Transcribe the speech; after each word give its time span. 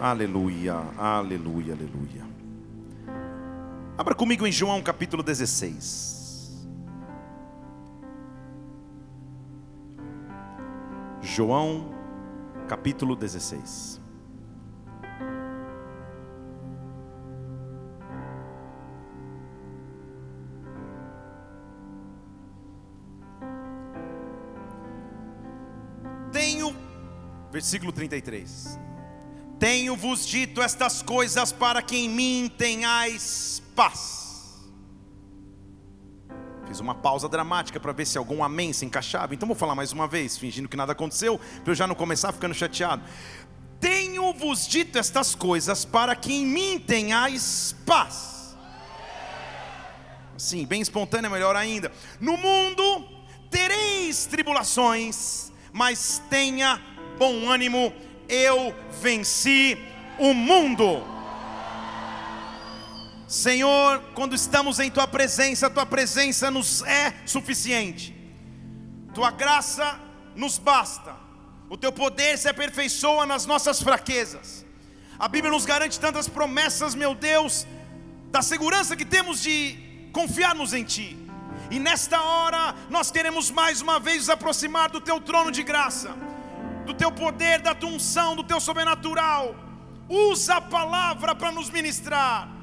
Aleluia, 0.00 0.74
aleluia, 0.98 1.72
aleluia. 1.72 2.26
Abra 3.96 4.12
comigo 4.12 4.44
em 4.44 4.50
João 4.50 4.82
capítulo 4.82 5.22
16. 5.22 6.66
João 11.22 11.94
capítulo 12.68 13.14
16. 13.14 14.02
Tenho, 26.32 26.76
versículo 27.52 27.92
33. 27.92 28.82
Tenho-vos 29.64 30.26
dito 30.26 30.60
estas 30.60 31.00
coisas 31.00 31.50
para 31.50 31.80
que 31.80 31.96
em 31.96 32.06
mim 32.06 32.52
tenhais 32.54 33.62
paz. 33.74 34.62
Fiz 36.66 36.80
uma 36.80 36.94
pausa 36.94 37.30
dramática 37.30 37.80
para 37.80 37.90
ver 37.90 38.06
se 38.06 38.18
algum 38.18 38.44
amém 38.44 38.74
se 38.74 38.84
encaixava. 38.84 39.34
Então 39.34 39.48
vou 39.48 39.56
falar 39.56 39.74
mais 39.74 39.90
uma 39.90 40.06
vez, 40.06 40.36
fingindo 40.36 40.68
que 40.68 40.76
nada 40.76 40.92
aconteceu, 40.92 41.40
para 41.62 41.70
eu 41.70 41.74
já 41.74 41.86
não 41.86 41.94
começar 41.94 42.30
ficando 42.30 42.54
chateado. 42.54 43.02
Tenho-vos 43.80 44.68
dito 44.68 44.98
estas 44.98 45.34
coisas 45.34 45.86
para 45.86 46.14
que 46.14 46.34
em 46.34 46.44
mim 46.44 46.78
tenhais 46.78 47.74
paz. 47.86 48.54
Sim, 50.36 50.66
bem 50.66 50.82
espontâneo, 50.82 51.30
melhor 51.30 51.56
ainda. 51.56 51.90
No 52.20 52.36
mundo 52.36 53.08
tereis 53.50 54.26
tribulações, 54.26 55.50
mas 55.72 56.22
tenha 56.28 56.78
bom 57.18 57.50
ânimo, 57.50 57.94
eu 58.28 58.74
venci 59.00 59.78
o 60.18 60.32
mundo. 60.32 61.02
Senhor, 63.26 64.00
quando 64.14 64.34
estamos 64.34 64.78
em 64.78 64.90
tua 64.90 65.08
presença, 65.08 65.70
tua 65.70 65.86
presença 65.86 66.50
nos 66.50 66.82
é 66.82 67.14
suficiente. 67.26 68.14
Tua 69.14 69.30
graça 69.30 69.98
nos 70.36 70.58
basta. 70.58 71.16
O 71.68 71.76
teu 71.76 71.90
poder 71.90 72.36
se 72.38 72.48
aperfeiçoa 72.48 73.24
nas 73.26 73.46
nossas 73.46 73.82
fraquezas. 73.82 74.64
A 75.18 75.28
Bíblia 75.28 75.52
nos 75.52 75.64
garante 75.64 75.98
tantas 75.98 76.28
promessas, 76.28 76.94
meu 76.94 77.14
Deus, 77.14 77.66
da 78.30 78.42
segurança 78.42 78.96
que 78.96 79.04
temos 79.04 79.40
de 79.40 79.78
confiarmos 80.12 80.72
em 80.72 80.84
ti. 80.84 81.16
E 81.70 81.78
nesta 81.78 82.20
hora 82.20 82.74
nós 82.90 83.10
queremos 83.10 83.50
mais 83.50 83.80
uma 83.80 83.98
vez 83.98 84.18
nos 84.18 84.30
aproximar 84.30 84.90
do 84.90 85.00
teu 85.00 85.20
trono 85.20 85.50
de 85.50 85.62
graça, 85.62 86.14
do 86.84 86.94
teu 86.94 87.10
poder, 87.10 87.60
da 87.60 87.74
tua 87.74 87.90
unção, 87.90 88.36
do 88.36 88.44
teu 88.44 88.60
sobrenatural. 88.60 89.54
Usa 90.08 90.56
a 90.56 90.60
palavra 90.60 91.34
para 91.34 91.50
nos 91.50 91.70
ministrar. 91.70 92.53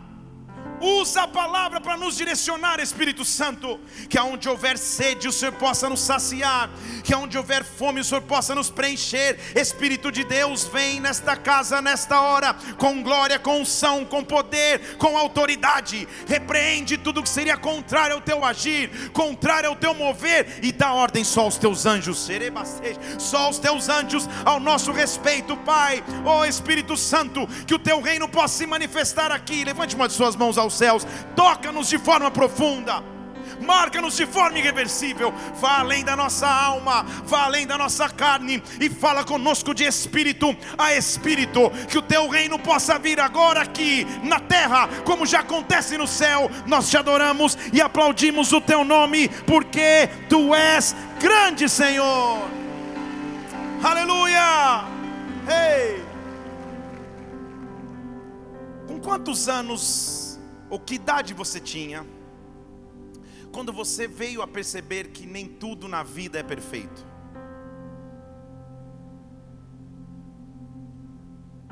Usa 0.82 1.22
a 1.24 1.28
palavra 1.28 1.80
para 1.80 1.96
nos 1.96 2.18
direcionar, 2.18 2.80
Espírito 2.80 3.24
Santo. 3.24 3.80
Que 4.10 4.18
aonde 4.18 4.50
houver 4.50 4.80
sede, 4.80 5.28
o 5.28 5.32
Senhor 5.32 5.52
possa 5.54 5.88
nos 5.88 6.02
saciar. 6.02 6.72
Que 7.04 7.14
aonde 7.14 7.38
houver 7.38 7.64
fome, 7.64 8.02
o 8.02 8.04
Senhor 8.04 8.22
possa 8.22 8.56
nos 8.56 8.72
preencher. 8.72 9.38
Espírito 9.56 10.12
de 10.12 10.24
Deus, 10.24 10.66
vem 10.66 11.00
nesta 11.00 11.36
casa, 11.36 11.82
nesta 11.84 12.20
hora, 12.20 12.56
com 12.80 13.04
glória, 13.04 13.38
com 13.38 13.62
unção, 13.62 14.04
com 14.04 14.24
poder, 14.24 14.98
com 14.98 15.16
autoridade. 15.16 16.08
Repreende 16.28 16.98
tudo 16.98 17.22
que 17.22 17.30
seria 17.30 17.56
contrário 17.56 18.16
ao 18.16 18.22
teu 18.22 18.44
agir, 18.44 19.12
contrário 19.12 19.70
ao 19.70 19.76
teu 19.76 19.94
mover, 19.94 20.60
e 20.64 20.72
dá 20.72 20.94
ordem 20.94 21.24
só 21.24 21.42
aos 21.42 21.58
teus 21.58 21.86
anjos. 21.86 22.28
Só 23.20 23.38
aos 23.38 23.60
teus 23.60 23.88
anjos, 23.88 24.28
ao 24.44 24.60
nosso 24.60 24.92
respeito, 24.92 25.56
Pai. 25.58 26.04
Ó 26.26 26.40
oh, 26.40 26.46
Espírito 26.46 26.98
Santo, 26.98 27.48
que 27.68 27.76
o 27.76 27.80
teu 27.80 28.02
reino 28.02 28.28
possa 28.28 28.58
se 28.58 28.66
manifestar 28.66 29.32
aqui. 29.32 29.64
Levante 29.64 29.96
uma 29.96 30.08
de 30.08 30.16
suas 30.16 30.36
mãos 30.36 30.58
ao 30.58 30.71
aos 30.72 30.78
céus, 30.78 31.08
toca-nos 31.36 31.90
de 31.90 31.98
forma 31.98 32.32
profunda, 32.32 33.04
marca-nos 33.60 34.16
de 34.16 34.26
forma 34.26 34.58
irreversível, 34.58 35.34
vá 35.60 35.80
além 35.80 36.04
da 36.04 36.16
nossa 36.16 36.48
alma, 36.48 37.04
vá 37.26 37.44
além 37.44 37.68
da 37.68 37.78
nossa 37.78 38.10
carne 38.10 38.64
e 38.80 38.90
fala 38.90 39.24
conosco 39.24 39.74
de 39.74 39.84
espírito 39.84 40.56
a 40.78 40.94
espírito, 40.94 41.70
que 41.90 41.98
o 41.98 42.02
teu 42.02 42.28
reino 42.30 42.58
possa 42.58 42.98
vir 42.98 43.20
agora 43.20 43.62
aqui 43.62 44.08
na 44.24 44.40
terra, 44.40 44.88
como 45.04 45.26
já 45.26 45.42
acontece 45.42 45.98
no 45.98 46.08
céu. 46.08 46.50
Nós 46.66 46.90
te 46.90 46.98
adoramos 46.98 47.58
e 47.74 47.82
aplaudimos 47.82 48.52
o 48.54 48.62
teu 48.62 48.84
nome, 48.84 49.30
porque 49.46 50.10
tu 50.30 50.56
és 50.56 50.96
grande, 51.20 51.68
Senhor. 51.68 52.50
Aleluia! 53.84 54.86
Ei! 55.48 56.04
Com 58.88 59.00
quantos 59.00 59.50
anos 59.50 60.31
ou 60.72 60.80
que 60.80 60.96
idade 60.96 61.34
você 61.34 61.60
tinha, 61.60 62.08
quando 63.52 63.74
você 63.74 64.08
veio 64.08 64.42
a 64.42 64.48
perceber 64.48 65.10
que 65.10 65.26
nem 65.26 65.46
tudo 65.46 65.86
na 65.86 66.02
vida 66.02 66.40
é 66.40 66.44
perfeito? 66.44 67.06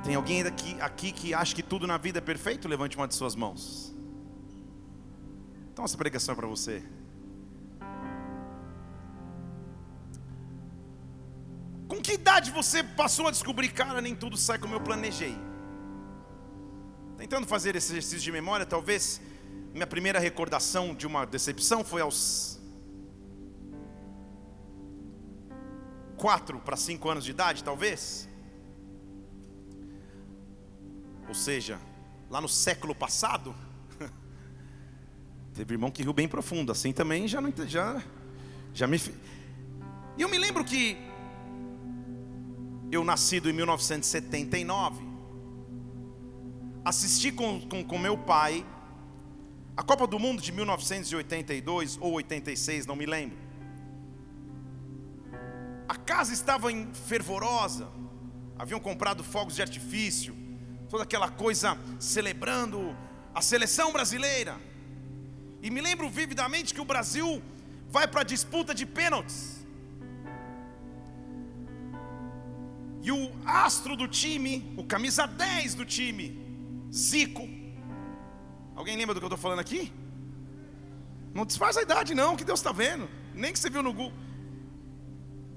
Tem 0.04 0.16
alguém 0.16 0.42
aqui, 0.42 0.82
aqui 0.82 1.12
que 1.14 1.34
acha 1.34 1.56
que 1.56 1.64
tudo 1.64 1.88
na 1.88 1.98
vida 1.98 2.18
é 2.18 2.22
perfeito? 2.22 2.68
Levante 2.68 2.98
uma 2.98 3.08
de 3.08 3.16
suas 3.16 3.36
mãos. 3.36 3.96
Então 5.72 5.86
essa 5.86 5.98
pregação 5.98 6.34
é 6.34 6.36
para 6.36 6.48
você. 6.48 6.84
Com 11.88 12.02
que 12.02 12.14
idade 12.14 12.52
você 12.52 12.84
passou 12.84 13.28
a 13.30 13.32
descobrir, 13.32 13.70
cara, 13.70 14.02
nem 14.02 14.14
tudo 14.14 14.36
sai 14.36 14.60
como 14.60 14.74
eu 14.74 14.82
planejei? 14.82 15.49
Tentando 17.30 17.46
fazer 17.46 17.76
esse 17.76 17.92
exercício 17.92 18.22
de 18.22 18.32
memória, 18.32 18.66
talvez 18.66 19.22
minha 19.72 19.86
primeira 19.86 20.18
recordação 20.18 20.96
de 20.96 21.06
uma 21.06 21.26
decepção 21.26 21.84
foi 21.84 22.02
aos 22.02 22.60
quatro 26.18 26.60
para 26.60 26.76
cinco 26.76 27.08
anos 27.08 27.24
de 27.24 27.30
idade, 27.30 27.64
talvez. 27.64 28.28
Ou 31.28 31.36
seja, 31.36 31.80
lá 32.32 32.42
no 32.42 32.50
século 32.50 32.96
passado, 32.96 33.54
teve 35.54 35.76
irmão 35.76 35.92
que 35.92 36.02
riu 36.02 36.14
bem 36.14 36.28
profundo, 36.28 36.72
assim 36.72 36.92
também 36.92 37.28
já 37.28 37.40
não 37.40 37.54
já 37.68 38.02
já 38.74 38.88
me 38.88 39.00
E 40.18 40.22
eu 40.24 40.28
me 40.28 40.40
lembro 40.40 40.66
que 40.66 40.98
eu 42.92 43.04
nascido 43.04 43.52
em 43.52 43.54
1979, 43.54 45.09
assisti 46.84 47.32
com, 47.32 47.62
com, 47.62 47.84
com 47.84 47.98
meu 47.98 48.18
pai 48.18 48.66
a 49.80 49.82
Copa 49.82 50.06
do 50.06 50.20
Mundo 50.20 50.42
de 50.42 50.52
1982 50.52 51.98
ou 52.02 52.12
86, 52.16 52.86
não 52.86 52.98
me 52.98 53.06
lembro. 53.06 53.38
A 55.88 55.96
casa 55.96 56.34
estava 56.34 56.70
em 56.70 56.94
fervorosa, 56.94 57.88
haviam 58.58 58.78
comprado 58.78 59.24
fogos 59.24 59.56
de 59.56 59.62
artifício, 59.62 60.36
toda 60.90 61.04
aquela 61.04 61.30
coisa 61.30 61.78
celebrando 61.98 62.94
a 63.34 63.42
seleção 63.42 63.94
brasileira. 63.94 64.58
E 65.62 65.72
me 65.72 65.80
lembro 65.80 66.10
vividamente 66.10 66.74
que 66.74 66.82
o 66.82 66.86
Brasil 66.86 67.42
vai 67.88 68.06
para 68.06 68.20
a 68.20 68.26
disputa 68.26 68.76
de 68.76 68.86
pênaltis. 68.86 69.66
E 73.02 73.14
o 73.14 73.32
astro 73.46 73.96
do 73.96 74.10
time, 74.10 74.74
o 74.76 74.84
camisa 74.84 75.26
10 75.26 75.76
do 75.76 75.86
time, 75.86 76.49
Zico. 76.94 77.48
Alguém 78.76 78.96
lembra 78.96 79.14
do 79.14 79.20
que 79.20 79.26
eu 79.26 79.28
estou 79.28 79.38
falando 79.38 79.60
aqui? 79.60 79.92
Não 81.34 81.46
desfaz 81.46 81.78
a 81.78 81.82
idade, 81.82 82.16
não, 82.16 82.36
que 82.36 82.44
Deus 82.44 82.60
está 82.60 82.72
vendo. 82.72 83.08
Nem 83.34 83.54
que 83.54 83.60
você 83.60 83.70
viu 83.70 83.84
no 83.84 83.94
Google. 83.94 84.18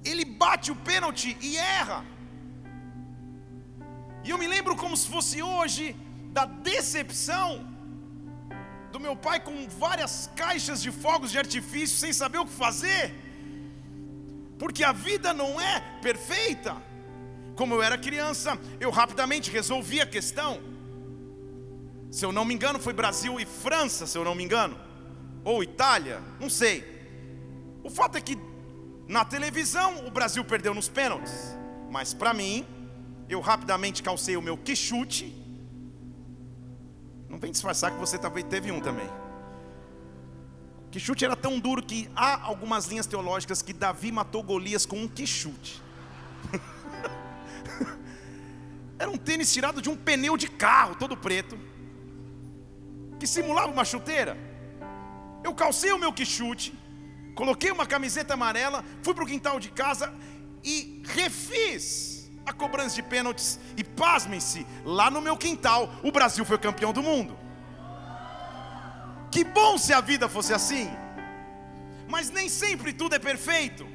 Ele 0.04 0.24
bate 0.24 0.70
o 0.70 0.76
pênalti 0.76 1.36
e 1.40 1.56
erra. 1.56 2.04
E 4.24 4.30
eu 4.30 4.38
me 4.38 4.46
lembro 4.46 4.76
como 4.76 4.96
se 4.96 5.08
fosse 5.08 5.42
hoje 5.42 5.96
da 6.32 6.44
decepção 6.44 7.68
do 8.92 9.00
meu 9.00 9.16
pai 9.16 9.40
com 9.40 9.68
várias 9.68 10.30
caixas 10.36 10.82
de 10.82 10.90
fogos 10.90 11.30
de 11.30 11.38
artifício 11.38 11.96
sem 11.96 12.12
saber 12.12 12.38
o 12.38 12.46
que 12.46 12.52
fazer. 12.52 13.14
Porque 14.58 14.84
a 14.84 14.92
vida 14.92 15.32
não 15.32 15.60
é 15.60 15.80
perfeita. 16.00 16.76
Como 17.56 17.74
eu 17.74 17.82
era 17.82 17.96
criança, 17.98 18.58
eu 18.78 18.90
rapidamente 18.90 19.50
resolvi 19.50 20.00
a 20.00 20.06
questão. 20.06 20.71
Se 22.12 22.24
eu 22.26 22.30
não 22.30 22.44
me 22.44 22.52
engano, 22.52 22.78
foi 22.78 22.92
Brasil 22.92 23.40
e 23.40 23.46
França, 23.46 24.06
se 24.06 24.18
eu 24.18 24.22
não 24.22 24.34
me 24.34 24.44
engano. 24.44 24.78
Ou 25.42 25.62
Itália, 25.62 26.22
não 26.38 26.50
sei. 26.50 26.84
O 27.82 27.88
fato 27.88 28.18
é 28.18 28.20
que 28.20 28.38
na 29.08 29.24
televisão 29.24 30.06
o 30.06 30.10
Brasil 30.10 30.44
perdeu 30.44 30.74
nos 30.74 30.90
pênaltis. 30.90 31.56
Mas 31.90 32.12
para 32.12 32.34
mim, 32.34 32.66
eu 33.30 33.40
rapidamente 33.40 34.02
calcei 34.02 34.36
o 34.36 34.42
meu 34.42 34.58
quichute. 34.58 35.34
Não 37.30 37.38
vem 37.38 37.50
disfarçar 37.50 37.90
que 37.90 37.98
você 37.98 38.18
talvez 38.18 38.46
teve 38.46 38.70
um 38.70 38.78
também. 38.78 39.08
O 40.86 40.90
quichute 40.90 41.24
era 41.24 41.34
tão 41.34 41.58
duro 41.58 41.82
que 41.82 42.10
há 42.14 42.42
algumas 42.42 42.88
linhas 42.88 43.06
teológicas 43.06 43.62
que 43.62 43.72
Davi 43.72 44.12
matou 44.12 44.42
Golias 44.42 44.84
com 44.84 44.98
um 44.98 45.08
quichute. 45.08 45.80
Era 48.98 49.10
um 49.10 49.16
tênis 49.16 49.52
tirado 49.52 49.80
de 49.80 49.88
um 49.88 49.96
pneu 49.96 50.36
de 50.36 50.46
carro, 50.46 50.94
todo 50.94 51.16
preto, 51.16 51.58
que 53.22 53.26
simulava 53.28 53.70
uma 53.70 53.84
chuteira. 53.84 54.36
Eu 55.44 55.54
calcei 55.54 55.92
o 55.92 55.98
meu 56.04 56.12
quichute, 56.12 56.76
coloquei 57.36 57.70
uma 57.70 57.86
camiseta 57.86 58.34
amarela, 58.34 58.84
fui 59.00 59.14
para 59.14 59.22
o 59.22 59.26
quintal 59.28 59.60
de 59.60 59.70
casa 59.70 60.12
e 60.64 61.00
refiz 61.04 62.28
a 62.44 62.52
cobrança 62.52 62.96
de 62.96 63.04
pênaltis. 63.04 63.60
E 63.76 63.84
pasmem-se, 63.84 64.66
lá 64.84 65.08
no 65.08 65.20
meu 65.20 65.36
quintal, 65.36 65.88
o 66.02 66.10
Brasil 66.10 66.44
foi 66.44 66.58
campeão 66.58 66.92
do 66.92 67.00
mundo. 67.00 67.38
Que 69.30 69.44
bom 69.44 69.78
se 69.78 69.92
a 69.92 70.00
vida 70.00 70.28
fosse 70.28 70.52
assim, 70.52 70.90
mas 72.08 72.28
nem 72.28 72.48
sempre 72.48 72.92
tudo 72.92 73.14
é 73.14 73.20
perfeito. 73.20 73.86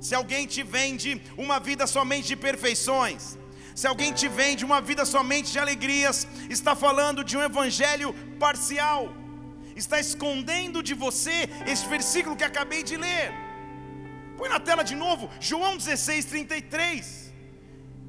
Se 0.00 0.16
alguém 0.16 0.48
te 0.48 0.64
vende 0.64 1.22
uma 1.38 1.60
vida 1.60 1.86
somente 1.86 2.26
de 2.26 2.34
perfeições, 2.34 3.38
se 3.74 3.86
alguém 3.86 4.12
te 4.12 4.28
vende 4.28 4.64
uma 4.64 4.80
vida 4.80 5.04
somente 5.04 5.50
de 5.52 5.58
alegrias, 5.58 6.26
está 6.50 6.74
falando 6.74 7.24
de 7.24 7.36
um 7.36 7.42
evangelho 7.42 8.12
parcial, 8.38 9.14
está 9.74 9.98
escondendo 9.98 10.82
de 10.82 10.94
você 10.94 11.48
este 11.66 11.88
versículo 11.88 12.36
que 12.36 12.44
acabei 12.44 12.82
de 12.82 12.96
ler. 12.96 13.32
Põe 14.36 14.48
na 14.48 14.60
tela 14.60 14.82
de 14.82 14.94
novo, 14.94 15.30
João 15.40 15.76
16, 15.76 16.24
33. 16.26 17.32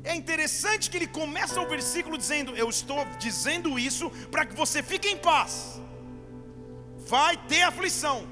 É 0.03 0.13
interessante 0.15 0.89
que 0.89 0.97
ele 0.97 1.07
começa 1.07 1.61
o 1.61 1.67
versículo 1.67 2.17
dizendo: 2.17 2.55
Eu 2.55 2.69
estou 2.69 3.05
dizendo 3.17 3.79
isso 3.79 4.09
para 4.31 4.45
que 4.45 4.55
você 4.55 4.83
fique 4.83 5.07
em 5.07 5.17
paz. 5.17 5.79
Vai 7.07 7.37
ter 7.51 7.61
aflição, 7.61 8.27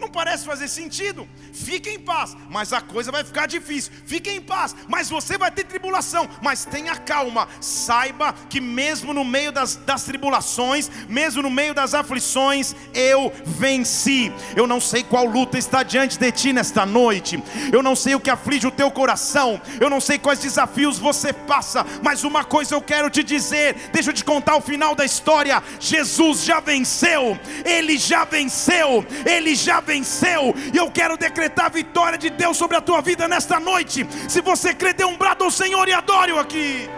não 0.00 0.08
parece 0.08 0.44
fazer 0.44 0.68
sentido. 0.68 1.28
Fique 1.52 1.90
em 1.90 1.98
paz, 1.98 2.36
mas 2.48 2.72
a 2.72 2.80
coisa 2.80 3.12
vai 3.12 3.22
ficar 3.22 3.46
difícil. 3.46 3.92
Fique 4.06 4.30
em 4.30 4.40
paz, 4.40 4.74
mas 4.88 5.10
você 5.10 5.36
vai 5.36 5.50
ter 5.50 5.64
tribulação. 5.64 6.28
Mas 6.42 6.64
tenha 6.64 6.96
calma. 6.96 7.46
Saiba 7.60 8.34
que 8.48 8.60
mesmo 8.60 9.12
no 9.12 9.24
meio 9.24 9.52
das, 9.52 9.76
das 9.76 10.04
tribulações, 10.04 10.90
mesmo 11.08 11.42
no 11.42 11.50
meio 11.50 11.74
das 11.74 11.94
aflições, 11.94 12.74
eu 12.94 13.32
venci. 13.44 14.32
Eu 14.56 14.66
não 14.66 14.80
sei 14.80 15.04
qual 15.04 15.26
luta 15.26 15.58
está 15.58 15.82
diante 15.82 16.18
de 16.18 16.32
ti 16.32 16.52
nesta 16.52 16.86
noite. 16.86 17.42
Eu 17.72 17.82
não 17.82 17.94
sei 17.94 18.14
o 18.14 18.20
que 18.20 18.30
aflige 18.30 18.66
o 18.66 18.72
teu 18.72 18.90
coração. 18.90 19.60
Eu 19.78 19.90
não 19.90 20.00
sei 20.00 20.18
quais 20.18 20.40
desafios 20.40 20.98
você 20.98 21.32
passa. 21.32 21.84
Mas 22.02 22.24
uma 22.24 22.42
coisa 22.42 22.74
eu 22.74 22.80
quero 22.80 23.10
te 23.10 23.22
dizer. 23.22 23.90
Deixa 23.92 24.10
eu 24.10 24.14
te 24.14 24.24
contar 24.24 24.56
o 24.56 24.60
final 24.60 24.94
da 24.94 25.04
história. 25.04 25.62
Jesus 25.78 26.44
já 26.44 26.60
venceu. 26.60 27.38
Ele 27.64 27.98
já 27.98 28.24
venceu. 28.24 29.04
Ele 29.26 29.54
já 29.54 29.80
venceu 29.80 29.89
venceu, 29.92 30.42
e 30.74 30.76
eu 30.82 30.88
quero 30.98 31.16
decretar 31.26 31.66
a 31.66 31.76
vitória 31.80 32.18
de 32.24 32.30
Deus 32.42 32.56
sobre 32.62 32.76
a 32.76 32.82
tua 32.88 33.00
vida 33.08 33.26
nesta 33.34 33.58
noite. 33.70 34.06
Se 34.34 34.40
você 34.50 34.70
crê, 34.80 34.92
dê 35.00 35.04
um 35.12 35.16
brado 35.22 35.42
ao 35.44 35.50
Senhor 35.50 35.86
e 35.88 35.94
adore-o 36.00 36.38
aqui. 36.44 36.88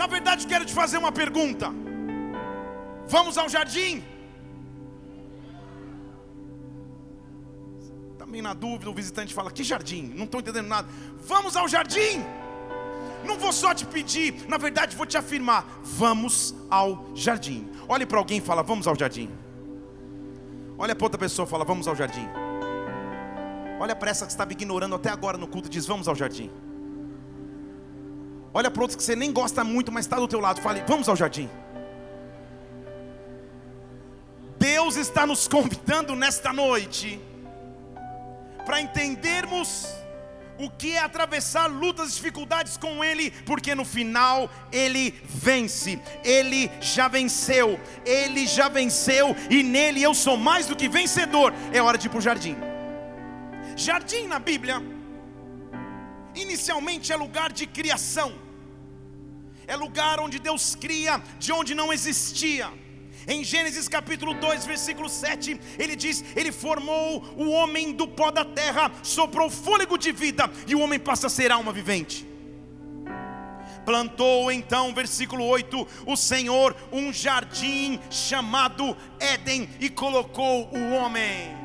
Na 0.00 0.06
verdade, 0.06 0.46
quero 0.52 0.64
te 0.64 0.74
fazer 0.82 0.98
uma 1.04 1.12
pergunta. 1.22 1.66
Vamos 3.16 3.36
ao 3.36 3.48
jardim? 3.54 3.92
Também 8.22 8.40
na 8.48 8.54
dúvida, 8.54 8.88
o 8.88 8.94
visitante 8.94 9.34
fala: 9.38 9.50
Que 9.50 9.64
jardim? 9.72 10.04
Não 10.18 10.24
estou 10.24 10.40
entendendo 10.40 10.68
nada. 10.76 10.88
Vamos 11.32 11.54
ao 11.60 11.68
jardim? 11.74 12.14
Não 13.24 13.38
vou 13.38 13.52
só 13.52 13.74
te 13.74 13.84
pedir, 13.84 14.46
na 14.48 14.56
verdade 14.56 14.96
vou 14.96 15.06
te 15.06 15.16
afirmar: 15.16 15.66
vamos 15.82 16.54
ao 16.70 17.10
jardim. 17.14 17.68
Olhe 17.88 18.06
para 18.06 18.18
alguém 18.18 18.38
e 18.38 18.40
fala: 18.40 18.62
vamos 18.62 18.86
ao 18.86 18.96
jardim. 18.96 19.30
Olha 20.78 20.94
para 20.94 21.04
outra 21.04 21.18
pessoa 21.18 21.46
e 21.46 21.48
fala: 21.48 21.64
vamos 21.64 21.86
ao 21.86 21.94
jardim. 21.94 22.26
Olha 23.78 23.94
para 23.94 24.10
essa 24.10 24.26
que 24.26 24.32
estava 24.32 24.52
ignorando 24.52 24.94
até 24.94 25.10
agora 25.10 25.36
no 25.36 25.46
culto 25.46 25.68
e 25.68 25.70
diz: 25.70 25.86
vamos 25.86 26.08
ao 26.08 26.14
jardim. 26.14 26.50
Olha 28.52 28.70
para 28.70 28.82
outro 28.82 28.96
que 28.96 29.02
você 29.02 29.14
nem 29.14 29.32
gosta 29.32 29.62
muito, 29.62 29.92
mas 29.92 30.06
está 30.06 30.16
do 30.16 30.26
teu 30.26 30.40
lado. 30.40 30.60
Fale: 30.60 30.82
vamos 30.86 31.08
ao 31.08 31.16
jardim. 31.16 31.48
Deus 34.58 34.96
está 34.96 35.26
nos 35.26 35.48
convidando 35.48 36.14
nesta 36.14 36.52
noite 36.52 37.20
para 38.66 38.80
entendermos 38.80 39.86
o 40.60 40.70
que 40.70 40.92
é 40.92 40.98
atravessar 40.98 41.66
lutas 41.66 42.10
e 42.10 42.14
dificuldades 42.14 42.76
com 42.76 43.02
Ele, 43.02 43.30
porque 43.46 43.74
no 43.74 43.84
final 43.84 44.50
Ele 44.70 45.14
vence, 45.24 45.98
Ele 46.22 46.70
já 46.80 47.08
venceu, 47.08 47.80
Ele 48.04 48.46
já 48.46 48.68
venceu 48.68 49.34
e 49.48 49.62
nele 49.62 50.02
eu 50.02 50.14
sou 50.14 50.36
mais 50.36 50.66
do 50.66 50.76
que 50.76 50.88
vencedor. 50.88 51.52
É 51.72 51.80
hora 51.80 51.96
de 51.96 52.06
ir 52.06 52.10
para 52.10 52.18
o 52.18 52.22
jardim. 52.22 52.56
Jardim 53.76 54.26
na 54.26 54.38
Bíblia, 54.38 54.82
inicialmente 56.34 57.10
é 57.12 57.16
lugar 57.16 57.50
de 57.52 57.66
criação, 57.66 58.34
é 59.66 59.74
lugar 59.74 60.20
onde 60.20 60.38
Deus 60.38 60.74
cria 60.74 61.22
de 61.38 61.52
onde 61.52 61.74
não 61.74 61.92
existia. 61.92 62.70
Em 63.26 63.44
Gênesis 63.44 63.88
capítulo 63.88 64.34
2, 64.34 64.66
versículo 64.66 65.08
7, 65.08 65.60
ele 65.78 65.94
diz: 65.94 66.24
Ele 66.34 66.50
formou 66.50 67.22
o 67.36 67.50
homem 67.50 67.92
do 67.92 68.08
pó 68.08 68.30
da 68.30 68.44
terra, 68.44 68.90
soprou 69.02 69.50
fôlego 69.50 69.98
de 69.98 70.12
vida, 70.12 70.50
e 70.66 70.74
o 70.74 70.80
homem 70.80 70.98
passa 70.98 71.26
a 71.26 71.30
ser 71.30 71.52
alma 71.52 71.72
vivente. 71.72 72.26
Plantou 73.84 74.52
então, 74.52 74.94
versículo 74.94 75.44
8, 75.44 75.86
o 76.06 76.16
Senhor 76.16 76.76
um 76.92 77.12
jardim 77.12 77.98
chamado 78.10 78.96
Éden 79.18 79.68
e 79.80 79.88
colocou 79.88 80.68
o 80.72 80.92
homem. 80.92 81.59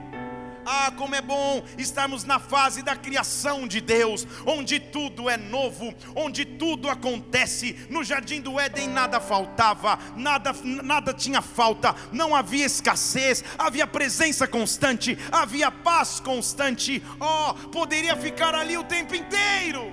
Ah, 0.66 0.92
como 0.98 1.14
é 1.14 1.22
bom 1.22 1.64
estarmos 1.78 2.24
na 2.24 2.40
fase 2.40 2.82
da 2.82 2.96
criação 2.96 3.68
de 3.68 3.80
Deus, 3.80 4.28
onde 4.46 4.80
tudo 4.80 5.30
é 5.30 5.38
novo, 5.38 5.94
onde 6.16 6.44
tudo 6.44 6.90
acontece. 6.90 7.88
No 7.90 8.04
jardim 8.04 8.42
do 8.42 8.60
Éden 8.60 8.88
nada 8.88 9.20
faltava, 9.20 10.00
nada, 10.16 10.54
nada 10.64 11.14
tinha 11.14 11.42
falta, 11.42 11.96
não 12.12 12.36
havia 12.36 12.66
escassez, 12.66 13.44
havia 13.58 13.86
presença 13.86 14.48
constante, 14.48 15.18
havia 15.32 15.70
paz 15.70 16.20
constante. 16.20 17.04
Oh, 17.20 17.54
poderia 17.70 18.16
ficar 18.18 18.56
ali 18.56 18.78
o 18.78 18.84
tempo 18.84 19.14
inteiro. 19.14 19.92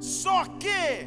Só 0.00 0.44
que 0.44 1.06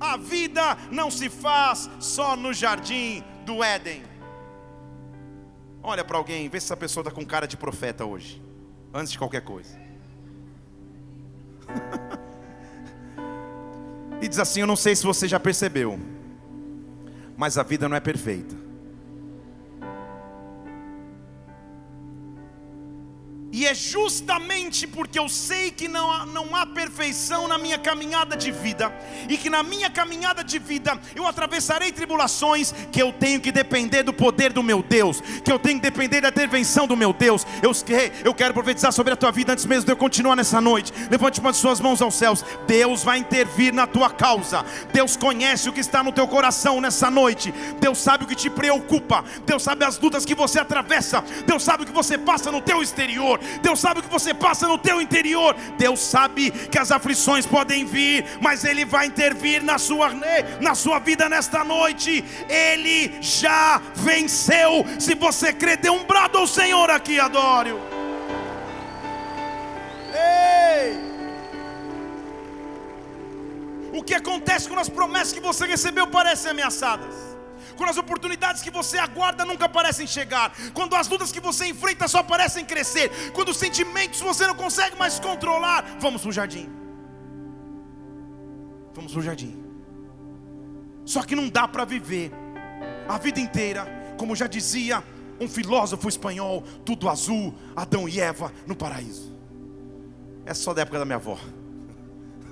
a 0.00 0.16
vida 0.16 0.76
não 0.90 1.10
se 1.10 1.28
faz 1.28 1.88
só 2.00 2.34
no 2.34 2.52
jardim 2.52 3.22
do 3.44 3.62
Éden. 3.62 4.11
Olha 5.82 6.04
para 6.04 6.16
alguém, 6.16 6.48
vê 6.48 6.60
se 6.60 6.66
essa 6.66 6.76
pessoa 6.76 7.02
está 7.02 7.10
com 7.10 7.26
cara 7.26 7.46
de 7.46 7.56
profeta 7.56 8.04
hoje, 8.04 8.40
antes 8.94 9.10
de 9.10 9.18
qualquer 9.18 9.42
coisa. 9.42 9.76
e 14.22 14.28
diz 14.28 14.38
assim: 14.38 14.60
Eu 14.60 14.66
não 14.66 14.76
sei 14.76 14.94
se 14.94 15.04
você 15.04 15.26
já 15.26 15.40
percebeu, 15.40 15.98
mas 17.36 17.58
a 17.58 17.64
vida 17.64 17.88
não 17.88 17.96
é 17.96 18.00
perfeita. 18.00 18.61
E 23.52 23.66
é 23.66 23.74
justamente 23.74 24.86
porque 24.86 25.18
eu 25.18 25.28
sei 25.28 25.70
que 25.70 25.86
não 25.86 26.10
há, 26.10 26.24
não 26.24 26.56
há 26.56 26.64
perfeição 26.64 27.46
na 27.46 27.58
minha 27.58 27.76
caminhada 27.76 28.34
de 28.34 28.50
vida, 28.50 28.90
e 29.28 29.36
que 29.36 29.50
na 29.50 29.62
minha 29.62 29.90
caminhada 29.90 30.42
de 30.42 30.58
vida 30.58 30.98
eu 31.14 31.26
atravessarei 31.26 31.92
tribulações, 31.92 32.72
que 32.90 33.00
eu 33.00 33.12
tenho 33.12 33.40
que 33.40 33.52
depender 33.52 34.04
do 34.04 34.12
poder 34.12 34.54
do 34.54 34.62
meu 34.62 34.82
Deus, 34.82 35.20
que 35.44 35.52
eu 35.52 35.58
tenho 35.58 35.76
que 35.76 35.82
depender 35.82 36.22
da 36.22 36.30
intervenção 36.30 36.86
do 36.86 36.96
meu 36.96 37.12
Deus. 37.12 37.46
Eu, 37.62 37.72
eu 38.24 38.32
quero 38.32 38.54
profetizar 38.54 38.90
sobre 38.90 39.12
a 39.12 39.16
tua 39.16 39.30
vida 39.30 39.52
antes 39.52 39.66
mesmo 39.66 39.84
de 39.84 39.92
eu 39.92 39.96
continuar 39.98 40.34
nessa 40.34 40.58
noite. 40.58 40.90
Levante 41.10 41.38
uma 41.38 41.52
de 41.52 41.58
suas 41.58 41.78
mãos 41.78 42.00
aos 42.00 42.14
céus. 42.14 42.42
Deus 42.66 43.04
vai 43.04 43.18
intervir 43.18 43.74
na 43.74 43.86
tua 43.86 44.08
causa. 44.08 44.64
Deus 44.94 45.14
conhece 45.14 45.68
o 45.68 45.72
que 45.74 45.80
está 45.80 46.02
no 46.02 46.12
teu 46.12 46.26
coração 46.26 46.80
nessa 46.80 47.10
noite. 47.10 47.52
Deus 47.78 47.98
sabe 47.98 48.24
o 48.24 48.26
que 48.26 48.34
te 48.34 48.48
preocupa. 48.48 49.22
Deus 49.44 49.62
sabe 49.62 49.84
as 49.84 49.98
lutas 49.98 50.24
que 50.24 50.34
você 50.34 50.58
atravessa. 50.58 51.22
Deus 51.46 51.62
sabe 51.62 51.82
o 51.82 51.86
que 51.86 51.92
você 51.92 52.16
passa 52.16 52.50
no 52.50 52.62
teu 52.62 52.82
exterior. 52.82 53.41
Deus 53.62 53.80
sabe 53.80 54.00
o 54.00 54.02
que 54.02 54.08
você 54.08 54.32
passa 54.34 54.68
no 54.68 54.78
teu 54.78 55.00
interior. 55.00 55.54
Deus 55.76 56.00
sabe 56.00 56.50
que 56.50 56.78
as 56.78 56.90
aflições 56.90 57.46
podem 57.46 57.84
vir, 57.84 58.24
mas 58.40 58.64
Ele 58.64 58.84
vai 58.84 59.06
intervir 59.06 59.62
na 59.62 59.78
sua, 59.78 60.10
na 60.60 60.74
sua 60.74 60.98
vida 60.98 61.28
nesta 61.28 61.64
noite. 61.64 62.24
Ele 62.48 63.12
já 63.20 63.80
venceu. 63.94 64.84
Se 64.98 65.14
você 65.14 65.52
crê, 65.52 65.76
dê 65.76 65.90
um 65.90 66.04
brado 66.04 66.38
ao 66.38 66.46
Senhor 66.46 66.90
aqui, 66.90 67.18
adore-o. 67.18 67.80
Ei! 70.14 71.12
O 73.92 74.02
que 74.02 74.14
acontece 74.14 74.68
quando 74.68 74.80
as 74.80 74.88
promessas 74.88 75.32
que 75.32 75.40
você 75.40 75.66
recebeu 75.66 76.06
parecem 76.06 76.50
ameaçadas? 76.50 77.31
Quando 77.82 77.90
as 77.90 77.98
oportunidades 77.98 78.62
que 78.62 78.70
você 78.70 78.96
aguarda 78.96 79.44
nunca 79.44 79.68
parecem 79.68 80.06
chegar, 80.06 80.52
quando 80.72 80.94
as 80.94 81.08
lutas 81.08 81.32
que 81.32 81.40
você 81.40 81.66
enfrenta 81.66 82.06
só 82.06 82.22
parecem 82.22 82.64
crescer, 82.64 83.10
quando 83.32 83.48
os 83.48 83.56
sentimentos 83.56 84.20
você 84.20 84.46
não 84.46 84.54
consegue 84.54 84.96
mais 84.96 85.18
controlar, 85.18 85.98
vamos 85.98 86.22
para 86.22 86.30
o 86.30 86.32
jardim. 86.32 86.70
Vamos 88.94 89.10
para 89.10 89.18
o 89.18 89.22
jardim. 89.22 89.60
Só 91.04 91.24
que 91.24 91.34
não 91.34 91.48
dá 91.48 91.66
para 91.66 91.84
viver 91.84 92.30
a 93.08 93.18
vida 93.18 93.40
inteira, 93.40 93.84
como 94.16 94.36
já 94.36 94.46
dizia 94.46 95.02
um 95.40 95.48
filósofo 95.48 96.08
espanhol, 96.08 96.62
tudo 96.84 97.08
azul, 97.08 97.52
Adão 97.74 98.08
e 98.08 98.20
Eva 98.20 98.52
no 98.64 98.76
paraíso. 98.76 99.36
É 100.46 100.54
só 100.54 100.72
da 100.72 100.82
época 100.82 101.00
da 101.00 101.04
minha 101.04 101.16
avó. 101.16 101.36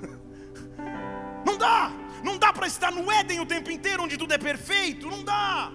Não 1.47 1.57
dá, 1.57 1.93
não 2.23 2.39
dá 2.39 2.53
para 2.53 2.67
estar 2.67 2.91
no 2.91 3.11
Éden 3.11 3.41
o 3.41 3.47
tempo 3.47 3.71
inteiro, 3.71 4.03
onde 4.03 4.17
tudo 4.17 4.33
é 4.33 4.39
perfeito, 4.39 5.09
não 5.09 5.23
dá. 5.23 5.73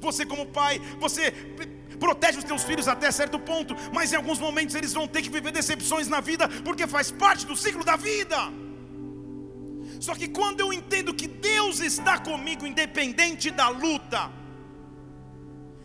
Você, 0.00 0.24
como 0.26 0.46
pai, 0.46 0.78
você 1.00 1.30
protege 1.98 2.38
os 2.38 2.44
teus 2.44 2.62
filhos 2.62 2.88
até 2.88 3.10
certo 3.10 3.38
ponto, 3.38 3.74
mas 3.92 4.12
em 4.12 4.16
alguns 4.16 4.38
momentos 4.38 4.74
eles 4.74 4.92
vão 4.92 5.08
ter 5.08 5.22
que 5.22 5.30
viver 5.30 5.52
decepções 5.52 6.08
na 6.08 6.20
vida, 6.20 6.48
porque 6.64 6.86
faz 6.86 7.10
parte 7.10 7.46
do 7.46 7.56
ciclo 7.56 7.84
da 7.84 7.96
vida. 7.96 8.36
Só 10.00 10.14
que 10.14 10.28
quando 10.28 10.60
eu 10.60 10.72
entendo 10.72 11.14
que 11.14 11.26
Deus 11.26 11.80
está 11.80 12.18
comigo, 12.18 12.66
independente 12.66 13.50
da 13.50 13.68
luta, 13.68 14.30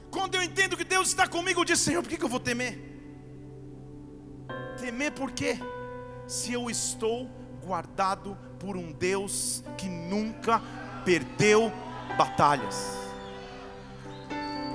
quando 0.09 0.35
eu 0.35 0.43
entendo 0.43 0.75
que 0.75 0.83
Deus 0.83 1.07
está 1.07 1.27
comigo, 1.27 1.61
eu 1.61 1.65
digo, 1.65 1.77
Senhor, 1.77 2.01
por 2.01 2.09
que, 2.09 2.17
que 2.17 2.25
eu 2.25 2.29
vou 2.29 2.39
temer? 2.39 2.77
Temer 4.77 5.13
por 5.13 5.31
quê? 5.31 5.57
Se 6.27 6.51
eu 6.51 6.69
estou 6.69 7.29
guardado 7.63 8.37
por 8.61 8.77
um 8.77 8.91
Deus 8.91 9.63
que 9.75 9.89
nunca 9.89 10.61
perdeu 11.03 11.73
batalhas. 12.15 12.95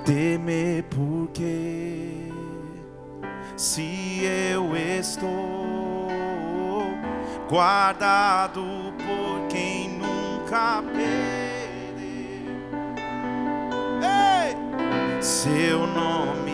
Temer 0.04 0.82
porque 0.84 2.32
se 3.56 4.20
eu 4.24 4.76
estou 4.76 6.08
guardado 7.48 8.62
por 8.98 9.46
quem 9.48 9.88
nunca 9.90 10.82
perdeu. 10.82 11.06
Ei! 14.02 15.22
Seu 15.22 15.86
nome 15.86 16.52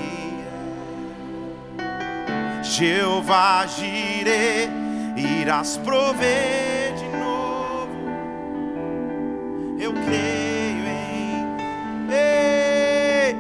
é 1.79 2.63
Jeová 2.63 3.67
Jireh, 3.67 4.71
irás 5.17 5.77
prover 5.79 6.95
de 6.95 7.09
novo. 7.17 7.89
Eu 9.79 9.93
creio 9.93 10.87
em 10.87 11.47
Ei! 12.11 13.37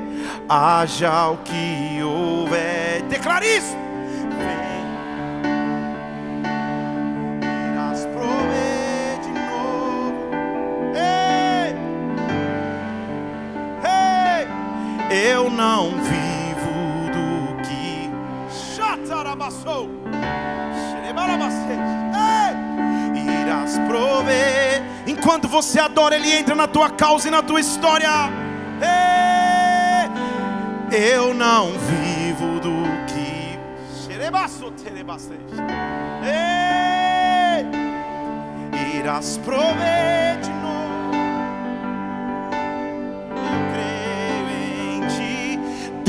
haja 0.49 1.31
o 1.31 1.39
que 1.39 2.03
houver. 2.03 3.03
Declara 3.03 3.47
isso. 3.47 3.83
eu 15.13 15.51
não 15.51 15.91
vivo 15.91 17.11
do 17.13 17.63
que 17.63 18.11
Chatarabassou 18.75 19.91
Irás 23.15 23.79
prover. 23.87 24.83
Enquanto 25.07 25.49
você 25.49 25.79
adora, 25.81 26.17
Ele 26.17 26.33
entra 26.33 26.55
na 26.55 26.67
tua 26.67 26.91
causa 26.91 27.29
e 27.29 27.31
na 27.31 27.43
tua 27.43 27.61
história. 27.61 28.09
Eu 30.91 31.33
não 31.33 31.73
vivo 31.79 32.61
do 32.61 32.83
que 33.07 33.59
Irás 38.99 39.39
prover 39.39 40.39
de 40.41 40.62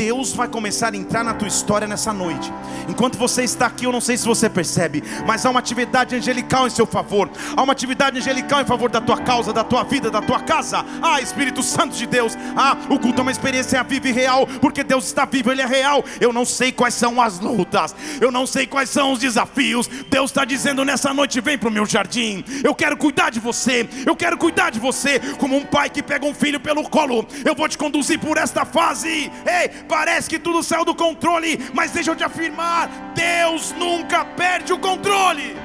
Deus 0.04 0.34
vai 0.34 0.50
começar 0.50 0.94
a 0.94 0.98
entrar 0.98 1.24
na 1.24 1.34
tua 1.34 1.48
história 1.48 1.88
nessa 1.88 2.12
noite. 2.12 2.52
Enquanto 2.90 3.18
você 3.18 3.42
está 3.42 3.68
aqui, 3.68 3.86
eu 3.86 3.92
não 3.92 4.02
sei 4.02 4.18
se 4.18 4.26
você 4.26 4.50
percebe, 4.50 5.02
mas 5.26 5.46
há 5.46 5.50
uma 5.50 5.62
atividade 5.62 6.14
angelical 6.14 6.68
em 6.68 6.70
seu 6.70 6.86
favor. 6.86 7.30
Há 7.56 7.64
uma 7.64 7.72
atividade 7.72 8.20
angelical 8.20 8.60
em 8.60 8.66
favor 8.66 8.90
da 8.90 9.00
tua 9.00 9.20
causa, 9.20 9.54
da 9.54 9.64
tua 9.64 9.84
vida, 9.84 10.12
da 10.12 10.22
tua 10.22 10.42
casa. 10.42 10.84
Ah, 11.02 11.22
Espírito 11.22 11.64
Santo 11.64 11.96
de 11.96 12.06
Deus. 12.06 12.34
Ah, 12.54 12.76
o 12.90 13.00
culto 13.00 13.20
é 13.20 13.22
uma 13.22 13.32
experiência 13.32 13.82
viva 13.82 14.10
e 14.10 14.12
real, 14.12 14.46
porque 14.60 14.84
Deus 14.84 15.06
está 15.06 15.24
vivo, 15.24 15.54
Ele 15.54 15.62
é 15.62 15.66
real. 15.66 16.04
Eu 16.20 16.34
não 16.34 16.44
sei 16.44 16.74
quais 16.74 16.96
são 16.96 17.22
as 17.22 17.40
lutas, 17.40 17.96
eu 18.20 18.30
não 18.30 18.46
sei 18.46 18.68
quais 18.68 18.90
são 18.90 19.14
os 19.14 19.20
desafios. 19.20 19.88
Deus 20.10 20.32
está 20.32 20.44
dizendo 20.44 20.84
nessa 20.84 21.14
noite: 21.14 21.40
vem 21.40 21.58
para 21.58 21.70
o 21.70 21.72
meu 21.72 21.86
jardim. 21.86 22.44
Eu 22.62 22.76
quero 22.76 22.98
cuidar 22.98 23.30
de 23.30 23.40
você, 23.40 23.88
eu 24.06 24.18
quero 24.18 24.38
cuidar 24.38 24.70
de 24.70 24.82
você, 24.82 25.18
como 25.40 25.56
um 25.56 25.64
pai 25.64 25.90
que 25.90 26.04
pega 26.04 26.26
um 26.26 26.34
filho 26.34 26.60
pelo 26.60 26.90
colo. 26.90 27.26
Eu 27.46 27.56
vou 27.56 27.70
te 27.70 27.78
conduzir 27.78 28.20
por 28.20 28.36
esta 28.36 28.66
fase. 28.66 29.32
Ei, 29.46 29.70
Parece 29.94 30.28
que 30.28 30.40
tudo 30.40 30.64
saiu 30.64 30.84
do 30.84 30.96
controle, 30.96 31.70
mas 31.72 31.92
deixa 31.92 32.10
eu 32.10 32.16
te 32.16 32.24
afirmar: 32.24 32.90
Deus 33.14 33.72
nunca 33.74 34.26
perde 34.26 34.74
o 34.74 34.80
controle. 34.80 35.56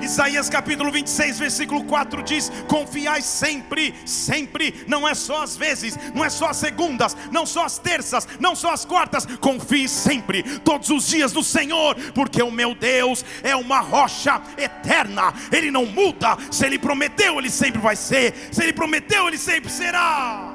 Isaías 0.00 0.48
capítulo 0.48 0.90
26, 0.90 1.38
versículo 1.38 1.84
4 1.84 2.22
diz: 2.22 2.50
Confiai 2.66 3.20
sempre, 3.20 3.94
sempre, 4.06 4.86
não 4.88 5.06
é 5.06 5.14
só 5.14 5.42
às 5.42 5.54
vezes, 5.54 5.98
não 6.14 6.24
é 6.24 6.30
só 6.30 6.46
às 6.48 6.56
segundas, 6.56 7.14
não 7.30 7.44
só 7.44 7.66
às 7.66 7.76
terças, 7.76 8.26
não 8.40 8.56
só 8.56 8.72
às 8.72 8.86
quartas, 8.86 9.26
confie 9.38 9.86
sempre, 9.86 10.42
todos 10.60 10.88
os 10.88 11.06
dias 11.06 11.30
do 11.30 11.44
Senhor, 11.44 11.94
porque 12.14 12.42
o 12.42 12.50
meu 12.50 12.74
Deus 12.74 13.22
é 13.42 13.54
uma 13.54 13.80
rocha 13.80 14.40
eterna, 14.56 15.34
Ele 15.52 15.70
não 15.70 15.84
muda, 15.84 16.38
se 16.50 16.64
Ele 16.64 16.78
prometeu, 16.78 17.38
Ele 17.38 17.50
sempre 17.50 17.82
vai 17.82 17.96
ser, 17.96 18.34
se 18.50 18.62
Ele 18.62 18.72
prometeu, 18.72 19.28
Ele 19.28 19.36
sempre 19.36 19.70
será. 19.70 20.51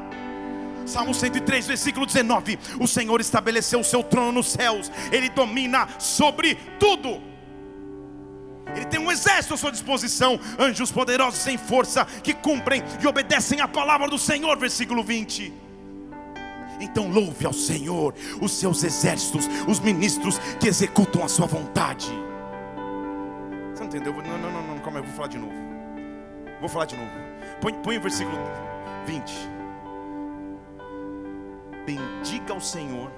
Salmo 0.87 1.13
103, 1.13 1.67
versículo 1.67 2.05
19: 2.05 2.57
O 2.79 2.87
Senhor 2.87 3.19
estabeleceu 3.19 3.81
o 3.81 3.83
seu 3.83 4.01
trono 4.01 4.31
nos 4.31 4.51
céus, 4.51 4.89
Ele 5.11 5.29
domina 5.29 5.87
sobre 5.99 6.55
tudo. 6.79 7.21
Ele 8.75 8.85
tem 8.85 8.99
um 8.99 9.11
exército 9.11 9.53
à 9.53 9.57
sua 9.57 9.71
disposição, 9.71 10.39
anjos 10.57 10.91
poderosos 10.91 11.39
sem 11.39 11.57
força, 11.57 12.05
que 12.05 12.33
cumprem 12.33 12.83
e 13.01 13.07
obedecem 13.07 13.61
a 13.61 13.67
palavra 13.67 14.07
do 14.07 14.17
Senhor. 14.17 14.57
Versículo 14.57 15.03
20. 15.03 15.53
Então 16.79 17.09
louve 17.09 17.45
ao 17.45 17.53
Senhor, 17.53 18.13
os 18.39 18.51
seus 18.51 18.83
exércitos, 18.83 19.47
os 19.67 19.79
ministros 19.79 20.37
que 20.59 20.67
executam 20.67 21.23
a 21.23 21.27
sua 21.27 21.47
vontade. 21.47 22.07
Você 23.73 23.79
não 23.79 23.87
entendeu? 23.87 24.13
Não, 24.13 24.37
não, 24.37 24.51
não, 24.51 24.67
não 24.67 24.79
calma, 24.79 24.99
eu 24.99 25.03
vou 25.03 25.13
falar 25.13 25.27
de 25.27 25.37
novo. 25.37 25.53
Vou 26.59 26.69
falar 26.69 26.85
de 26.85 26.95
novo. 26.95 27.11
Põe, 27.61 27.73
põe 27.73 27.97
o 27.97 28.01
versículo 28.01 28.37
20. 29.05 29.56
Bendiga 31.87 32.53
o 32.53 32.59
Senhor, 32.59 33.09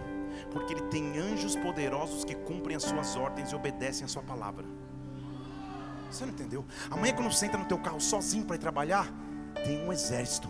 porque 0.51 0.73
Ele 0.73 0.83
tem 0.83 1.17
anjos 1.17 1.55
poderosos 1.55 2.23
que 2.23 2.35
cumprem 2.35 2.75
as 2.75 2.83
suas 2.83 3.15
ordens 3.15 3.51
e 3.51 3.55
obedecem 3.55 4.05
a 4.05 4.07
sua 4.07 4.21
palavra. 4.21 4.63
Você 6.11 6.23
não 6.23 6.31
entendeu? 6.31 6.63
Amanhã, 6.91 7.15
quando 7.15 7.33
você 7.33 7.47
entra 7.47 7.57
no 7.57 7.65
teu 7.65 7.79
carro 7.79 7.99
sozinho 7.99 8.45
para 8.45 8.57
ir 8.57 8.59
trabalhar, 8.59 9.11
tem 9.65 9.83
um 9.83 9.91
exército 9.91 10.47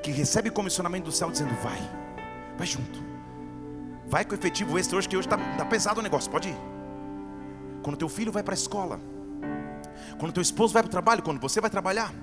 que 0.00 0.12
recebe 0.12 0.48
comissionamento 0.48 1.06
do 1.06 1.12
céu 1.12 1.28
dizendo: 1.28 1.54
vai, 1.56 1.80
vai 2.56 2.66
junto, 2.66 3.02
vai 4.06 4.24
com 4.24 4.36
efetivo 4.36 4.78
extra 4.78 4.96
hoje, 4.96 5.08
que 5.08 5.16
hoje 5.16 5.26
está 5.26 5.38
tá 5.56 5.64
pesado 5.64 5.98
o 5.98 6.02
negócio, 6.04 6.30
pode 6.30 6.50
ir. 6.50 6.56
Quando 7.82 7.96
teu 7.96 8.08
filho 8.08 8.30
vai 8.30 8.44
para 8.44 8.54
a 8.54 8.54
escola, 8.54 9.00
quando 10.20 10.32
teu 10.32 10.42
esposo 10.42 10.72
vai 10.72 10.84
para 10.84 10.88
o 10.88 10.92
trabalho, 10.92 11.20
quando 11.20 11.40
você 11.40 11.60
vai 11.60 11.68
trabalhar, 11.68 12.14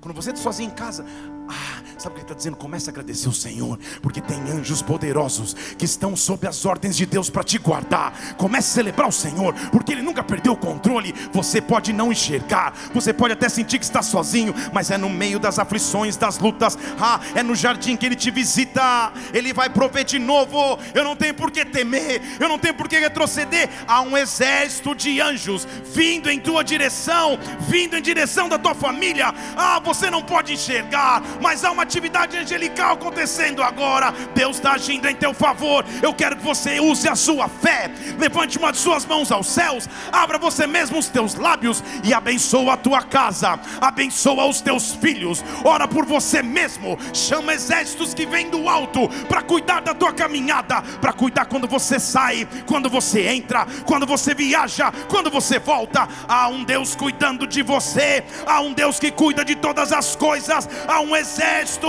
quando 0.00 0.16
você 0.16 0.30
está 0.30 0.42
sozinho 0.42 0.70
em 0.70 0.74
casa, 0.74 1.06
ah, 1.48 1.82
sabe 1.98 2.14
o 2.14 2.14
que 2.14 2.20
ele 2.20 2.22
está 2.22 2.34
dizendo? 2.34 2.56
Comece 2.56 2.88
a 2.88 2.92
agradecer 2.92 3.28
o 3.28 3.32
Senhor, 3.32 3.78
porque 4.02 4.20
tem 4.20 4.38
anjos 4.50 4.82
poderosos 4.82 5.54
que 5.78 5.84
estão 5.84 6.16
sob 6.16 6.46
as 6.46 6.64
ordens 6.64 6.96
de 6.96 7.06
Deus 7.06 7.30
para 7.30 7.44
te 7.44 7.58
guardar. 7.58 8.12
Comece 8.36 8.70
a 8.70 8.74
celebrar 8.74 9.08
o 9.08 9.12
Senhor, 9.12 9.54
porque 9.70 9.92
Ele 9.92 10.02
nunca 10.02 10.22
perdeu 10.22 10.52
o 10.52 10.56
controle. 10.56 11.14
Você 11.32 11.60
pode 11.60 11.92
não 11.92 12.10
enxergar, 12.10 12.72
você 12.92 13.12
pode 13.12 13.32
até 13.32 13.48
sentir 13.48 13.78
que 13.78 13.84
está 13.84 14.02
sozinho, 14.02 14.54
mas 14.72 14.90
é 14.90 14.98
no 14.98 15.08
meio 15.08 15.38
das 15.38 15.58
aflições, 15.58 16.16
das 16.16 16.38
lutas, 16.38 16.78
ah, 17.00 17.20
é 17.34 17.42
no 17.42 17.54
jardim 17.54 17.96
que 17.96 18.06
Ele 18.06 18.16
te 18.16 18.30
visita. 18.30 19.12
Ele 19.32 19.52
vai 19.52 19.68
prover 19.68 20.04
de 20.04 20.18
novo. 20.18 20.78
Eu 20.94 21.04
não 21.04 21.16
tenho 21.16 21.34
por 21.34 21.50
que 21.50 21.64
temer, 21.64 22.20
eu 22.40 22.48
não 22.48 22.58
tenho 22.58 22.74
por 22.74 22.88
que 22.88 22.98
retroceder. 22.98 23.68
Há 23.86 24.00
um 24.02 24.16
exército 24.16 24.94
de 24.94 25.20
anjos 25.20 25.66
vindo 25.92 26.30
em 26.30 26.38
tua 26.38 26.62
direção, 26.62 27.38
vindo 27.60 27.96
em 27.96 28.02
direção 28.02 28.48
da 28.48 28.58
tua 28.58 28.74
família. 28.74 29.34
Ah, 29.56 29.80
você 29.80 30.10
não 30.10 30.22
pode 30.22 30.52
enxergar 30.52 31.22
mas 31.40 31.64
há 31.64 31.70
uma 31.70 31.82
atividade 31.82 32.36
angelical 32.36 32.94
acontecendo 32.94 33.62
agora. 33.62 34.12
Deus 34.34 34.56
está 34.56 34.72
agindo 34.72 35.08
em 35.08 35.14
teu 35.14 35.32
favor. 35.32 35.84
Eu 36.02 36.14
quero 36.14 36.36
que 36.36 36.42
você 36.42 36.80
use 36.80 37.08
a 37.08 37.14
sua 37.14 37.48
fé. 37.48 37.90
Levante 38.18 38.58
uma 38.58 38.72
de 38.72 38.78
suas 38.78 39.04
mãos 39.04 39.30
aos 39.30 39.46
céus, 39.46 39.88
abra 40.12 40.38
você 40.38 40.66
mesmo 40.66 40.98
os 40.98 41.08
teus 41.08 41.34
lábios 41.34 41.82
e 42.02 42.12
abençoa 42.12 42.74
a 42.74 42.76
tua 42.76 43.02
casa, 43.02 43.58
abençoa 43.80 44.46
os 44.46 44.60
teus 44.60 44.92
filhos. 44.94 45.44
Ora 45.64 45.86
por 45.86 46.04
você 46.04 46.42
mesmo. 46.42 46.98
Chama 47.12 47.54
exércitos 47.54 48.14
que 48.14 48.26
vêm 48.26 48.50
do 48.50 48.68
alto 48.68 49.08
para 49.28 49.42
cuidar 49.42 49.80
da 49.80 49.94
tua 49.94 50.12
caminhada, 50.12 50.82
para 51.00 51.12
cuidar 51.12 51.46
quando 51.46 51.68
você 51.68 51.98
sai, 51.98 52.48
quando 52.66 52.88
você 52.88 53.28
entra, 53.28 53.66
quando 53.84 54.06
você 54.06 54.34
viaja, 54.34 54.92
quando 55.08 55.30
você 55.30 55.58
volta. 55.58 56.08
Há 56.28 56.48
um 56.48 56.64
Deus 56.64 56.94
cuidando 56.94 57.46
de 57.46 57.62
você, 57.62 58.24
há 58.46 58.60
um 58.60 58.72
Deus 58.72 58.98
que 58.98 59.10
cuida 59.10 59.44
de 59.44 59.54
todas 59.54 59.92
as 59.92 60.16
coisas, 60.16 60.68
há 60.86 61.00
um 61.00 61.14
exército 61.14 61.25
exército, 61.26 61.88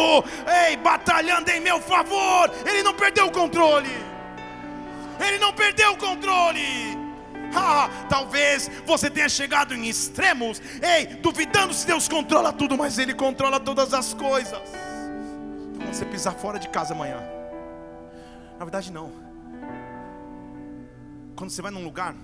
ei, 0.66 0.76
batalhando 0.78 1.50
em 1.52 1.60
meu 1.60 1.80
favor. 1.80 2.52
Ele 2.66 2.82
não 2.82 2.94
perdeu 2.94 3.28
o 3.28 3.32
controle. 3.32 3.90
Ele 5.26 5.38
não 5.38 5.54
perdeu 5.54 5.94
o 5.94 5.98
controle. 5.98 6.98
Ah, 7.56 7.90
talvez 8.10 8.70
você 8.86 9.10
tenha 9.10 9.30
chegado 9.30 9.74
em 9.74 9.88
extremos, 9.88 10.62
ei, 10.82 11.06
duvidando 11.18 11.74
se 11.74 11.88
Deus 11.88 12.08
controla 12.08 12.52
tudo, 12.52 12.78
mas 12.78 12.98
Ele 12.98 13.14
controla 13.14 13.60
todas 13.60 13.94
as 13.94 14.14
coisas. 14.14 14.62
Quando 15.78 15.94
você 15.94 16.06
pisar 16.06 16.34
fora 16.34 16.60
de 16.60 16.68
casa 16.68 16.94
amanhã, 16.94 17.24
na 18.60 18.66
verdade, 18.66 18.92
não. 18.92 19.12
Quando 21.36 21.52
você 21.52 21.62
vai 21.62 21.72
num 21.72 21.84
lugar, 21.84 22.16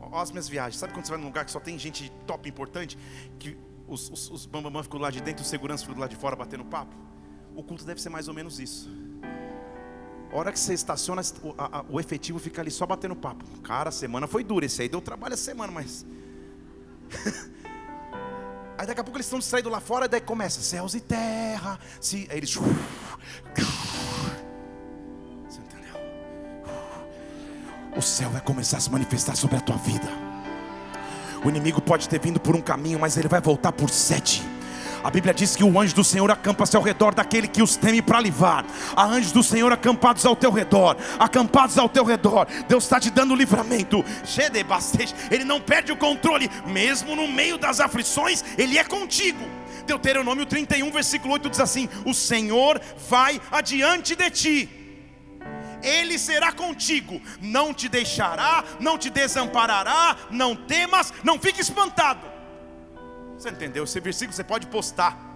olha 0.00 0.22
as 0.22 0.30
minhas 0.30 0.48
viagens, 0.48 0.76
sabe 0.76 0.92
quando 0.92 1.04
você 1.04 1.12
vai 1.12 1.20
num 1.20 1.26
lugar 1.26 1.44
que 1.44 1.50
só 1.50 1.60
tem 1.60 1.78
gente 1.78 2.10
top 2.26 2.48
importante, 2.48 2.98
que 3.38 3.56
os, 3.88 4.10
os, 4.10 4.30
os 4.30 4.46
bambamã 4.46 4.82
ficam 4.82 5.00
lado 5.00 5.14
de 5.14 5.20
dentro, 5.20 5.42
os 5.42 5.48
seguranças 5.48 5.84
ficam 5.84 6.00
lado 6.00 6.10
de 6.10 6.16
fora 6.16 6.36
batendo 6.36 6.64
papo? 6.64 6.94
O 7.54 7.62
culto 7.62 7.84
deve 7.84 8.00
ser 8.00 8.10
mais 8.10 8.28
ou 8.28 8.34
menos 8.34 8.60
isso. 8.60 8.88
A 10.30 10.36
hora 10.36 10.52
que 10.52 10.58
você 10.58 10.74
estaciona, 10.74 11.22
o, 11.42 11.54
a, 11.56 11.84
o 11.88 11.98
efetivo 11.98 12.38
fica 12.38 12.60
ali 12.60 12.70
só 12.70 12.86
batendo 12.86 13.16
papo. 13.16 13.44
Cara, 13.62 13.88
a 13.88 13.92
semana 13.92 14.26
foi 14.26 14.44
dura. 14.44 14.66
Esse 14.66 14.82
aí 14.82 14.88
deu 14.88 15.00
trabalho 15.00 15.32
a 15.34 15.38
semana, 15.38 15.72
mas. 15.72 16.04
aí 18.76 18.86
daqui 18.86 19.00
a 19.00 19.04
pouco 19.04 19.16
eles 19.16 19.26
estão 19.26 19.38
distraídos 19.38 19.72
lá 19.72 19.80
fora, 19.80 20.06
daí 20.06 20.20
começa 20.20 20.60
céus 20.60 20.94
e 20.94 21.00
terra. 21.00 21.80
Se, 22.00 22.28
aí 22.30 22.36
eles. 22.36 22.54
Você 25.48 25.60
entendeu? 25.60 25.96
O 27.96 28.02
céu 28.02 28.28
vai 28.30 28.42
começar 28.42 28.76
a 28.76 28.80
se 28.80 28.90
manifestar 28.90 29.34
sobre 29.34 29.56
a 29.56 29.60
tua 29.60 29.76
vida. 29.78 30.27
O 31.44 31.48
inimigo 31.48 31.80
pode 31.80 32.08
ter 32.08 32.20
vindo 32.20 32.40
por 32.40 32.56
um 32.56 32.60
caminho, 32.60 32.98
mas 32.98 33.16
ele 33.16 33.28
vai 33.28 33.40
voltar 33.40 33.72
por 33.72 33.90
sete. 33.90 34.42
A 35.02 35.10
Bíblia 35.10 35.32
diz 35.32 35.54
que 35.54 35.62
o 35.62 35.80
anjo 35.80 35.94
do 35.94 36.02
Senhor 36.02 36.30
acampa-se 36.30 36.76
ao 36.76 36.82
redor 36.82 37.14
daquele 37.14 37.46
que 37.46 37.62
os 37.62 37.76
teme 37.76 38.02
para 38.02 38.20
livrar. 38.20 38.64
Há 38.96 39.04
anjos 39.04 39.32
do 39.32 39.42
Senhor 39.42 39.72
acampados 39.72 40.26
ao 40.26 40.34
teu 40.34 40.50
redor, 40.50 40.96
acampados 41.18 41.78
ao 41.78 41.88
teu 41.88 42.04
redor. 42.04 42.46
Deus 42.68 42.84
está 42.84 42.98
te 42.98 43.10
dando 43.10 43.34
livramento. 43.34 44.04
Ele 45.30 45.44
não 45.44 45.60
perde 45.60 45.92
o 45.92 45.96
controle, 45.96 46.50
mesmo 46.66 47.14
no 47.14 47.28
meio 47.28 47.56
das 47.56 47.80
aflições, 47.80 48.44
Ele 48.56 48.76
é 48.76 48.84
contigo. 48.84 49.44
Deuteronômio 49.86 50.44
31, 50.44 50.90
versículo 50.90 51.34
8 51.34 51.50
diz 51.50 51.60
assim: 51.60 51.88
O 52.04 52.12
Senhor 52.12 52.80
vai 53.08 53.40
adiante 53.50 54.14
de 54.14 54.30
ti. 54.30 54.77
Ele 55.82 56.18
será 56.18 56.52
contigo, 56.52 57.20
não 57.40 57.72
te 57.72 57.88
deixará, 57.88 58.64
não 58.80 58.98
te 58.98 59.10
desamparará, 59.10 60.16
não 60.30 60.54
temas, 60.54 61.12
não 61.22 61.38
fique 61.38 61.60
espantado. 61.60 62.26
Você 63.36 63.50
entendeu? 63.50 63.84
Esse 63.84 64.00
versículo 64.00 64.34
você 64.34 64.44
pode 64.44 64.66
postar. 64.66 65.28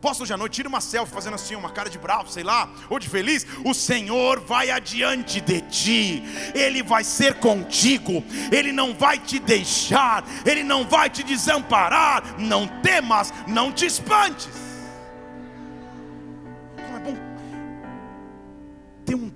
Posta 0.00 0.22
hoje 0.22 0.34
à 0.34 0.36
noite, 0.36 0.56
tira 0.56 0.68
uma 0.68 0.82
selfie 0.82 1.14
fazendo 1.14 1.32
assim, 1.32 1.54
uma 1.54 1.70
cara 1.70 1.88
de 1.88 1.98
bravo, 1.98 2.30
sei 2.30 2.42
lá, 2.42 2.68
ou 2.90 2.98
de 2.98 3.08
feliz. 3.08 3.46
O 3.64 3.72
Senhor 3.72 4.38
vai 4.40 4.70
adiante 4.70 5.40
de 5.40 5.62
ti, 5.62 6.22
Ele 6.54 6.82
vai 6.82 7.02
ser 7.02 7.36
contigo, 7.36 8.22
Ele 8.52 8.70
não 8.70 8.92
vai 8.92 9.18
te 9.18 9.38
deixar, 9.38 10.22
Ele 10.44 10.62
não 10.62 10.84
vai 10.84 11.08
te 11.08 11.22
desamparar. 11.22 12.38
Não 12.38 12.66
temas, 12.82 13.32
não 13.46 13.72
te 13.72 13.86
espantes. 13.86 14.63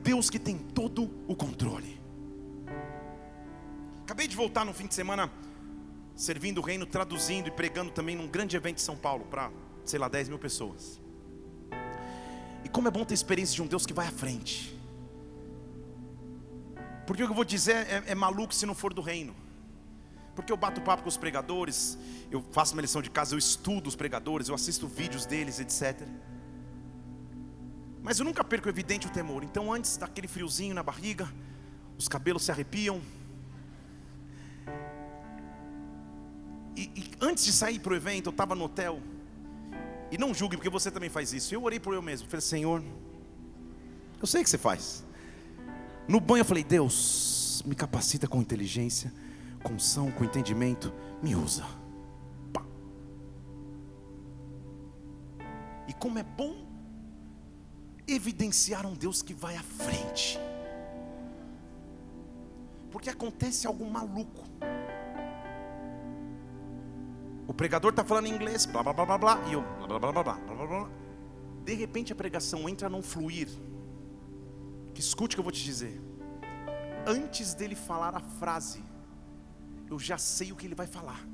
Deus 0.08 0.30
que 0.30 0.38
tem 0.38 0.56
todo 0.56 1.10
o 1.28 1.36
controle. 1.36 2.00
Acabei 4.04 4.26
de 4.26 4.34
voltar 4.34 4.64
no 4.64 4.72
fim 4.72 4.86
de 4.86 4.94
semana 4.94 5.30
servindo 6.16 6.62
o 6.62 6.62
reino, 6.62 6.86
traduzindo 6.86 7.48
e 7.48 7.50
pregando 7.50 7.90
também 7.90 8.16
num 8.16 8.26
grande 8.26 8.56
evento 8.56 8.78
em 8.78 8.82
São 8.82 8.96
Paulo 8.96 9.26
para, 9.26 9.52
sei 9.84 9.98
lá, 9.98 10.08
10 10.08 10.30
mil 10.30 10.38
pessoas. 10.38 10.98
E 12.64 12.70
como 12.70 12.88
é 12.88 12.90
bom 12.90 13.04
ter 13.04 13.12
experiência 13.12 13.54
de 13.54 13.60
um 13.60 13.66
Deus 13.66 13.84
que 13.84 13.92
vai 13.92 14.06
à 14.06 14.10
frente. 14.10 14.74
Porque 17.06 17.22
o 17.22 17.26
que 17.26 17.32
eu 17.32 17.36
vou 17.36 17.44
dizer 17.44 17.76
é, 17.76 18.04
é 18.06 18.14
maluco 18.14 18.54
se 18.54 18.64
não 18.64 18.74
for 18.74 18.94
do 18.94 19.02
reino. 19.02 19.36
Porque 20.34 20.50
eu 20.50 20.56
bato 20.56 20.80
papo 20.80 21.02
com 21.02 21.10
os 21.10 21.18
pregadores, 21.18 21.98
eu 22.30 22.42
faço 22.50 22.74
minha 22.74 22.80
lição 22.80 23.02
de 23.02 23.10
casa, 23.10 23.34
eu 23.34 23.38
estudo 23.38 23.88
os 23.88 23.94
pregadores, 23.94 24.48
eu 24.48 24.54
assisto 24.54 24.88
vídeos 24.88 25.26
deles, 25.26 25.60
etc. 25.60 26.08
Mas 28.08 28.18
eu 28.18 28.24
nunca 28.24 28.42
perco 28.42 28.70
evidente 28.70 29.06
o 29.06 29.10
temor. 29.10 29.44
Então, 29.44 29.70
antes 29.70 29.98
daquele 29.98 30.26
friozinho 30.26 30.74
na 30.74 30.82
barriga, 30.82 31.30
os 31.98 32.08
cabelos 32.08 32.42
se 32.42 32.50
arrepiam, 32.50 33.02
e, 36.74 36.84
e 36.96 37.10
antes 37.20 37.44
de 37.44 37.52
sair 37.52 37.78
para 37.78 37.92
o 37.92 37.96
evento, 37.96 38.28
eu 38.28 38.30
estava 38.30 38.54
no 38.54 38.64
hotel. 38.64 38.98
E 40.10 40.16
não 40.16 40.32
julgue, 40.32 40.56
porque 40.56 40.70
você 40.70 40.90
também 40.90 41.10
faz 41.10 41.34
isso. 41.34 41.54
Eu 41.54 41.62
orei 41.64 41.78
por 41.78 41.92
eu 41.92 42.00
mesmo. 42.00 42.26
Falei, 42.30 42.40
Senhor, 42.40 42.82
eu 44.18 44.26
sei 44.26 44.42
que 44.42 44.48
você 44.48 44.56
faz. 44.56 45.04
No 46.08 46.18
banho 46.18 46.40
eu 46.40 46.46
falei, 46.46 46.64
Deus, 46.64 47.62
me 47.66 47.74
capacita 47.74 48.26
com 48.26 48.40
inteligência, 48.40 49.12
com 49.62 49.74
unção, 49.74 50.10
com 50.12 50.24
entendimento, 50.24 50.94
me 51.22 51.36
usa. 51.36 51.66
Pá. 52.54 52.64
E 55.86 55.92
como 55.92 56.18
é 56.18 56.22
bom 56.22 56.67
evidenciar 58.08 58.86
um 58.86 58.94
Deus 58.94 59.22
que 59.22 59.34
vai 59.34 59.56
à 59.56 59.62
frente. 59.62 60.38
Porque 62.90 63.10
acontece 63.10 63.66
algo 63.66 63.88
maluco. 63.88 64.44
O 67.46 67.54
pregador 67.54 67.90
está 67.90 68.04
falando 68.04 68.26
em 68.26 68.34
inglês, 68.34 68.66
blá 68.66 68.82
blá 68.82 68.92
blá 68.92 69.04
blá 69.06 69.18
blá, 69.18 69.48
e 69.48 69.52
eu 69.52 69.62
blá 69.62 69.86
blá 69.86 69.98
blá 69.98 70.12
blá 70.12 70.34
blá 70.34 70.54
blá 70.54 70.66
blá. 70.66 70.90
De 71.64 71.74
repente 71.74 72.12
a 72.12 72.16
pregação 72.16 72.68
entra 72.68 72.88
num 72.88 73.02
fluir. 73.02 73.48
Que 74.94 75.00
escute 75.00 75.34
o 75.34 75.36
que 75.36 75.40
eu 75.40 75.44
vou 75.44 75.52
te 75.52 75.62
dizer. 75.62 76.00
Antes 77.06 77.54
dele 77.54 77.74
falar 77.74 78.14
a 78.14 78.20
frase, 78.20 78.82
eu 79.88 79.98
já 79.98 80.18
sei 80.18 80.50
o 80.50 80.56
que 80.56 80.66
ele 80.66 80.74
vai 80.74 80.86
falar. 80.86 81.26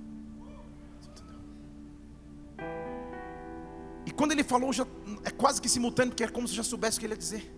E 4.07 4.11
quando 4.11 4.33
ele 4.33 4.45
falou, 4.45 4.73
já, 4.73 4.87
é 5.25 5.31
quase 5.31 5.61
que 5.61 5.69
simultâneo, 5.69 6.11
porque 6.11 6.25
é 6.25 6.29
como 6.29 6.47
se 6.47 6.53
eu 6.55 6.59
já 6.59 6.63
soubesse 6.63 6.99
o 6.99 7.01
que 7.01 7.07
ele 7.07 7.15
ia 7.15 7.19
dizer. 7.19 7.55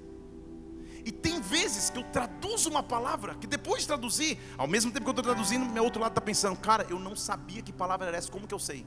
E 1.04 1.12
tem 1.12 1.40
vezes 1.40 1.88
que 1.88 1.98
eu 1.98 2.04
traduzo 2.04 2.68
uma 2.68 2.82
palavra, 2.82 3.36
que 3.36 3.46
depois 3.46 3.82
de 3.82 3.86
traduzir, 3.86 4.38
ao 4.58 4.66
mesmo 4.66 4.90
tempo 4.90 5.04
que 5.04 5.08
eu 5.08 5.12
estou 5.12 5.24
traduzindo, 5.24 5.64
meu 5.66 5.84
outro 5.84 6.00
lado 6.00 6.10
está 6.10 6.20
pensando, 6.20 6.56
cara, 6.56 6.84
eu 6.90 6.98
não 6.98 7.14
sabia 7.14 7.62
que 7.62 7.72
palavra 7.72 8.08
era 8.08 8.16
essa, 8.16 8.30
como 8.30 8.46
que 8.46 8.54
eu 8.54 8.58
sei? 8.58 8.84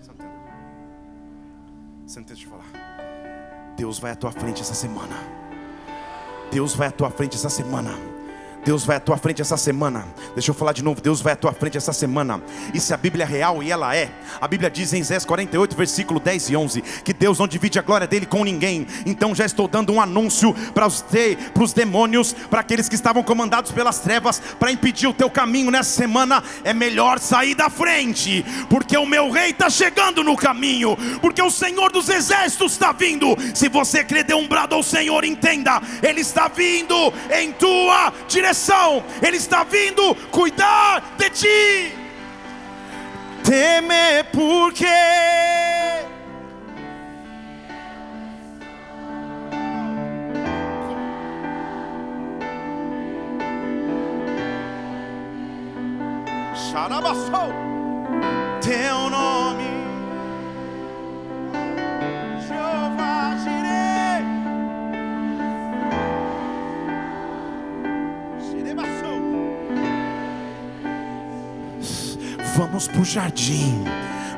Você 0.00 0.08
não 0.08 0.14
entendeu? 0.14 0.34
Você 2.06 2.16
não 2.16 2.24
entende 2.24 2.40
de 2.40 2.46
falar? 2.46 2.66
Deus 3.76 3.98
vai 3.98 4.12
à 4.12 4.16
tua 4.16 4.32
frente 4.32 4.60
essa 4.60 4.74
semana. 4.74 5.16
Deus 6.50 6.74
vai 6.74 6.88
à 6.88 6.92
tua 6.92 7.10
frente 7.10 7.36
essa 7.36 7.48
semana. 7.48 8.13
Deus 8.64 8.84
vai 8.84 8.96
à 8.96 9.00
tua 9.00 9.18
frente 9.18 9.42
essa 9.42 9.58
semana. 9.58 10.06
Deixa 10.32 10.50
eu 10.50 10.54
falar 10.54 10.72
de 10.72 10.82
novo. 10.82 11.00
Deus 11.00 11.20
vai 11.20 11.34
à 11.34 11.36
tua 11.36 11.52
frente 11.52 11.76
essa 11.76 11.92
semana. 11.92 12.42
Isso 12.72 12.92
é 12.92 12.94
a 12.94 12.96
Bíblia 12.96 13.26
real 13.26 13.62
e 13.62 13.70
ela 13.70 13.94
é. 13.94 14.10
A 14.40 14.48
Bíblia 14.48 14.70
diz 14.70 14.94
em 14.94 15.02
Zés 15.02 15.24
48, 15.24 15.76
versículo 15.76 16.18
10 16.18 16.50
e 16.50 16.56
11: 16.56 16.80
que 17.04 17.12
Deus 17.12 17.38
não 17.38 17.46
divide 17.46 17.78
a 17.78 17.82
glória 17.82 18.06
dele 18.06 18.24
com 18.24 18.42
ninguém. 18.42 18.86
Então 19.04 19.34
já 19.34 19.44
estou 19.44 19.68
dando 19.68 19.92
um 19.92 20.00
anúncio 20.00 20.54
para 20.72 20.86
os, 20.86 21.04
para 21.52 21.62
os 21.62 21.74
demônios, 21.74 22.32
para 22.32 22.60
aqueles 22.60 22.88
que 22.88 22.94
estavam 22.94 23.22
comandados 23.22 23.70
pelas 23.70 23.98
trevas, 23.98 24.40
para 24.58 24.72
impedir 24.72 25.08
o 25.08 25.12
teu 25.12 25.28
caminho 25.28 25.70
nessa 25.70 25.90
semana. 25.90 26.42
É 26.64 26.72
melhor 26.72 27.18
sair 27.18 27.54
da 27.54 27.68
frente, 27.68 28.44
porque 28.70 28.96
o 28.96 29.04
meu 29.04 29.30
rei 29.30 29.50
está 29.50 29.68
chegando 29.68 30.24
no 30.24 30.36
caminho, 30.36 30.96
porque 31.20 31.42
o 31.42 31.50
Senhor 31.50 31.92
dos 31.92 32.08
exércitos 32.08 32.72
está 32.72 32.92
vindo. 32.92 33.36
Se 33.54 33.68
você 33.68 34.02
crê, 34.02 34.22
dê 34.22 34.32
um 34.32 34.48
brado 34.48 34.74
ao 34.74 34.82
Senhor, 34.82 35.22
entenda, 35.22 35.82
Ele 36.02 36.22
está 36.22 36.48
vindo 36.48 37.12
em 37.30 37.52
tua 37.52 38.10
direção 38.26 38.53
direção, 38.54 39.02
Ele 39.20 39.36
está 39.36 39.64
vindo 39.64 40.14
cuidar 40.30 41.02
de 41.18 41.30
ti. 41.30 41.94
Temer 43.42 44.24
porque 44.32 44.86
Xarabaçou, 56.54 57.52
teu 58.62 59.10
nome 59.10 59.53
Vamos 72.56 72.86
para 72.86 73.00
o 73.00 73.04
jardim. 73.04 73.84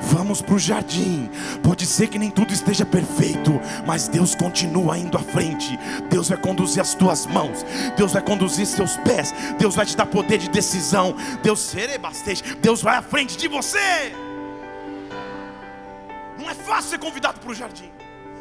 Vamos 0.00 0.40
para 0.40 0.54
o 0.54 0.58
jardim. 0.58 1.28
Pode 1.62 1.84
ser 1.84 2.08
que 2.08 2.18
nem 2.18 2.30
tudo 2.30 2.50
esteja 2.50 2.86
perfeito, 2.86 3.60
mas 3.86 4.08
Deus 4.08 4.34
continua 4.34 4.96
indo 4.96 5.18
à 5.18 5.20
frente. 5.20 5.78
Deus 6.08 6.30
vai 6.30 6.38
conduzir 6.38 6.80
as 6.80 6.94
tuas 6.94 7.26
mãos. 7.26 7.64
Deus 7.94 8.12
vai 8.14 8.22
conduzir 8.22 8.66
seus 8.66 8.96
pés. 8.98 9.34
Deus 9.58 9.74
vai 9.74 9.84
te 9.84 9.94
dar 9.94 10.06
poder 10.06 10.38
de 10.38 10.48
decisão. 10.48 11.14
Deus 11.42 11.60
serei 11.60 11.98
bastante. 11.98 12.42
Deus 12.56 12.80
vai 12.80 12.96
à 12.96 13.02
frente 13.02 13.36
de 13.36 13.48
você. 13.48 14.14
Não 16.38 16.48
é 16.48 16.54
fácil 16.54 16.90
ser 16.90 16.98
convidado 16.98 17.38
para 17.40 17.50
o 17.50 17.54
jardim. 17.54 17.90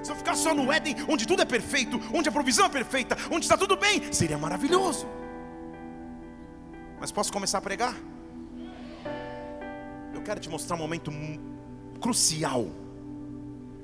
Se 0.04 0.10
eu 0.10 0.16
ficar 0.16 0.36
só 0.36 0.54
no 0.54 0.72
Éden, 0.72 0.96
onde 1.10 1.28
tudo 1.28 1.42
é 1.42 1.46
perfeito, 1.46 2.00
onde 2.14 2.30
a 2.30 2.32
provisão 2.32 2.68
é 2.68 2.70
perfeita, 2.70 3.18
onde 3.30 3.44
está 3.44 3.58
tudo 3.58 3.76
bem, 3.76 4.14
seria 4.14 4.38
maravilhoso. 4.38 5.06
Mas 6.98 7.12
posso 7.12 7.34
começar 7.34 7.58
a 7.58 7.62
pregar? 7.62 7.94
Quero 10.26 10.40
te 10.40 10.50
mostrar 10.50 10.76
um 10.76 10.80
momento 10.80 11.12
crucial 12.02 12.66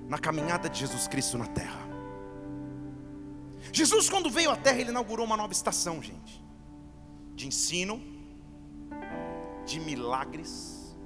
na 0.10 0.18
caminhada 0.18 0.68
de 0.68 0.80
Jesus 0.80 1.08
Cristo 1.08 1.38
na 1.38 1.46
terra. 1.46 1.88
Jesus, 3.72 4.10
quando 4.10 4.28
veio 4.28 4.50
à 4.50 4.56
terra, 4.56 4.82
ele 4.82 4.90
inaugurou 4.90 5.24
uma 5.24 5.38
nova 5.38 5.54
estação, 5.54 6.02
gente, 6.02 6.44
de 7.36 7.48
ensino, 7.48 8.02
de 9.68 9.80
milagres. 9.80 10.98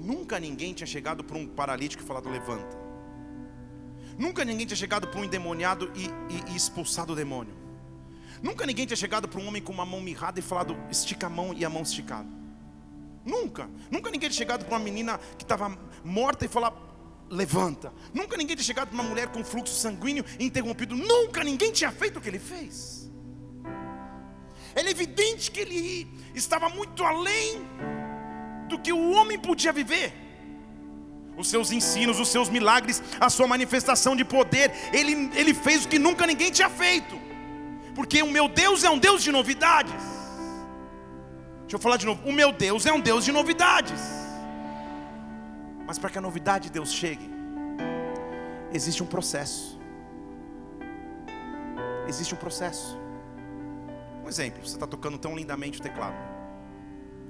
Nunca 0.00 0.38
ninguém 0.38 0.72
tinha 0.72 0.86
chegado 0.86 1.24
para 1.24 1.36
um 1.36 1.48
paralítico 1.48 2.04
e 2.04 2.06
falado: 2.06 2.30
levanta. 2.30 2.78
Nunca 4.16 4.44
ninguém 4.44 4.66
tinha 4.66 4.76
chegado 4.76 5.08
para 5.08 5.20
um 5.20 5.24
endemoniado 5.24 5.90
e, 5.96 6.04
e, 6.32 6.52
e 6.52 6.56
expulsado 6.56 7.12
o 7.12 7.16
demônio. 7.16 7.54
Nunca 8.40 8.64
ninguém 8.64 8.86
tinha 8.86 8.96
chegado 8.96 9.26
para 9.26 9.40
um 9.40 9.48
homem 9.48 9.60
com 9.60 9.72
uma 9.72 9.84
mão 9.84 10.00
mirrada 10.00 10.38
e 10.38 10.42
falado: 10.42 10.76
estica 10.88 11.26
a 11.26 11.30
mão 11.30 11.52
e 11.52 11.64
a 11.64 11.68
mão 11.68 11.82
esticada. 11.82 12.43
Nunca. 13.24 13.70
Nunca 13.90 14.10
ninguém 14.10 14.28
tinha 14.28 14.38
chegado 14.38 14.64
para 14.64 14.76
uma 14.76 14.84
menina 14.84 15.18
que 15.38 15.44
estava 15.44 15.76
morta 16.04 16.44
e 16.44 16.48
falar: 16.48 16.72
levanta. 17.30 17.92
Nunca 18.12 18.36
ninguém 18.36 18.56
tinha 18.56 18.64
chegado 18.64 18.88
para 18.88 18.94
uma 18.94 19.04
mulher 19.04 19.28
com 19.28 19.42
fluxo 19.44 19.74
sanguíneo 19.74 20.24
interrompido. 20.38 20.94
Nunca 20.94 21.42
ninguém 21.42 21.72
tinha 21.72 21.90
feito 21.90 22.18
o 22.18 22.20
que 22.20 22.28
ele 22.28 22.38
fez. 22.38 23.10
É 24.74 24.80
evidente 24.90 25.50
que 25.50 25.60
ele 25.60 26.08
estava 26.34 26.68
muito 26.68 27.04
além 27.04 27.62
do 28.68 28.78
que 28.78 28.92
o 28.92 29.12
homem 29.12 29.38
podia 29.38 29.72
viver. 29.72 30.12
Os 31.36 31.48
seus 31.48 31.70
ensinos, 31.72 32.20
os 32.20 32.28
seus 32.28 32.48
milagres, 32.48 33.02
a 33.20 33.28
sua 33.30 33.46
manifestação 33.46 34.14
de 34.14 34.24
poder, 34.24 34.70
ele, 34.92 35.30
ele 35.34 35.54
fez 35.54 35.84
o 35.84 35.88
que 35.88 35.98
nunca 35.98 36.26
ninguém 36.26 36.50
tinha 36.50 36.70
feito, 36.70 37.20
porque 37.94 38.22
o 38.22 38.30
meu 38.30 38.48
Deus 38.48 38.84
é 38.84 38.90
um 38.90 38.98
Deus 38.98 39.22
de 39.22 39.32
novidades. 39.32 40.13
Deixa 41.64 41.76
eu 41.76 41.78
falar 41.80 41.96
de 41.96 42.06
novo: 42.06 42.26
o 42.28 42.32
meu 42.32 42.52
Deus 42.52 42.86
é 42.86 42.92
um 42.92 43.00
Deus 43.00 43.24
de 43.24 43.32
novidades. 43.32 44.00
Mas 45.86 45.98
para 45.98 46.10
que 46.10 46.18
a 46.18 46.20
novidade 46.20 46.64
de 46.64 46.72
Deus 46.72 46.92
chegue, 46.92 47.30
existe 48.72 49.02
um 49.02 49.06
processo. 49.06 49.78
Existe 52.06 52.34
um 52.34 52.38
processo. 52.38 52.98
Um 54.24 54.28
exemplo, 54.28 54.66
você 54.66 54.76
está 54.76 54.86
tocando 54.86 55.18
tão 55.18 55.36
lindamente 55.36 55.80
o 55.80 55.82
teclado. 55.82 56.16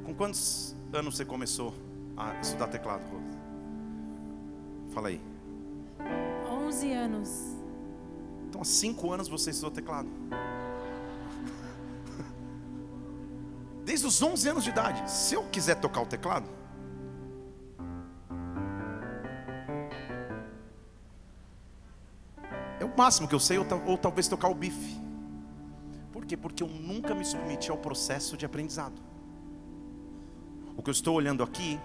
Com 0.05 0.15
quantos 0.15 0.77
anos 0.93 1.17
você 1.17 1.25
começou 1.25 1.75
a 2.17 2.35
estudar 2.41 2.69
teclado? 2.69 3.05
Fala 4.93 5.09
aí. 5.09 5.21
11 6.49 6.93
anos. 6.93 7.57
Então 8.49 8.61
há 8.61 8.65
5 8.65 9.13
anos 9.13 9.29
você 9.29 9.51
estudou 9.51 9.71
teclado. 9.71 10.09
Desde 14.05 14.23
os 14.23 14.23
11 14.23 14.49
anos 14.51 14.65
de 14.65 14.71
idade. 14.71 15.11
Se 15.11 15.35
eu 15.35 15.45
quiser 15.45 15.77
tocar 15.77 16.03
o 16.03 16.07
teclado, 16.07 16.47
é 22.79 22.85
o 22.85 22.95
máximo 22.99 23.27
que 23.27 23.35
eu 23.35 23.41
sei, 23.41 23.57
ou, 23.57 23.67
ou 23.87 23.97
talvez 23.97 24.29
tocar 24.29 24.49
o 24.49 24.55
bife. 24.55 25.01
Por 26.13 26.27
quê? 26.27 26.37
Porque 26.37 26.63
eu 26.63 26.69
nunca 26.69 27.15
me 27.15 27.25
submeti 27.25 27.71
ao 27.71 27.79
processo 27.79 28.37
de 28.37 28.45
aprendizado. 28.45 29.01
O 30.77 30.83
que 30.83 30.91
eu 30.91 30.93
estou 30.93 31.15
olhando 31.15 31.43
aqui 31.43 31.81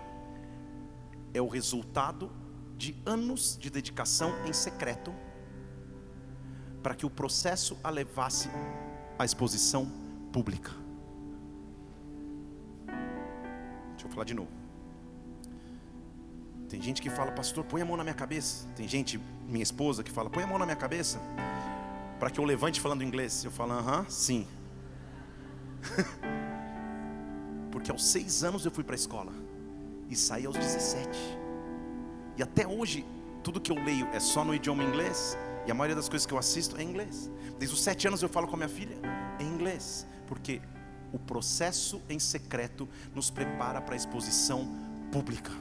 é 1.33 1.41
o 1.41 1.47
resultado 1.47 2.29
de 2.75 3.01
anos 3.05 3.57
de 3.57 3.69
dedicação 3.69 4.33
em 4.45 4.51
secreto 4.51 5.13
para 6.83 6.95
que 6.95 7.05
o 7.05 7.09
processo 7.09 7.77
a 7.81 7.89
levasse 7.89 8.49
à 9.17 9.23
exposição 9.23 9.89
pública. 10.33 10.88
Deixa 13.99 14.07
eu 14.07 14.11
falar 14.11 14.23
de 14.23 14.33
novo. 14.33 14.49
Tem 16.69 16.81
gente 16.81 17.01
que 17.01 17.09
fala, 17.09 17.33
pastor, 17.33 17.65
põe 17.65 17.81
a 17.81 17.85
mão 17.85 17.97
na 17.97 18.03
minha 18.03 18.15
cabeça. 18.15 18.65
Tem 18.73 18.87
gente, 18.87 19.19
minha 19.45 19.61
esposa, 19.61 20.01
que 20.03 20.09
fala, 20.09 20.29
põe 20.29 20.43
a 20.43 20.47
mão 20.47 20.57
na 20.57 20.65
minha 20.65 20.77
cabeça 20.77 21.19
para 22.17 22.29
que 22.29 22.39
eu 22.39 22.45
levante 22.45 22.79
falando 22.79 23.03
inglês. 23.03 23.43
Eu 23.43 23.51
falo, 23.51 23.73
aham, 23.73 24.05
sim. 24.07 24.47
Porque 27.71 27.91
aos 27.91 28.05
seis 28.05 28.41
anos 28.41 28.63
eu 28.63 28.71
fui 28.71 28.85
para 28.85 28.95
a 28.95 29.01
escola 29.03 29.33
e 30.07 30.15
saí 30.15 30.45
aos 30.45 30.55
17. 30.55 31.09
E 32.37 32.43
até 32.43 32.65
hoje, 32.65 33.05
tudo 33.43 33.59
que 33.59 33.69
eu 33.69 33.83
leio 33.83 34.07
é 34.13 34.19
só 34.21 34.45
no 34.45 34.55
idioma 34.55 34.81
inglês. 34.81 35.37
E 35.67 35.71
a 35.71 35.73
maioria 35.73 35.97
das 35.97 36.07
coisas 36.07 36.25
que 36.25 36.33
eu 36.33 36.37
assisto 36.37 36.77
é 36.77 36.83
em 36.83 36.89
inglês. 36.89 37.29
Desde 37.57 37.75
os 37.75 37.83
sete 37.83 38.07
anos 38.07 38.23
eu 38.23 38.29
falo 38.29 38.47
com 38.47 38.53
a 38.53 38.57
minha 38.59 38.69
filha 38.69 38.95
em 39.41 39.45
inglês. 39.45 40.07
Porque 40.25 40.61
o 41.11 41.19
processo 41.19 42.01
em 42.09 42.19
secreto 42.19 42.87
nos 43.13 43.29
prepara 43.29 43.81
para 43.81 43.93
a 43.93 43.97
exposição 43.97 44.67
pública. 45.11 45.51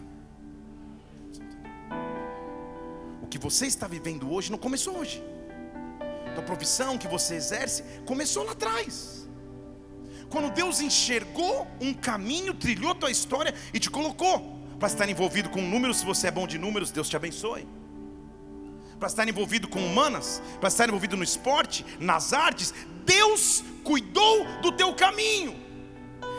O 3.22 3.26
que 3.26 3.38
você 3.38 3.66
está 3.66 3.86
vivendo 3.86 4.32
hoje 4.32 4.50
não 4.50 4.58
começou 4.58 4.98
hoje. 4.98 5.22
A 6.36 6.42
profissão 6.42 6.96
que 6.96 7.08
você 7.08 7.34
exerce 7.34 7.82
começou 8.06 8.44
lá 8.44 8.52
atrás. 8.52 9.28
Quando 10.30 10.52
Deus 10.52 10.80
enxergou 10.80 11.66
um 11.80 11.92
caminho, 11.92 12.54
trilhou 12.54 12.94
tua 12.94 13.10
história 13.10 13.54
e 13.74 13.80
te 13.80 13.90
colocou 13.90 14.58
para 14.78 14.88
estar 14.88 15.08
envolvido 15.08 15.50
com 15.50 15.60
números, 15.60 15.98
se 15.98 16.04
você 16.04 16.28
é 16.28 16.30
bom 16.30 16.46
de 16.46 16.58
números, 16.58 16.90
Deus 16.90 17.08
te 17.08 17.16
abençoe. 17.16 17.66
Para 18.98 19.08
estar 19.08 19.28
envolvido 19.28 19.68
com 19.68 19.78
humanas, 19.78 20.42
para 20.58 20.68
estar 20.68 20.88
envolvido 20.88 21.16
no 21.16 21.22
esporte, 21.22 21.86
nas 22.00 22.32
artes, 22.32 22.74
Deus 23.04 23.62
cuidou 23.84 24.44
do 24.60 24.72
teu 24.72 24.92
caminho. 24.94 25.56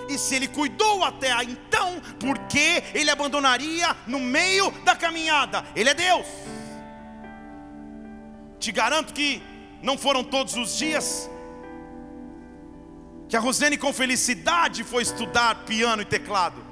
E 0.09 0.17
se 0.17 0.35
Ele 0.35 0.47
cuidou 0.47 1.03
até 1.03 1.31
então, 1.43 2.01
por 2.19 2.37
que 2.47 2.83
Ele 2.93 3.09
abandonaria 3.09 3.95
no 4.07 4.19
meio 4.19 4.71
da 4.83 4.95
caminhada? 4.95 5.65
Ele 5.75 5.89
é 5.89 5.93
Deus. 5.93 6.25
Te 8.59 8.71
garanto 8.71 9.13
que 9.13 9.41
não 9.81 9.97
foram 9.97 10.23
todos 10.23 10.55
os 10.55 10.77
dias 10.77 11.29
que 13.29 13.37
a 13.37 13.39
Rosane 13.39 13.77
com 13.77 13.93
felicidade 13.93 14.83
foi 14.83 15.03
estudar 15.03 15.63
piano 15.63 16.01
e 16.01 16.05
teclado. 16.05 16.65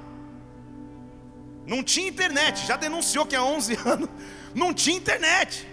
Não 1.64 1.84
tinha 1.84 2.08
internet, 2.08 2.66
já 2.66 2.76
denunciou 2.76 3.24
que 3.24 3.36
há 3.36 3.42
11 3.42 3.78
anos 3.86 4.08
não 4.54 4.74
tinha 4.74 4.96
internet. 4.96 5.66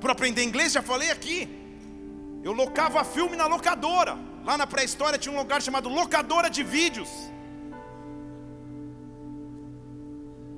Para 0.00 0.12
aprender 0.12 0.42
inglês, 0.42 0.72
já 0.72 0.82
falei 0.82 1.10
aqui. 1.10 1.38
Eu 2.42 2.52
locava 2.52 3.04
filme 3.04 3.36
na 3.36 3.46
locadora. 3.46 4.16
Lá 4.44 4.56
na 4.56 4.66
pré-história 4.66 5.18
tinha 5.18 5.34
um 5.34 5.38
lugar 5.38 5.60
chamado 5.60 5.88
locadora 5.88 6.48
de 6.48 6.62
vídeos. 6.62 7.10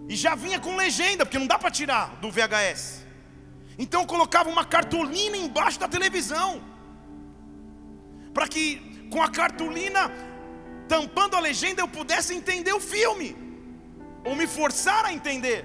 E 0.08 0.16
já 0.16 0.34
vinha 0.34 0.58
com 0.58 0.74
legenda, 0.76 1.24
porque 1.24 1.38
não 1.38 1.46
dá 1.46 1.58
para 1.58 1.70
tirar 1.70 2.16
do 2.22 2.30
VHS. 2.30 2.82
Então 3.78 4.02
eu 4.02 4.06
colocava 4.06 4.48
uma 4.48 4.64
cartolina 4.64 5.36
embaixo 5.36 5.78
da 5.80 5.88
televisão 5.88 6.48
para 8.34 8.46
que 8.46 8.64
com 9.12 9.22
a 9.22 9.28
cartolina 9.28 10.10
tampando 10.88 11.36
a 11.36 11.40
legenda 11.40 11.82
eu 11.82 11.88
pudesse 11.88 12.34
entender 12.34 12.72
o 12.72 12.80
filme, 12.80 13.36
ou 14.24 14.34
me 14.34 14.46
forçar 14.46 15.04
a 15.04 15.12
entender. 15.12 15.64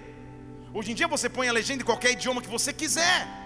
Hoje 0.73 0.91
em 0.91 0.95
dia 0.95 1.07
você 1.07 1.27
põe 1.27 1.47
a 1.47 1.51
legenda 1.51 1.81
em 1.83 1.85
qualquer 1.85 2.11
idioma 2.11 2.41
que 2.41 2.49
você 2.57 2.71
quiser. 2.71 3.44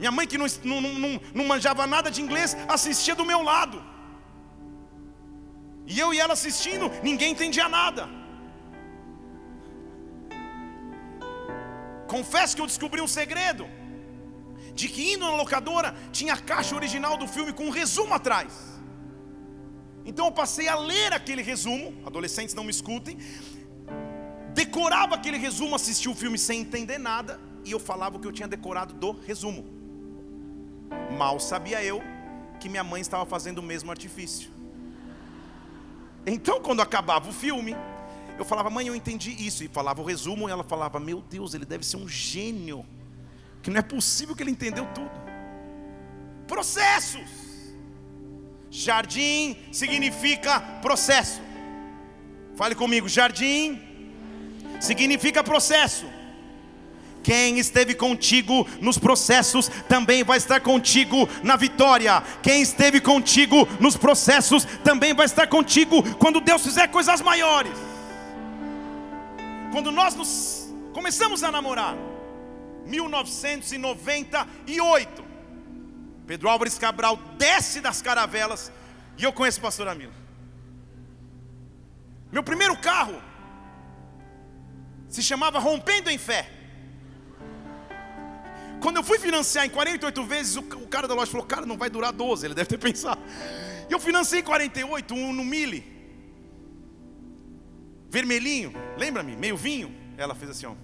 Minha 0.00 0.12
mãe, 0.12 0.26
que 0.26 0.38
não, 0.38 0.46
não, 0.64 0.80
não, 0.80 1.20
não 1.34 1.44
manjava 1.44 1.86
nada 1.86 2.10
de 2.10 2.20
inglês, 2.22 2.56
assistia 2.68 3.14
do 3.14 3.24
meu 3.24 3.42
lado. 3.42 3.78
E 5.86 5.98
eu 5.98 6.12
e 6.14 6.20
ela 6.20 6.34
assistindo, 6.34 6.90
ninguém 7.02 7.32
entendia 7.32 7.68
nada. 7.68 8.08
Confesso 12.06 12.54
que 12.54 12.62
eu 12.62 12.66
descobri 12.66 13.00
um 13.00 13.08
segredo 13.08 13.68
de 14.74 14.88
que 14.88 15.12
indo 15.12 15.24
na 15.26 15.34
locadora 15.34 15.94
tinha 16.12 16.34
a 16.34 16.36
caixa 16.36 16.74
original 16.74 17.16
do 17.16 17.26
filme 17.26 17.52
com 17.52 17.64
um 17.66 17.70
resumo 17.70 18.14
atrás. 18.14 18.52
Então 20.04 20.26
eu 20.26 20.32
passei 20.32 20.68
a 20.68 20.76
ler 20.76 21.12
aquele 21.12 21.42
resumo, 21.42 21.94
adolescentes 22.06 22.54
não 22.54 22.64
me 22.64 22.70
escutem, 22.70 23.18
decorava 24.54 25.16
aquele 25.16 25.36
resumo, 25.36 25.74
assistia 25.74 26.10
o 26.10 26.14
filme 26.14 26.38
sem 26.38 26.60
entender 26.60 26.98
nada, 26.98 27.40
e 27.64 27.72
eu 27.72 27.80
falava 27.80 28.16
o 28.16 28.20
que 28.20 28.26
eu 28.26 28.32
tinha 28.32 28.48
decorado 28.48 28.94
do 28.94 29.12
resumo. 29.26 29.77
Mal 31.16 31.38
sabia 31.40 31.82
eu 31.82 32.02
que 32.60 32.68
minha 32.68 32.84
mãe 32.84 33.00
estava 33.00 33.24
fazendo 33.24 33.58
o 33.58 33.62
mesmo 33.62 33.90
artifício. 33.90 34.50
Então, 36.26 36.60
quando 36.60 36.82
acabava 36.82 37.28
o 37.28 37.32
filme, 37.32 37.76
eu 38.38 38.44
falava, 38.44 38.68
mãe, 38.70 38.86
eu 38.86 38.94
entendi 38.94 39.30
isso, 39.30 39.64
e 39.64 39.68
falava 39.68 40.00
o 40.00 40.04
resumo, 40.04 40.48
e 40.48 40.52
ela 40.52 40.64
falava, 40.64 41.00
meu 41.00 41.20
Deus, 41.20 41.54
ele 41.54 41.64
deve 41.64 41.84
ser 41.84 41.96
um 41.96 42.08
gênio 42.08 42.84
que 43.62 43.70
não 43.70 43.78
é 43.78 43.82
possível 43.82 44.36
que 44.36 44.42
ele 44.42 44.50
entendeu 44.50 44.86
tudo. 44.94 45.10
Processos. 46.46 47.28
Jardim 48.70 49.56
significa 49.72 50.60
processo. 50.82 51.40
Fale 52.54 52.74
comigo, 52.74 53.08
jardim 53.08 53.80
significa 54.80 55.42
processo. 55.42 56.06
Quem 57.22 57.58
esteve 57.58 57.94
contigo 57.94 58.66
nos 58.80 58.98
processos 58.98 59.70
também 59.88 60.24
vai 60.24 60.38
estar 60.38 60.60
contigo 60.60 61.28
na 61.42 61.56
vitória. 61.56 62.22
Quem 62.42 62.62
esteve 62.62 63.00
contigo 63.00 63.68
nos 63.80 63.96
processos 63.96 64.64
também 64.84 65.14
vai 65.14 65.26
estar 65.26 65.46
contigo 65.46 66.02
quando 66.16 66.40
Deus 66.40 66.62
fizer 66.62 66.88
coisas 66.88 67.20
maiores. 67.20 67.72
Quando 69.72 69.92
nós 69.92 70.14
nos 70.14 70.72
começamos 70.92 71.42
a 71.42 71.52
namorar, 71.52 71.96
1998, 72.86 75.24
Pedro 76.26 76.48
Álvares 76.48 76.78
Cabral 76.78 77.16
desce 77.36 77.80
das 77.80 78.00
caravelas 78.02 78.72
e 79.16 79.24
eu 79.24 79.32
conheço 79.32 79.58
o 79.58 79.62
pastor 79.62 79.88
Amilo. 79.88 80.12
Meu 82.32 82.42
primeiro 82.42 82.76
carro 82.76 83.22
se 85.08 85.22
chamava 85.22 85.58
Rompendo 85.58 86.10
em 86.10 86.18
Fé. 86.18 86.57
Quando 88.80 88.96
eu 88.96 89.02
fui 89.02 89.18
financiar 89.18 89.66
em 89.66 89.70
48 89.70 90.24
vezes, 90.24 90.56
o, 90.56 90.60
o 90.60 90.88
cara 90.88 91.08
da 91.08 91.14
loja 91.14 91.30
falou: 91.30 91.46
Cara, 91.46 91.66
não 91.66 91.76
vai 91.76 91.90
durar 91.90 92.12
12. 92.12 92.46
Ele 92.46 92.54
deve 92.54 92.68
ter 92.68 92.78
pensado. 92.78 93.20
E 93.88 93.92
eu 93.92 93.98
financei 93.98 94.40
em 94.40 94.42
48, 94.42 95.14
um 95.14 95.32
no 95.32 95.44
Mille. 95.44 95.98
Vermelhinho, 98.10 98.72
lembra-me? 98.96 99.36
Meio 99.36 99.56
vinho. 99.56 99.94
Ela 100.16 100.34
fez 100.34 100.50
assim, 100.50 100.66
ó. 100.66 100.74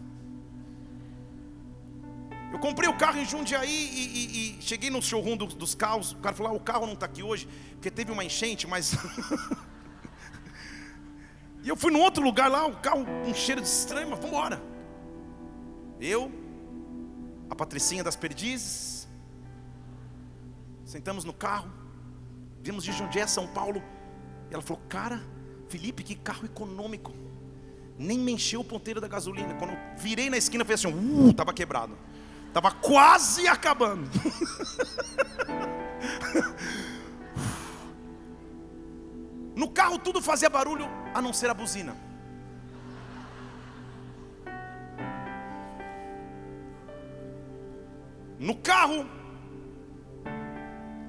Eu 2.52 2.58
comprei 2.60 2.88
o 2.88 2.96
carro 2.96 3.18
em 3.18 3.24
Jundiaí 3.24 3.68
e, 3.68 4.54
e, 4.54 4.58
e 4.58 4.62
cheguei 4.62 4.88
no 4.88 5.02
showroom 5.02 5.36
do, 5.36 5.46
dos 5.46 5.74
carros. 5.74 6.12
O 6.12 6.18
cara 6.18 6.36
falou: 6.36 6.52
ah, 6.52 6.54
O 6.54 6.60
carro 6.60 6.86
não 6.86 6.94
está 6.94 7.06
aqui 7.06 7.22
hoje, 7.22 7.48
porque 7.72 7.90
teve 7.90 8.12
uma 8.12 8.24
enchente, 8.24 8.66
mas. 8.66 8.94
e 11.64 11.68
eu 11.68 11.76
fui 11.76 11.90
num 11.90 12.00
outro 12.00 12.22
lugar 12.22 12.48
lá, 12.48 12.64
o 12.66 12.76
carro 12.76 13.04
com 13.04 13.30
um 13.30 13.34
cheiro 13.34 13.60
de 13.60 13.66
estranho, 13.66 14.08
mas 14.08 14.20
vamos 14.20 14.36
embora. 14.36 14.62
Eu, 16.00 16.30
a 17.48 17.54
Patricinha 17.54 18.02
das 18.02 18.16
Perdizes. 18.16 19.08
Sentamos 20.84 21.24
no 21.24 21.32
carro, 21.32 21.70
vimos 22.62 22.84
de 22.84 22.92
Jundiaí 22.92 23.24
a 23.24 23.28
São 23.28 23.46
Paulo. 23.46 23.82
E 24.50 24.54
ela 24.54 24.62
falou: 24.62 24.82
Cara, 24.88 25.22
Felipe, 25.68 26.02
que 26.02 26.14
carro 26.14 26.44
econômico. 26.44 27.12
Nem 27.98 28.18
me 28.18 28.32
encheu 28.32 28.60
o 28.60 28.64
ponteiro 28.64 29.00
da 29.00 29.06
gasolina. 29.08 29.54
Quando 29.54 29.72
virei 29.96 30.28
na 30.28 30.36
esquina, 30.36 30.64
foi 30.64 30.74
assim: 30.74 30.88
Uh, 30.88 31.30
estava 31.30 31.52
quebrado. 31.52 31.96
Estava 32.48 32.70
quase 32.70 33.48
acabando. 33.48 34.08
no 39.56 39.68
carro 39.70 39.98
tudo 39.98 40.22
fazia 40.22 40.48
barulho, 40.48 40.86
a 41.12 41.20
não 41.20 41.32
ser 41.32 41.50
a 41.50 41.54
buzina. 41.54 41.96
No 48.38 48.56
carro, 48.56 49.06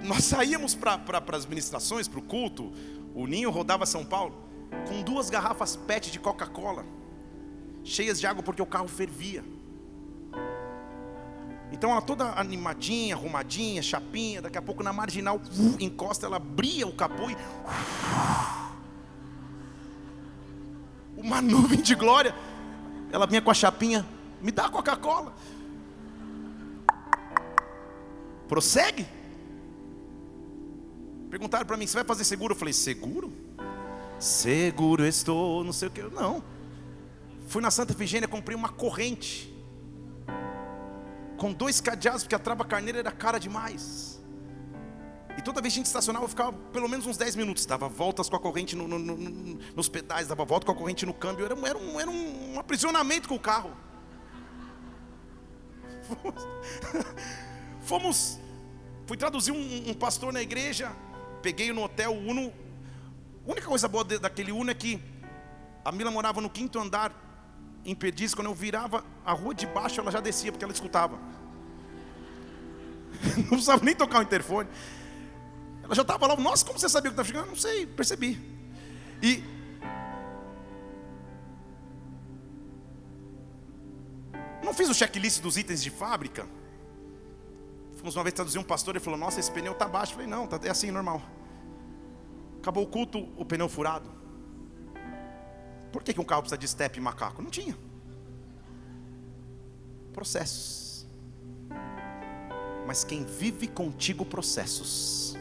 nós 0.04 0.24
saíamos 0.24 0.76
para 0.76 0.98
pra, 0.98 1.38
as 1.38 1.46
ministrações, 1.46 2.08
para 2.08 2.20
o 2.20 2.24
culto. 2.24 2.72
O 3.14 3.26
Ninho 3.26 3.50
rodava 3.50 3.86
São 3.86 4.06
Paulo 4.06 4.36
com 4.88 5.02
duas 5.02 5.30
garrafas 5.30 5.76
PET 5.76 6.12
de 6.12 6.20
Coca-Cola, 6.20 6.86
cheias 7.84 8.20
de 8.20 8.28
água 8.28 8.44
porque 8.44 8.62
o 8.62 8.66
carro 8.66 8.88
fervia. 8.88 9.44
Então 11.72 11.92
ela 11.92 12.02
toda 12.02 12.40
animadinha, 12.40 13.16
arrumadinha, 13.16 13.82
chapinha, 13.82 14.42
daqui 14.42 14.58
a 14.58 14.62
pouco 14.62 14.84
na 14.84 14.94
marginal, 14.94 15.42
encosta, 15.80 16.26
ela 16.26 16.38
abria 16.38 16.88
o 16.88 16.94
capô 16.94 17.30
e. 17.30 17.36
Uma 21.18 21.42
nuvem 21.44 21.82
de 21.82 21.96
glória. 21.96 22.36
Ela 23.12 23.26
vinha 23.26 23.42
com 23.42 23.50
a 23.50 23.54
chapinha, 23.54 24.06
me 24.42 24.52
dá 24.52 24.70
Coca-Cola. 24.70 25.34
Prossegue. 28.56 29.06
Perguntaram 31.30 31.66
para 31.66 31.76
mim, 31.76 31.86
você 31.86 31.96
vai 31.96 32.06
fazer 32.06 32.24
seguro? 32.24 32.54
Eu 32.54 32.58
falei, 32.58 32.74
seguro? 32.74 33.34
Seguro 34.18 35.06
estou, 35.06 35.62
não 35.62 35.74
sei 35.74 35.90
o 35.90 35.92
que. 35.92 36.02
Não. 36.04 36.42
Fui 37.50 37.62
na 37.62 37.70
Santa 37.70 37.92
Efigênia, 37.92 38.30
comprei 38.30 38.56
uma 38.56 38.70
corrente. 38.70 39.54
Com 41.36 41.52
dois 41.52 41.82
cadeados, 41.82 42.24
porque 42.24 42.34
a 42.34 42.40
trava 42.40 42.64
carneira 42.64 43.00
era 43.00 43.12
cara 43.12 43.38
demais. 43.38 44.24
E 45.38 45.42
toda 45.42 45.60
vez 45.60 45.74
que 45.74 45.80
a 45.80 45.82
gente 45.82 45.88
estacionava, 45.88 46.24
eu 46.24 46.30
ficava 46.30 46.54
pelo 46.54 46.88
menos 46.88 47.06
uns 47.06 47.18
10 47.18 47.36
minutos. 47.36 47.66
Dava 47.66 47.90
voltas 47.90 48.30
com 48.30 48.38
a 48.38 48.40
corrente 48.40 48.74
no, 48.74 48.88
no, 48.88 48.98
no, 48.98 49.60
nos 49.76 49.90
pedais, 49.90 50.30
dava 50.30 50.46
volta 50.46 50.66
com 50.66 50.72
a 50.72 50.76
corrente 50.76 51.06
no 51.06 51.14
câmbio. 51.14 51.44
Era, 51.44 51.56
era, 51.68 51.78
um, 51.78 52.00
era 52.00 52.10
um 52.10 52.58
aprisionamento 52.58 53.28
com 53.28 53.36
o 53.36 53.40
carro. 53.40 53.76
Fomos, 57.84 58.40
fui 59.06 59.18
traduzir 59.18 59.52
um, 59.52 59.90
um, 59.90 59.94
pastor 59.94 60.34
na 60.34 60.42
igreja, 60.42 60.92
peguei 61.42 61.72
no 61.72 61.84
hotel 61.84 62.14
Uno. 62.14 62.52
A 63.48 63.52
única 63.52 63.68
coisa 63.68 63.88
boa 63.88 64.04
daquele 64.04 64.52
Uno 64.52 64.72
é 64.72 64.74
que 64.74 65.02
a 65.84 65.92
Mila 65.92 66.10
morava 66.10 66.42
no 66.42 66.50
quinto 66.50 66.80
andar, 66.80 67.14
em 67.86 67.94
Perdiz. 67.94 68.34
Quando 68.34 68.48
eu 68.48 68.56
virava 68.56 69.06
a 69.24 69.32
rua 69.32 69.54
de 69.54 69.68
baixo, 69.68 70.02
ela 70.02 70.12
já 70.12 70.20
descia, 70.20 70.52
porque 70.52 70.64
ela 70.64 70.74
escutava. 70.74 71.20
Não 73.38 73.50
precisava 73.50 73.86
nem 73.86 73.96
tocar 73.96 74.20
o 74.20 74.24
interfone. 74.24 74.68
Ela 75.84 75.94
já 75.94 76.02
estava 76.02 76.26
lá, 76.26 76.36
nossa, 76.36 76.66
como 76.66 76.80
você 76.80 76.90
sabia 76.90 77.12
que 77.12 77.14
estava 77.14 77.28
chegando? 77.28 77.50
Não 77.50 77.56
sei, 77.56 77.86
percebi. 77.86 78.42
E 79.22 79.44
não 84.64 84.74
fiz 84.74 84.90
o 84.90 84.94
checklist 84.96 85.42
dos 85.42 85.58
itens 85.58 85.82
de 85.82 85.92
fábrica. 85.92 86.48
Fomos 88.06 88.18
uma 88.18 88.24
vez 88.24 88.36
traduzir 88.36 88.60
um 88.60 88.64
pastor 88.64 88.96
e 88.96 89.00
falou: 89.00 89.18
Nossa, 89.18 89.40
esse 89.40 89.52
pneu 89.52 89.72
está 89.72 89.88
baixo. 89.88 90.12
Eu 90.12 90.18
falei: 90.18 90.30
Não, 90.30 90.46
tá, 90.46 90.60
é 90.64 90.70
assim, 90.70 90.92
normal. 90.92 91.20
Acabou 92.60 92.84
o 92.84 92.88
culto, 92.88 93.28
o 93.36 93.44
pneu 93.44 93.68
furado. 93.68 94.08
Por 95.92 96.04
que, 96.04 96.14
que 96.14 96.22
um 96.22 96.24
carro 96.24 96.44
precisa 96.44 96.60
de 96.60 96.68
step 96.68 97.00
e 97.00 97.02
macaco? 97.02 97.42
Não 97.42 97.50
tinha. 97.50 97.76
Processos. 100.14 101.08
Mas 102.86 103.04
quem 103.04 103.26
vive 103.26 103.68
contigo 103.68 104.24
processos, 104.24 105.36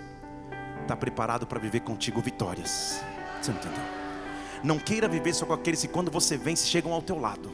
está 0.81 0.97
preparado 0.97 1.47
para 1.47 1.61
viver 1.61 1.81
contigo 1.81 2.23
vitórias. 2.23 2.99
Você 3.43 3.51
não 3.51 3.59
entendeu? 3.59 3.85
Não 4.63 4.79
queira 4.79 5.07
viver 5.07 5.35
só 5.35 5.45
com 5.45 5.53
aqueles 5.53 5.83
que 5.83 5.89
quando 5.89 6.11
você 6.11 6.39
vence 6.39 6.67
chegam 6.67 6.95
ao 6.95 7.03
teu 7.03 7.21
lado. 7.21 7.51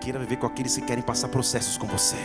Queira 0.00 0.18
viver 0.18 0.38
com 0.38 0.46
aqueles 0.46 0.74
que 0.74 0.82
querem 0.82 1.04
passar 1.04 1.28
processos 1.28 1.78
com 1.78 1.86
você. 1.86 2.16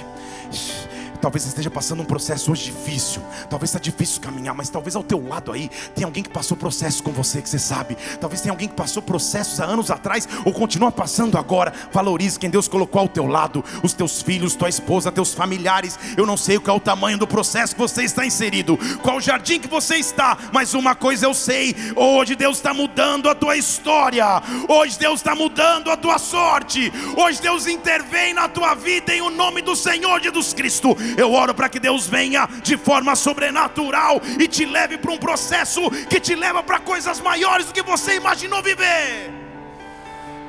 Talvez 1.21 1.45
esteja 1.45 1.69
passando 1.69 2.01
um 2.01 2.05
processo 2.05 2.51
hoje 2.51 2.71
difícil. 2.71 3.21
Talvez 3.49 3.69
está 3.69 3.79
difícil 3.79 4.21
caminhar, 4.21 4.55
mas 4.55 4.69
talvez 4.69 4.95
ao 4.95 5.03
teu 5.03 5.25
lado 5.25 5.51
aí 5.51 5.69
tem 5.93 6.05
alguém 6.05 6.23
que 6.23 6.29
passou 6.29 6.55
processo 6.55 7.03
com 7.03 7.11
você 7.11 7.41
que 7.41 7.49
você 7.49 7.59
sabe. 7.59 7.97
Talvez 8.19 8.41
tenha 8.41 8.53
alguém 8.53 8.67
que 8.67 8.75
passou 8.75 9.01
processos 9.01 9.59
há 9.59 9.65
anos 9.65 9.91
atrás 9.91 10.27
ou 10.45 10.53
continua 10.53 10.91
passando 10.91 11.37
agora. 11.37 11.73
Valorize 11.91 12.39
quem 12.39 12.49
Deus 12.49 12.67
colocou 12.67 13.01
ao 13.01 13.07
teu 13.07 13.27
lado, 13.27 13.63
os 13.83 13.93
teus 13.93 14.21
filhos, 14.21 14.55
tua 14.55 14.69
esposa, 14.69 15.11
teus 15.11 15.33
familiares. 15.33 15.99
Eu 16.15 16.25
não 16.25 16.37
sei 16.37 16.57
qual 16.57 16.77
é 16.77 16.79
o 16.79 16.81
tamanho 16.81 17.17
do 17.17 17.27
processo 17.27 17.75
que 17.75 17.81
você 17.81 18.03
está 18.03 18.25
inserido, 18.25 18.77
qual 19.01 19.19
jardim 19.19 19.59
que 19.59 19.67
você 19.67 19.95
está, 19.95 20.37
mas 20.53 20.73
uma 20.73 20.95
coisa 20.95 21.25
eu 21.25 21.33
sei: 21.33 21.75
hoje 21.95 22.35
Deus 22.35 22.57
está 22.57 22.73
mudando 22.73 23.29
a 23.29 23.35
tua 23.35 23.57
história. 23.57 24.41
Hoje 24.67 24.97
Deus 24.97 25.19
está 25.19 25.35
mudando 25.35 25.91
a 25.91 25.97
tua 25.97 26.17
sorte. 26.17 26.91
Hoje 27.17 27.41
Deus 27.41 27.67
intervém 27.67 28.33
na 28.33 28.47
tua 28.47 28.73
vida 28.73 29.13
em 29.13 29.21
o 29.21 29.29
nome 29.29 29.61
do 29.61 29.75
Senhor 29.75 30.21
Jesus 30.21 30.53
Cristo. 30.53 30.95
Eu 31.17 31.33
oro 31.33 31.53
para 31.53 31.69
que 31.69 31.79
Deus 31.79 32.07
venha 32.07 32.47
de 32.63 32.77
forma 32.77 33.15
sobrenatural 33.15 34.21
e 34.39 34.47
te 34.47 34.65
leve 34.65 34.97
para 34.97 35.11
um 35.11 35.17
processo 35.17 35.89
que 36.09 36.19
te 36.19 36.35
leva 36.35 36.63
para 36.63 36.79
coisas 36.79 37.19
maiores 37.19 37.67
do 37.67 37.73
que 37.73 37.81
você 37.81 38.15
imaginou 38.15 38.61
viver. 38.61 39.31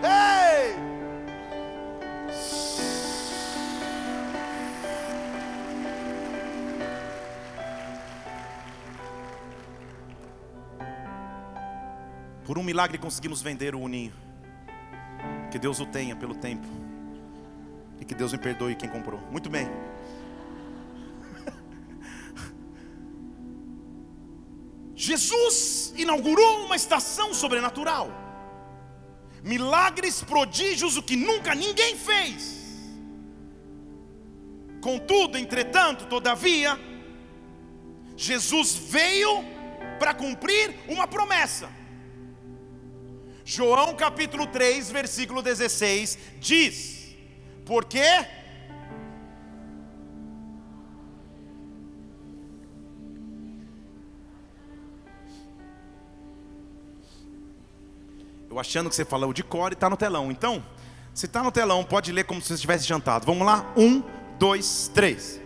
Ei! 0.03 0.91
Por 12.51 12.59
um 12.59 12.65
milagre 12.65 12.99
conseguimos 12.99 13.41
vender 13.41 13.77
o 13.77 13.81
uninho. 13.81 14.13
Que 15.53 15.59
Deus 15.59 15.79
o 15.79 15.87
tenha 15.87 16.17
pelo 16.17 16.35
tempo. 16.35 16.67
E 18.01 18.05
que 18.05 18.13
Deus 18.13 18.33
me 18.33 18.39
perdoe 18.39 18.75
quem 18.75 18.89
comprou. 18.89 19.21
Muito 19.31 19.49
bem. 19.49 19.69
Jesus 25.09 25.95
inaugurou 25.97 26.67
uma 26.67 26.77
estação 26.77 27.33
sobrenatural. 27.33 28.07
Milagres, 29.43 30.23
prodígios, 30.23 30.99
o 30.99 31.03
que 31.03 31.17
nunca 31.17 31.55
ninguém 31.55 31.97
fez. 31.97 32.41
Contudo, 34.83 35.39
entretanto, 35.39 36.05
todavia, 36.05 36.79
Jesus 38.15 38.75
veio 38.75 39.43
para 39.99 40.13
cumprir 40.13 40.75
uma 40.87 41.07
promessa. 41.07 41.71
João 43.43 43.97
capítulo 43.97 44.47
3, 44.49 44.91
versículo 44.91 45.41
16 45.41 46.19
diz: 46.39 47.17
Porque 47.65 48.05
Eu 58.51 58.59
achando 58.59 58.89
que 58.89 58.97
você 58.97 59.05
falou 59.05 59.33
de 59.33 59.45
cor 59.45 59.71
e 59.71 59.75
está 59.75 59.89
no 59.89 59.97
telão. 59.97 60.29
Então, 60.29 60.61
se 61.15 61.27
está 61.27 61.41
no 61.41 61.53
telão, 61.53 61.85
pode 61.85 62.11
ler 62.11 62.25
como 62.25 62.43
se 62.43 62.49
você 62.49 62.61
tivesse 62.61 62.85
jantado. 62.85 63.25
Vamos 63.25 63.47
lá? 63.47 63.73
Um, 63.77 64.03
dois, 64.41 64.91
três. 64.93 65.41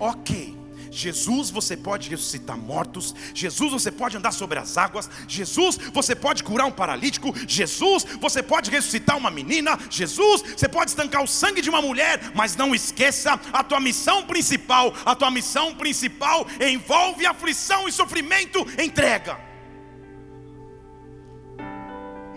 Ok. 0.00 0.57
Jesus, 0.90 1.50
você 1.50 1.76
pode 1.76 2.08
ressuscitar 2.08 2.56
mortos. 2.56 3.14
Jesus, 3.34 3.72
você 3.72 3.90
pode 3.90 4.16
andar 4.16 4.32
sobre 4.32 4.58
as 4.58 4.76
águas. 4.76 5.08
Jesus, 5.26 5.78
você 5.92 6.14
pode 6.14 6.42
curar 6.42 6.66
um 6.66 6.72
paralítico. 6.72 7.34
Jesus, 7.46 8.04
você 8.20 8.42
pode 8.42 8.70
ressuscitar 8.70 9.16
uma 9.16 9.30
menina. 9.30 9.78
Jesus, 9.90 10.42
você 10.56 10.68
pode 10.68 10.90
estancar 10.90 11.22
o 11.22 11.28
sangue 11.28 11.62
de 11.62 11.70
uma 11.70 11.82
mulher. 11.82 12.32
Mas 12.34 12.56
não 12.56 12.74
esqueça 12.74 13.38
a 13.52 13.64
tua 13.64 13.80
missão 13.80 14.24
principal. 14.24 14.94
A 15.04 15.14
tua 15.14 15.30
missão 15.30 15.74
principal 15.74 16.46
envolve 16.60 17.26
aflição 17.26 17.88
e 17.88 17.92
sofrimento. 17.92 18.60
Entrega. 18.82 19.38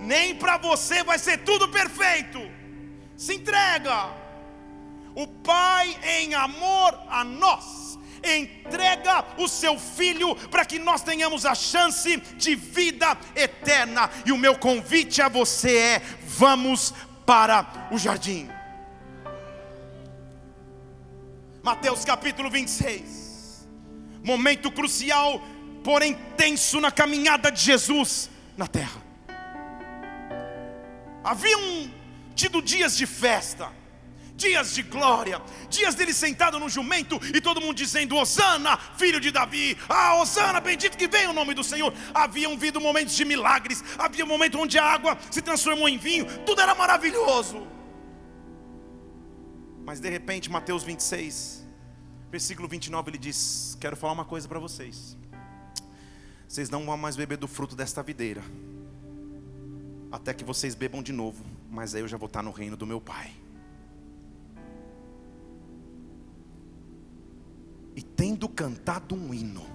Nem 0.01 0.35
para 0.35 0.57
você 0.57 1.03
vai 1.03 1.19
ser 1.19 1.37
tudo 1.39 1.69
perfeito. 1.69 2.39
Se 3.15 3.35
entrega. 3.35 4.21
O 5.13 5.27
Pai, 5.27 5.95
em 6.03 6.33
amor 6.33 6.97
a 7.09 7.23
nós, 7.23 7.99
entrega 8.23 9.25
o 9.38 9.47
seu 9.47 9.77
filho 9.79 10.36
para 10.49 10.65
que 10.65 10.79
nós 10.79 11.01
tenhamos 11.01 11.45
a 11.45 11.55
chance 11.55 12.17
de 12.17 12.55
vida 12.55 13.17
eterna. 13.36 14.10
E 14.25 14.31
o 14.31 14.38
meu 14.38 14.57
convite 14.57 15.21
a 15.21 15.27
você 15.29 15.77
é: 15.77 16.01
vamos 16.23 16.93
para 17.25 17.89
o 17.91 17.97
jardim. 17.97 18.49
Mateus 21.63 22.03
capítulo 22.03 22.49
26, 22.49 23.67
momento 24.23 24.71
crucial, 24.71 25.41
porém 25.84 26.17
tenso 26.36 26.81
na 26.81 26.91
caminhada 26.91 27.51
de 27.51 27.62
Jesus 27.62 28.29
na 28.57 28.67
terra. 28.67 29.01
Haviam 31.23 31.91
tido 32.34 32.63
dias 32.63 32.97
de 32.97 33.05
festa 33.05 33.80
dias 34.41 34.73
de 34.73 34.82
glória, 34.82 35.39
dias 35.69 35.93
dele 35.93 36.13
sentado 36.13 36.60
no 36.60 36.67
jumento 36.67 37.19
e 37.36 37.39
todo 37.39 37.62
mundo 37.62 37.75
dizendo: 37.75 38.15
Osana, 38.15 38.77
filho 38.97 39.19
de 39.19 39.32
Davi, 39.32 39.77
ah, 39.88 40.15
Osana, 40.21 40.60
bendito 40.60 40.97
que 40.97 41.08
vem 41.08 41.27
o 41.27 41.34
nome 41.34 41.54
do 41.54 41.63
Senhor. 41.63 41.93
Haviam 42.13 42.58
vindo 42.58 42.82
momentos 42.82 43.15
de 43.15 43.23
milagres, 43.23 43.84
havia 43.97 44.25
um 44.25 44.27
momento 44.27 44.60
onde 44.60 44.80
a 44.80 44.84
água 44.84 45.17
se 45.30 45.41
transformou 45.41 45.88
em 45.88 45.97
vinho, 45.97 46.25
tudo 46.43 46.62
era 46.62 46.73
maravilhoso. 46.73 47.67
Mas 49.86 49.99
de 49.99 50.10
repente, 50.10 50.49
Mateus 50.49 50.84
26, 50.84 51.67
versículo 52.32 52.67
29, 52.67 53.12
ele 53.12 53.17
diz: 53.17 53.77
Quero 53.80 53.95
falar 53.95 54.13
uma 54.13 54.25
coisa 54.25 54.47
para 54.47 54.60
vocês. 54.60 55.17
Vocês 56.47 56.69
não 56.69 56.86
vão 56.86 56.97
mais 56.97 57.15
beber 57.15 57.38
do 57.38 57.47
fruto 57.47 57.75
desta 57.75 58.04
videira, 58.04 58.43
até 60.12 60.34
que 60.34 60.43
vocês 60.43 60.75
bebam 60.75 61.01
de 61.01 61.13
novo, 61.13 61.45
mas 61.69 61.95
aí 61.95 62.01
eu 62.01 62.08
já 62.08 62.17
vou 62.17 62.27
estar 62.27 62.43
no 62.43 62.51
reino 62.51 62.75
do 62.75 62.86
meu 62.86 62.99
Pai. 62.99 63.40
E 67.95 68.01
tendo 68.01 68.47
cantado 68.47 69.15
um 69.15 69.34
hino, 69.34 69.65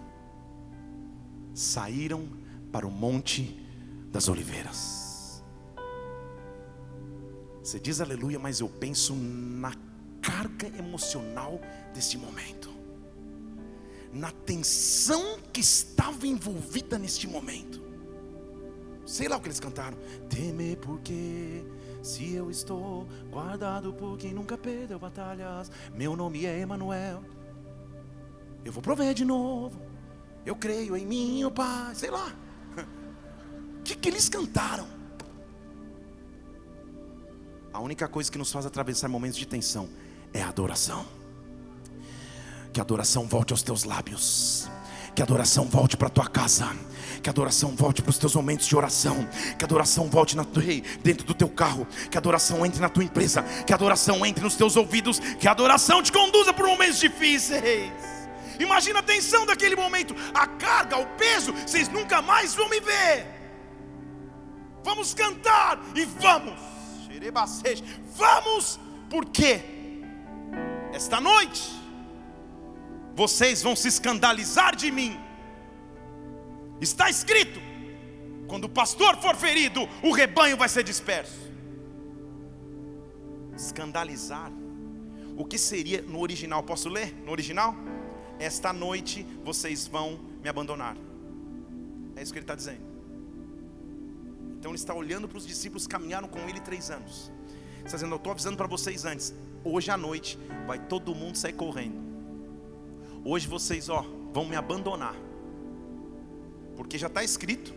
saíram 1.55 2.29
para 2.73 2.87
o 2.87 2.91
Monte 2.91 3.59
das 4.11 4.29
Oliveiras. 4.29 5.45
Você 7.63 7.81
diz 7.81 8.01
aleluia, 8.01 8.39
mas 8.39 8.61
eu 8.61 8.69
penso 8.69 9.15
na 9.15 9.75
carga 10.23 10.69
emocional 10.79 11.61
desse 11.93 12.17
momento, 12.17 12.71
na 14.13 14.31
tensão 14.31 15.39
que 15.53 15.61
estava 15.61 16.27
envolvida 16.27 16.99
neste 16.99 17.27
momento. 17.27 17.85
Sei 19.05 19.29
lá 19.29 19.37
o 19.37 19.41
que 19.41 19.49
eles 19.49 19.61
cantaram. 19.61 19.97
Temer 20.29 20.77
porque 20.79 21.65
se 22.03 22.35
eu 22.35 22.51
estou 22.51 23.07
guardado 23.31 23.93
por 23.93 24.19
quem 24.19 24.33
nunca 24.33 24.59
perdeu 24.59 24.99
batalhas, 24.99 25.71
meu 25.95 26.17
nome 26.17 26.45
é 26.45 26.61
Emanuel. 26.61 27.23
Eu 28.67 28.73
vou 28.73 28.83
prover 28.83 29.15
de 29.15 29.25
novo. 29.25 29.81
Eu 30.45 30.57
creio 30.57 30.97
em 30.97 31.07
mim, 31.07 31.45
o 31.45 31.53
Pai. 31.53 31.95
Sei 31.95 32.11
lá. 32.11 32.33
O 33.79 33.83
que, 33.85 33.95
que 33.95 34.09
eles 34.09 34.29
cantaram? 34.29 34.89
A 37.73 37.79
única 37.79 38.09
coisa 38.09 38.31
que 38.31 38.37
nos 38.37 38.51
faz 38.51 38.67
atravessar 38.67 39.09
momentos 39.09 39.39
de 39.39 39.47
tensão 39.47 39.89
é 40.35 40.43
a 40.43 40.49
adoração. 40.49 41.07
Que 42.73 42.81
a 42.81 42.83
adoração 42.83 43.29
volte 43.29 43.53
aos 43.53 43.63
teus 43.63 43.85
lábios. 43.85 44.69
Que 45.15 45.23
a 45.23 45.25
adoração 45.25 45.67
volte 45.67 45.97
para 45.97 46.09
tua 46.09 46.27
casa. 46.27 46.67
Que 47.23 47.31
a 47.31 47.33
adoração 47.33 47.77
volte 47.77 48.03
para 48.03 48.11
os 48.11 48.19
teus 48.19 48.35
momentos 48.35 48.67
de 48.67 48.75
oração. 48.75 49.29
Que 49.57 49.65
a 49.65 49.67
adoração 49.67 50.11
volte 50.11 50.37
na 50.37 50.43
tua, 50.45 50.65
dentro 51.05 51.25
do 51.25 51.35
teu 51.35 51.49
carro. 51.49 51.87
Que 52.11 52.17
a 52.17 52.21
adoração 52.21 52.67
entre 52.67 52.81
na 52.81 52.89
tua 52.89 53.05
empresa. 53.05 53.45
Que 53.65 53.73
a 53.73 53.77
adoração 53.77 54.27
entre 54.27 54.43
nos 54.43 54.57
teus 54.57 54.75
ouvidos. 54.75 55.21
Que 55.21 55.47
a 55.47 55.53
adoração 55.53 56.03
te 56.03 56.11
conduza 56.11 56.53
por 56.53 56.67
momentos 56.67 56.99
difíceis. 56.99 58.16
Imagina 58.59 59.01
a 59.01 59.03
tensão 59.03 59.45
daquele 59.47 59.77
momento, 59.77 60.15
a 60.35 60.47
carga, 60.47 60.97
o 60.99 61.07
peso, 61.17 61.53
vocês 61.53 61.89
nunca 61.89 62.23
mais 62.23 62.55
vão 62.55 62.69
me 62.69 62.81
ver. 62.81 63.27
Vamos 64.83 65.15
cantar 65.15 65.81
e 65.95 66.05
vamos. 66.05 66.61
Vamos, 68.15 68.79
porque 69.11 69.61
esta 70.93 71.21
noite 71.21 71.63
vocês 73.15 73.63
vão 73.63 73.75
se 73.75 73.89
escandalizar 73.89 74.77
de 74.77 74.91
mim. 74.91 75.19
Está 76.81 77.09
escrito: 77.11 77.61
quando 78.47 78.65
o 78.65 78.69
pastor 78.69 79.17
for 79.17 79.35
ferido, 79.35 79.89
o 80.03 80.13
rebanho 80.13 80.57
vai 80.57 80.69
ser 80.69 80.85
disperso. 80.85 81.51
Escandalizar. 83.57 84.53
O 85.37 85.45
que 85.45 85.59
seria 85.59 86.01
no 86.03 86.21
original? 86.21 86.63
Posso 86.63 86.89
ler 86.89 87.15
no 87.25 87.33
original? 87.33 87.75
Esta 88.39 88.73
noite 88.73 89.27
vocês 89.45 89.87
vão 89.87 90.19
me 90.43 90.49
abandonar. 90.49 90.97
É 92.15 92.23
isso 92.23 92.33
que 92.33 92.39
ele 92.39 92.45
está 92.45 92.55
dizendo. 92.55 92.83
Então 94.59 94.71
ele 94.71 94.79
está 94.79 94.95
olhando 94.95 95.29
para 95.29 95.39
os 95.39 95.47
discípulos 95.47 95.87
caminharam 95.87 96.29
com 96.29 96.39
ele 96.41 96.61
três 96.61 96.91
anos. 96.91 97.31
Ele 97.77 97.85
está 97.85 97.97
dizendo, 97.97 98.13
eu 98.13 98.17
estou 98.17 98.33
avisando 98.33 98.57
para 98.57 98.67
vocês 98.67 99.05
antes. 99.05 99.35
Hoje 99.63 99.91
à 99.91 99.97
noite 99.97 100.39
vai 100.67 100.79
todo 100.79 101.15
mundo 101.15 101.37
sair 101.37 101.53
correndo. 101.53 102.05
Hoje 103.25 103.47
vocês, 103.47 103.89
ó, 103.89 104.05
vão 104.33 104.45
me 104.45 104.57
abandonar. 104.57 105.15
Porque 106.77 106.99
já 106.99 107.07
está 107.07 107.23
escrito. 107.23 107.75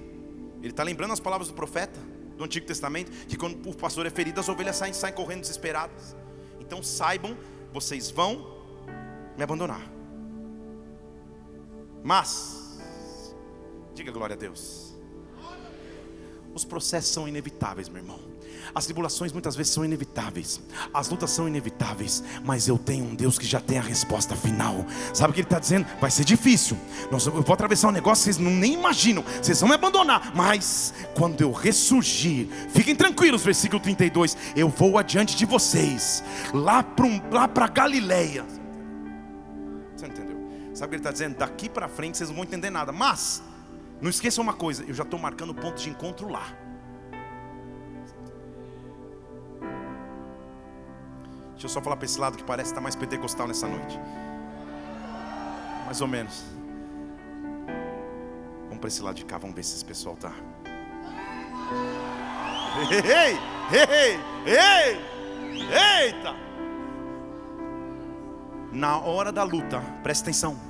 Ele 0.61 0.71
está 0.71 0.83
lembrando 0.83 1.13
as 1.13 1.19
palavras 1.19 1.47
do 1.47 1.53
profeta 1.53 1.99
do 2.37 2.43
Antigo 2.43 2.65
Testamento, 2.65 3.11
que 3.27 3.35
quando 3.35 3.69
o 3.69 3.75
pastor 3.75 4.05
é 4.05 4.09
ferido, 4.09 4.39
as 4.39 4.47
ovelhas 4.47 4.77
saem, 4.77 4.93
saem 4.93 5.13
correndo 5.13 5.41
desesperadas. 5.41 6.15
Então 6.59 6.81
saibam, 6.81 7.37
vocês 7.73 8.09
vão 8.09 8.63
me 9.35 9.43
abandonar. 9.43 9.98
Mas, 12.03 13.35
diga 13.93 14.11
glória 14.11 14.35
a 14.35 14.37
Deus. 14.37 14.97
Os 16.53 16.65
processos 16.65 17.11
são 17.11 17.27
inevitáveis, 17.27 17.87
meu 17.87 18.01
irmão. 18.01 18.19
As 18.73 18.85
tribulações 18.85 19.31
muitas 19.31 19.55
vezes 19.55 19.73
são 19.73 19.83
inevitáveis, 19.83 20.61
as 20.93 21.09
lutas 21.09 21.31
são 21.31 21.47
inevitáveis, 21.47 22.23
mas 22.43 22.67
eu 22.67 22.77
tenho 22.77 23.05
um 23.05 23.15
Deus 23.15 23.39
que 23.39 23.45
já 23.45 23.59
tem 23.59 23.79
a 23.79 23.81
resposta 23.81 24.35
final. 24.35 24.85
Sabe 25.13 25.31
o 25.31 25.33
que 25.33 25.39
Ele 25.39 25.47
está 25.47 25.59
dizendo? 25.59 25.87
Vai 25.99 26.11
ser 26.11 26.23
difícil. 26.23 26.77
Eu 27.11 27.41
vou 27.41 27.53
atravessar 27.53 27.87
um 27.87 27.91
negócio 27.91 28.25
que 28.25 28.33
vocês 28.33 28.37
não, 28.37 28.51
nem 28.51 28.73
imaginam, 28.73 29.23
vocês 29.41 29.59
vão 29.59 29.69
me 29.69 29.75
abandonar, 29.75 30.33
mas 30.35 30.93
quando 31.15 31.41
eu 31.41 31.51
ressurgir, 31.51 32.47
fiquem 32.69 32.95
tranquilos, 32.95 33.43
versículo 33.43 33.81
32, 33.81 34.37
eu 34.55 34.69
vou 34.69 34.97
adiante 34.97 35.35
de 35.35 35.45
vocês, 35.45 36.23
lá 36.53 36.83
para 36.83 37.05
um, 37.05 37.21
lá 37.31 37.47
Galileia. 37.67 38.45
Sabe 40.79 40.85
o 40.85 40.89
que 40.91 40.95
ele 40.95 41.01
está 41.01 41.11
dizendo? 41.11 41.35
Daqui 41.35 41.67
para 41.67 41.89
frente 41.89 42.17
vocês 42.17 42.29
não 42.29 42.37
vão 42.37 42.45
entender 42.45 42.69
nada. 42.69 42.93
Mas, 42.93 43.43
não 43.99 44.09
esqueçam 44.09 44.41
uma 44.41 44.53
coisa: 44.53 44.81
eu 44.85 44.93
já 44.93 45.03
estou 45.03 45.19
marcando 45.19 45.49
o 45.49 45.53
ponto 45.53 45.75
de 45.75 45.89
encontro 45.89 46.29
lá. 46.29 46.45
Deixa 51.51 51.65
eu 51.65 51.69
só 51.69 51.81
falar 51.81 51.97
para 51.97 52.05
esse 52.05 52.17
lado 52.17 52.37
que 52.37 52.45
parece 52.45 52.69
estar 52.69 52.75
tá 52.75 52.81
mais 52.81 52.95
pentecostal 52.95 53.45
nessa 53.45 53.67
noite. 53.67 53.99
Mais 55.83 55.99
ou 55.99 56.07
menos. 56.07 56.45
Vamos 58.69 58.77
para 58.77 58.87
esse 58.87 59.01
lado 59.01 59.15
de 59.15 59.25
cá, 59.25 59.37
vamos 59.37 59.57
ver 59.57 59.63
se 59.63 59.75
esse 59.75 59.83
pessoal 59.83 60.15
tá. 60.15 60.31
Ei, 62.89 63.37
ei, 63.75 64.19
ei, 64.45 66.07
eita! 66.07 66.33
Na 68.71 68.97
hora 69.01 69.29
da 69.29 69.43
luta, 69.43 69.81
presta 70.01 70.23
atenção 70.23 70.68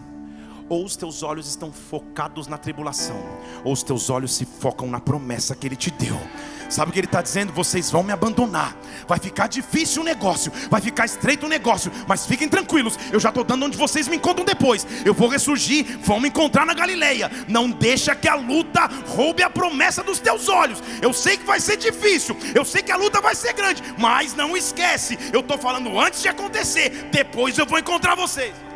ou 0.69 0.85
os 0.85 0.95
teus 0.95 1.23
olhos 1.23 1.47
estão 1.47 1.71
focados 1.71 2.47
na 2.47 2.57
tribulação, 2.57 3.17
ou 3.63 3.73
os 3.73 3.83
teus 3.83 4.09
olhos 4.09 4.33
se 4.33 4.45
focam 4.45 4.87
na 4.87 4.99
promessa 4.99 5.55
que 5.55 5.67
Ele 5.67 5.75
te 5.75 5.91
deu. 5.91 6.19
Sabe 6.69 6.91
o 6.91 6.93
que 6.93 6.99
ele 6.99 7.07
está 7.07 7.21
dizendo? 7.21 7.51
Vocês 7.51 7.89
vão 7.89 8.03
me 8.03 8.13
abandonar. 8.13 8.77
Vai 9.07 9.17
ficar 9.17 9.47
difícil 9.47 10.03
o 10.03 10.05
negócio, 10.05 10.51
vai 10.69 10.79
ficar 10.79 11.05
estreito 11.05 11.47
o 11.47 11.49
negócio, 11.49 11.91
mas 12.07 12.27
fiquem 12.27 12.47
tranquilos, 12.47 12.97
eu 13.11 13.19
já 13.19 13.29
estou 13.29 13.43
dando 13.43 13.65
onde 13.65 13.75
vocês 13.75 14.07
me 14.07 14.17
encontram 14.17 14.45
depois. 14.45 14.85
Eu 15.03 15.13
vou 15.13 15.27
ressurgir, 15.27 15.97
vão 16.03 16.19
me 16.19 16.29
encontrar 16.29 16.67
na 16.67 16.75
Galileia. 16.75 17.31
Não 17.47 17.71
deixa 17.71 18.13
que 18.13 18.27
a 18.27 18.35
luta 18.35 18.87
roube 19.07 19.41
a 19.41 19.49
promessa 19.49 20.03
dos 20.03 20.19
teus 20.19 20.47
olhos. 20.47 20.81
Eu 21.01 21.11
sei 21.11 21.37
que 21.37 21.45
vai 21.45 21.59
ser 21.59 21.77
difícil, 21.77 22.37
eu 22.53 22.63
sei 22.63 22.83
que 22.83 22.91
a 22.91 22.97
luta 22.97 23.19
vai 23.19 23.33
ser 23.33 23.53
grande, 23.53 23.81
mas 23.97 24.35
não 24.35 24.55
esquece, 24.55 25.17
eu 25.33 25.39
estou 25.39 25.57
falando 25.57 25.99
antes 25.99 26.21
de 26.21 26.27
acontecer, 26.27 27.09
depois 27.11 27.57
eu 27.57 27.65
vou 27.65 27.79
encontrar 27.79 28.13
vocês. 28.13 28.68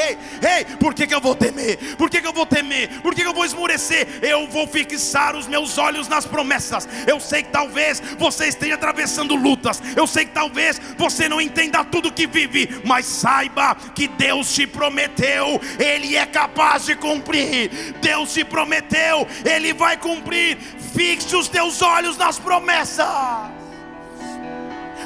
Ei, 0.00 0.18
ei, 0.40 0.64
por 0.76 0.94
que, 0.94 1.06
que 1.06 1.14
eu 1.14 1.20
vou 1.20 1.34
temer? 1.34 1.96
Por 1.96 2.08
que, 2.08 2.20
que 2.20 2.26
eu 2.26 2.32
vou 2.32 2.46
temer? 2.46 3.00
Por 3.02 3.14
que, 3.14 3.20
que 3.20 3.28
eu 3.28 3.34
vou 3.34 3.44
esmurecer? 3.44 4.06
Eu 4.22 4.48
vou 4.48 4.66
fixar 4.66 5.36
os 5.36 5.46
meus 5.46 5.76
olhos 5.76 6.08
nas 6.08 6.24
promessas. 6.24 6.88
Eu 7.06 7.20
sei 7.20 7.42
que 7.42 7.50
talvez 7.50 8.00
você 8.18 8.46
esteja 8.46 8.76
atravessando 8.76 9.34
lutas. 9.34 9.82
Eu 9.94 10.06
sei 10.06 10.24
que 10.24 10.32
talvez 10.32 10.80
você 10.96 11.28
não 11.28 11.40
entenda 11.40 11.84
tudo 11.84 12.12
que 12.12 12.26
vive. 12.26 12.80
Mas 12.84 13.04
saiba 13.04 13.74
que 13.94 14.08
Deus 14.08 14.52
te 14.54 14.66
prometeu, 14.66 15.60
Ele 15.78 16.16
é 16.16 16.24
capaz 16.24 16.86
de 16.86 16.96
cumprir. 16.96 17.70
Deus 18.00 18.32
te 18.32 18.44
prometeu, 18.44 19.26
Ele 19.44 19.74
vai 19.74 19.98
cumprir. 19.98 20.56
Fixe 20.94 21.36
os 21.36 21.48
teus 21.48 21.82
olhos 21.82 22.16
nas 22.16 22.38
promessas. 22.38 23.06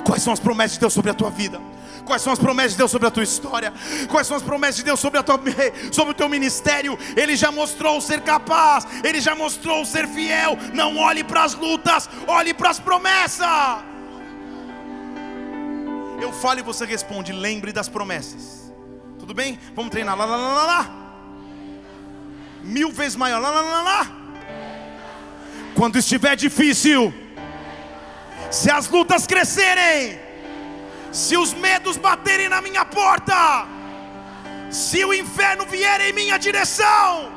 Quais 0.05 0.23
são 0.23 0.33
as 0.33 0.41
promessas 0.41 0.75
de 0.75 0.81
Deus 0.81 0.93
sobre 0.93 1.11
a 1.11 1.15
tua 1.15 1.31
vida? 1.31 1.74
Quais 2.05 2.21
são 2.21 2.33
as 2.33 2.39
promessas 2.39 2.73
de 2.73 2.79
Deus 2.79 2.91
sobre 2.91 3.09
a 3.09 3.11
tua 3.11 3.23
história? 3.23 3.73
Quais 4.09 4.27
são 4.27 4.37
as 4.37 4.43
promessas 4.43 4.77
de 4.77 4.85
Deus 4.85 5.01
sobre, 5.01 5.19
a 5.19 5.23
tua, 5.23 5.41
sobre 5.91 6.13
o 6.13 6.15
teu 6.15 6.29
ministério? 6.29 6.99
Ele 7.17 7.35
já 7.37 7.51
mostrou 7.51 8.01
ser 8.01 8.21
capaz, 8.21 8.87
ele 9.03 9.21
já 9.21 9.35
mostrou 9.35 9.85
ser 9.85 10.07
fiel. 10.09 10.59
Não 10.73 10.97
olhe 10.99 11.25
para 11.25 11.45
as 11.45 11.55
lutas, 11.55 12.09
olhe 12.27 12.53
para 12.53 12.71
as 12.71 12.79
promessas. 12.79 13.47
Eu 16.21 16.33
falo 16.33 16.61
e 16.61 16.63
você 16.63 16.85
responde: 16.85 17.33
lembre 17.33 17.73
das 17.73 17.89
promessas. 17.89 18.73
Tudo 19.19 19.33
bem? 19.33 19.59
Vamos 19.75 19.91
treinar 19.91 20.17
lá, 20.17 20.25
lá, 20.25 20.37
lá, 20.37 20.55
lá, 20.55 20.67
lá. 20.67 20.91
Mil 22.63 22.91
vezes 22.93 23.17
maior, 23.17 23.41
lá, 23.41 23.51
lá, 23.51 23.61
lá, 23.61 23.83
lá. 23.83 24.11
Quando 25.75 25.99
estiver 25.99 26.37
difícil, 26.37 27.13
se 28.51 28.71
as 28.71 28.89
lutas 28.89 29.27
crescerem, 29.27 30.24
se 31.15 31.37
os 31.37 31.55
medos 31.55 31.97
baterem 31.97 32.49
na 32.49 32.61
minha 32.61 32.85
porta, 32.85 33.69
se 34.69 35.05
o 35.05 35.15
inferno 35.15 35.65
vier 35.65 36.01
em 36.01 36.13
minha 36.13 36.37
direção, 36.37 37.31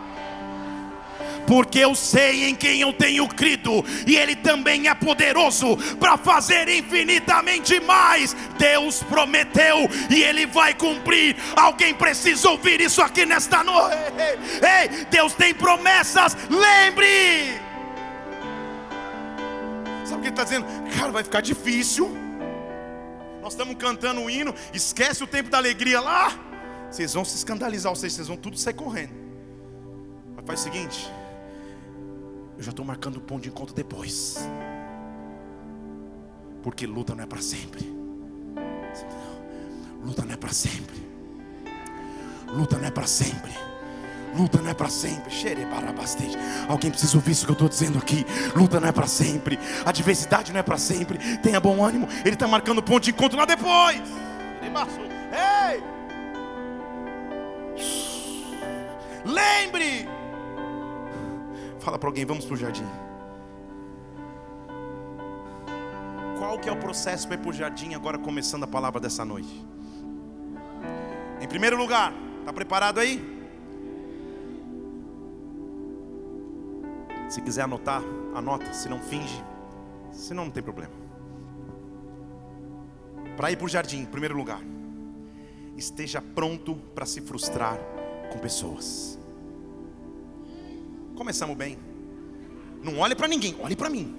porque 1.45 1.77
eu 1.77 1.93
sei 1.93 2.49
em 2.49 2.55
quem 2.55 2.81
eu 2.81 2.91
tenho 2.91 3.27
crido, 3.27 3.85
e 4.07 4.17
Ele 4.17 4.35
também 4.35 4.87
é 4.87 4.95
poderoso 4.95 5.77
para 5.99 6.17
fazer 6.17 6.67
infinitamente 6.67 7.79
mais. 7.79 8.35
Deus 8.57 9.03
prometeu 9.03 9.87
e 10.09 10.23
Ele 10.23 10.47
vai 10.47 10.73
cumprir. 10.73 11.37
Alguém 11.55 11.93
precisa 11.93 12.49
ouvir 12.49 12.81
isso 12.81 13.01
aqui 13.01 13.27
nesta 13.27 13.63
noite. 13.63 13.95
Ei, 14.59 15.05
Deus 15.05 15.33
tem 15.33 15.53
promessas, 15.53 16.35
lembre. 16.49 17.61
Sabe 20.03 20.17
o 20.17 20.21
que 20.21 20.27
Ele 20.27 20.29
está 20.29 20.43
dizendo? 20.43 20.65
Cara, 20.97 21.11
vai 21.11 21.23
ficar 21.23 21.41
difícil. 21.41 22.26
Nós 23.47 23.53
estamos 23.53 23.75
cantando 23.75 24.19
um 24.19 24.29
hino, 24.29 24.53
esquece 24.73 25.23
o 25.23 25.27
tempo 25.27 25.49
da 25.49 25.57
alegria 25.57 26.01
lá. 26.01 26.37
Vocês 26.91 27.13
vão 27.13 27.23
se 27.23 27.37
escandalizar, 27.37 27.95
vocês, 27.95 28.11
vocês 28.11 28.27
vão 28.27 28.35
tudo 28.35 28.57
sair 28.57 28.73
correndo. 28.73 29.13
Mas 30.35 30.45
faz 30.45 30.59
o 30.59 30.63
seguinte: 30.63 31.09
eu 32.57 32.61
já 32.61 32.71
estou 32.71 32.83
marcando 32.83 33.15
o 33.15 33.21
ponto 33.21 33.43
de 33.43 33.47
encontro 33.47 33.73
depois. 33.73 34.35
Porque 36.61 36.85
luta 36.85 37.15
não 37.15 37.23
é 37.23 37.25
para 37.25 37.41
sempre. 37.41 37.89
Luta 40.03 40.25
não 40.25 40.33
é 40.33 40.37
para 40.37 40.51
sempre. 40.51 41.01
Luta 42.47 42.77
não 42.77 42.85
é 42.85 42.91
para 42.91 43.07
sempre. 43.07 43.53
Luta 44.35 44.61
não 44.61 44.69
é 44.69 44.73
para 44.73 44.89
sempre. 44.89 45.31
Alguém 46.67 46.91
precisa 46.91 47.17
ouvir 47.17 47.31
isso 47.31 47.45
que 47.45 47.51
eu 47.51 47.53
estou 47.53 47.69
dizendo 47.69 47.97
aqui. 47.97 48.25
Luta 48.55 48.79
não 48.79 48.87
é 48.87 48.91
para 48.91 49.07
sempre. 49.07 49.59
A 49.85 49.91
diversidade 49.91 50.51
não 50.51 50.59
é 50.59 50.63
para 50.63 50.77
sempre. 50.77 51.17
Tenha 51.37 51.59
bom 51.59 51.83
ânimo. 51.83 52.07
Ele 52.23 52.33
está 52.33 52.47
marcando 52.47 52.83
ponto 52.83 53.03
de 53.03 53.11
encontro 53.11 53.37
lá 53.37 53.45
depois. 53.45 54.01
Ei! 55.31 55.83
Lembre! 59.25 60.07
Fala 61.79 61.97
para 61.97 62.09
alguém, 62.09 62.25
vamos 62.25 62.45
para 62.45 62.53
o 62.53 62.57
jardim. 62.57 62.85
Qual 66.37 66.59
que 66.59 66.69
é 66.69 66.71
o 66.71 66.77
processo 66.77 67.27
para 67.27 67.35
ir 67.35 67.39
para 67.39 67.49
o 67.49 67.53
jardim 67.53 67.93
agora 67.93 68.17
começando 68.17 68.63
a 68.63 68.67
palavra 68.67 68.99
dessa 68.99 69.25
noite? 69.25 69.65
Em 71.41 71.47
primeiro 71.47 71.77
lugar, 71.77 72.13
está 72.39 72.53
preparado 72.53 72.99
aí? 72.99 73.36
Se 77.27 77.41
quiser 77.41 77.63
anotar, 77.63 78.01
anota. 78.33 78.73
Se 78.73 78.87
não, 78.87 78.99
finge. 78.99 79.43
Se 80.11 80.33
não, 80.33 80.45
não 80.45 80.51
tem 80.51 80.63
problema. 80.63 80.93
Para 83.35 83.51
ir 83.51 83.57
para 83.57 83.65
o 83.65 83.69
jardim, 83.69 83.99
em 83.99 84.05
primeiro 84.05 84.35
lugar, 84.35 84.61
esteja 85.75 86.21
pronto 86.21 86.75
para 86.95 87.05
se 87.05 87.21
frustrar 87.21 87.77
com 88.31 88.39
pessoas. 88.39 89.19
Começamos 91.15 91.55
bem. 91.55 91.77
Não 92.83 92.99
olhe 92.99 93.15
para 93.15 93.27
ninguém, 93.27 93.55
olhe 93.59 93.75
para 93.75 93.89
mim. 93.89 94.15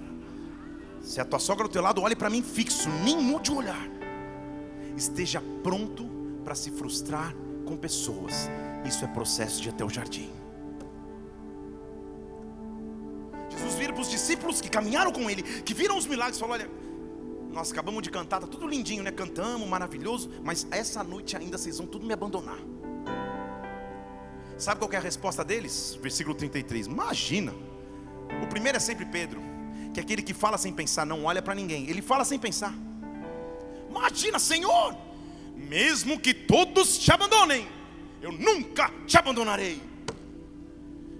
Se 1.01 1.19
a 1.19 1.25
tua 1.25 1.39
sogra 1.39 1.67
do 1.67 1.71
teu 1.71 1.81
lado, 1.81 2.01
olhe 2.01 2.15
para 2.15 2.29
mim 2.29 2.41
fixo, 2.41 2.89
nem 3.03 3.17
mude 3.17 3.51
o 3.51 3.57
olhar. 3.57 3.89
Esteja 4.95 5.41
pronto 5.63 6.09
para 6.43 6.55
se 6.55 6.71
frustrar 6.71 7.33
com 7.65 7.77
pessoas. 7.77 8.49
Isso 8.85 9.03
é 9.03 9.07
processo 9.07 9.61
de 9.61 9.69
até 9.69 9.83
o 9.83 9.89
jardim. 9.89 10.38
Para 13.99 14.01
os 14.01 14.09
discípulos 14.09 14.61
que 14.61 14.69
caminharam 14.69 15.11
com 15.11 15.29
ele, 15.29 15.43
que 15.43 15.73
viram 15.73 15.97
os 15.97 16.05
milagres, 16.05 16.39
falou: 16.39 16.53
olha, 16.53 16.69
nós 17.51 17.71
acabamos 17.71 18.01
de 18.01 18.09
cantar, 18.09 18.39
tá 18.39 18.47
tudo 18.47 18.65
lindinho, 18.65 19.03
né? 19.03 19.11
Cantamos, 19.11 19.67
maravilhoso, 19.67 20.31
mas 20.41 20.65
essa 20.71 21.03
noite 21.03 21.35
ainda 21.35 21.57
vocês 21.57 21.77
vão 21.77 21.85
tudo 21.85 22.05
me 22.05 22.13
abandonar. 22.13 22.59
Sabe 24.57 24.79
qual 24.79 24.91
é 24.93 24.97
a 24.97 25.01
resposta 25.01 25.43
deles? 25.43 25.97
Versículo 26.01 26.35
33. 26.35 26.87
Imagina. 26.87 27.53
O 28.41 28.47
primeiro 28.47 28.77
é 28.77 28.79
sempre 28.79 29.05
Pedro, 29.05 29.41
que 29.93 29.99
é 29.99 30.03
aquele 30.03 30.21
que 30.21 30.33
fala 30.33 30.57
sem 30.57 30.71
pensar, 30.71 31.05
não 31.05 31.25
olha 31.25 31.41
para 31.41 31.55
ninguém. 31.55 31.89
Ele 31.89 32.01
fala 32.01 32.23
sem 32.23 32.39
pensar. 32.39 32.73
Imagina, 33.89 34.39
Senhor, 34.39 34.95
mesmo 35.55 36.19
que 36.19 36.33
todos 36.33 36.97
te 36.97 37.11
abandonem, 37.11 37.67
eu 38.21 38.31
nunca 38.31 38.91
te 39.05 39.17
abandonarei. 39.17 39.88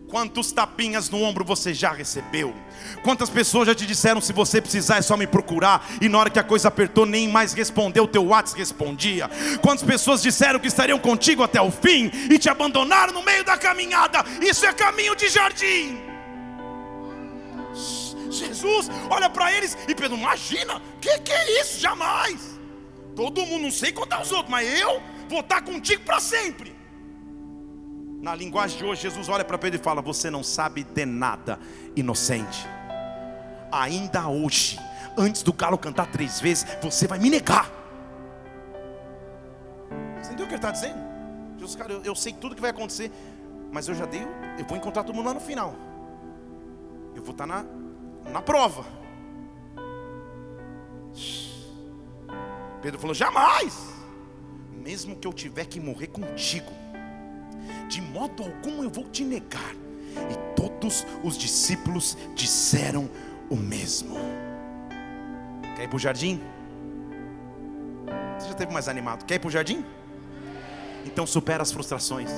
Quantos 0.10 0.52
tapinhas 0.52 1.08
no 1.08 1.22
ombro 1.22 1.46
você 1.46 1.72
já 1.72 1.92
recebeu? 1.92 2.56
Quantas 3.04 3.30
pessoas 3.30 3.68
já 3.68 3.76
te 3.76 3.86
disseram 3.86 4.20
se 4.20 4.34
você 4.34 4.60
precisar 4.60 4.98
é 4.98 5.02
só 5.04 5.16
me 5.16 5.28
procurar 5.28 5.88
e 6.02 6.10
na 6.10 6.18
hora 6.18 6.32
que 6.32 6.40
a 6.40 6.44
coisa 6.44 6.68
apertou 6.68 7.06
nem 7.06 7.28
mais 7.28 7.54
respondeu, 7.54 8.08
teu 8.08 8.26
WhatsApp 8.26 8.60
respondia. 8.60 9.30
Quantas 9.62 9.84
pessoas 9.84 10.24
disseram 10.24 10.60
que 10.60 10.68
estariam 10.68 10.98
contigo 10.98 11.44
até 11.44 11.62
o 11.62 11.70
fim 11.70 12.10
e 12.28 12.40
te 12.40 12.50
abandonaram 12.50 13.14
no 13.14 13.22
meio 13.22 13.44
da 13.44 13.56
caminhada? 13.56 14.26
Isso 14.42 14.66
é 14.66 14.74
caminho 14.74 15.16
de 15.16 15.30
jardim. 15.30 16.02
Jesus 18.32 18.90
olha 19.12 19.30
para 19.30 19.54
eles 19.54 19.78
e 19.88 19.94
Pedro, 19.94 20.18
imagina, 20.18 20.82
que 21.00 21.20
que 21.20 21.32
é 21.32 21.62
isso? 21.62 21.80
Jamais. 21.80 22.60
Todo 23.16 23.46
mundo, 23.46 23.64
não 23.64 23.72
sei 23.72 23.92
contar 23.92 24.24
os 24.24 24.32
outros, 24.32 24.50
mas 24.50 24.68
eu 24.80 25.04
vou 25.30 25.42
estar 25.42 25.62
contigo 25.62 26.02
para 26.04 26.20
sempre. 26.20 26.79
Na 28.22 28.36
linguagem 28.36 28.78
de 28.78 28.84
hoje, 28.84 29.04
Jesus 29.04 29.30
olha 29.30 29.46
para 29.46 29.58
Pedro 29.58 29.80
e 29.80 29.84
fala: 29.84 30.02
Você 30.02 30.30
não 30.30 30.44
sabe 30.44 30.84
de 30.84 31.06
nada, 31.06 31.58
inocente. 31.96 32.68
Ainda 33.72 34.28
hoje, 34.28 34.78
antes 35.18 35.42
do 35.42 35.54
galo 35.54 35.78
cantar 35.78 36.12
três 36.12 36.40
vezes, 36.42 36.66
você 36.82 37.08
vai 37.08 37.18
me 37.18 37.30
negar. 37.30 37.72
Você 40.22 40.28
entendeu 40.28 40.46
o 40.46 40.50
que 40.50 40.56
ele 40.56 40.58
está 40.58 40.72
dizendo? 40.72 41.00
Jesus, 41.58 41.76
cara, 41.76 41.94
eu, 41.94 42.04
eu, 42.04 42.16
sei 42.16 42.34
tudo 42.34 42.56
que 42.56 42.62
vai 42.62 42.72
acontecer, 42.72 43.10
mas 43.72 43.88
eu 43.88 43.96
já 43.96 44.06
dei, 44.06 44.22
eu 44.58 44.66
vou 44.66 44.78
encontrar 44.78 45.04
todo 45.04 45.16
mundo 45.16 45.28
lá 45.28 45.34
no 45.34 45.40
final. 45.40 45.74
Eu 47.16 47.24
vou 47.24 47.32
estar 47.32 47.48
na, 47.48 47.64
na 48.30 48.42
prova. 48.42 48.84
Pedro 52.82 53.00
falou: 53.00 53.14
Jamais, 53.14 53.94
mesmo 54.74 55.16
que 55.16 55.26
eu 55.26 55.32
tiver 55.32 55.64
que 55.66 55.80
morrer 55.80 56.08
contigo 56.08 56.89
de 57.90 58.02
modo 58.02 58.44
algum 58.44 58.84
eu 58.84 58.90
vou 58.90 59.04
te 59.06 59.26
negar. 59.26 59.76
E 60.32 60.56
todos 60.56 61.06
os 61.24 61.38
discípulos 61.38 62.18
disseram 62.36 63.10
o 63.50 63.56
mesmo. 63.56 64.16
Quer 65.76 65.84
ir 65.84 65.88
para 65.88 65.96
o 65.96 66.00
jardim? 66.00 66.40
Você 68.38 68.46
já 68.46 68.52
esteve 68.52 68.72
mais 68.72 68.88
animado? 68.88 69.26
Quer 69.26 69.36
ir 69.36 69.40
para 69.40 69.48
o 69.48 69.52
jardim? 69.52 69.84
Então 71.06 71.26
supera 71.26 71.64
as 71.64 71.72
frustrações, 71.72 72.30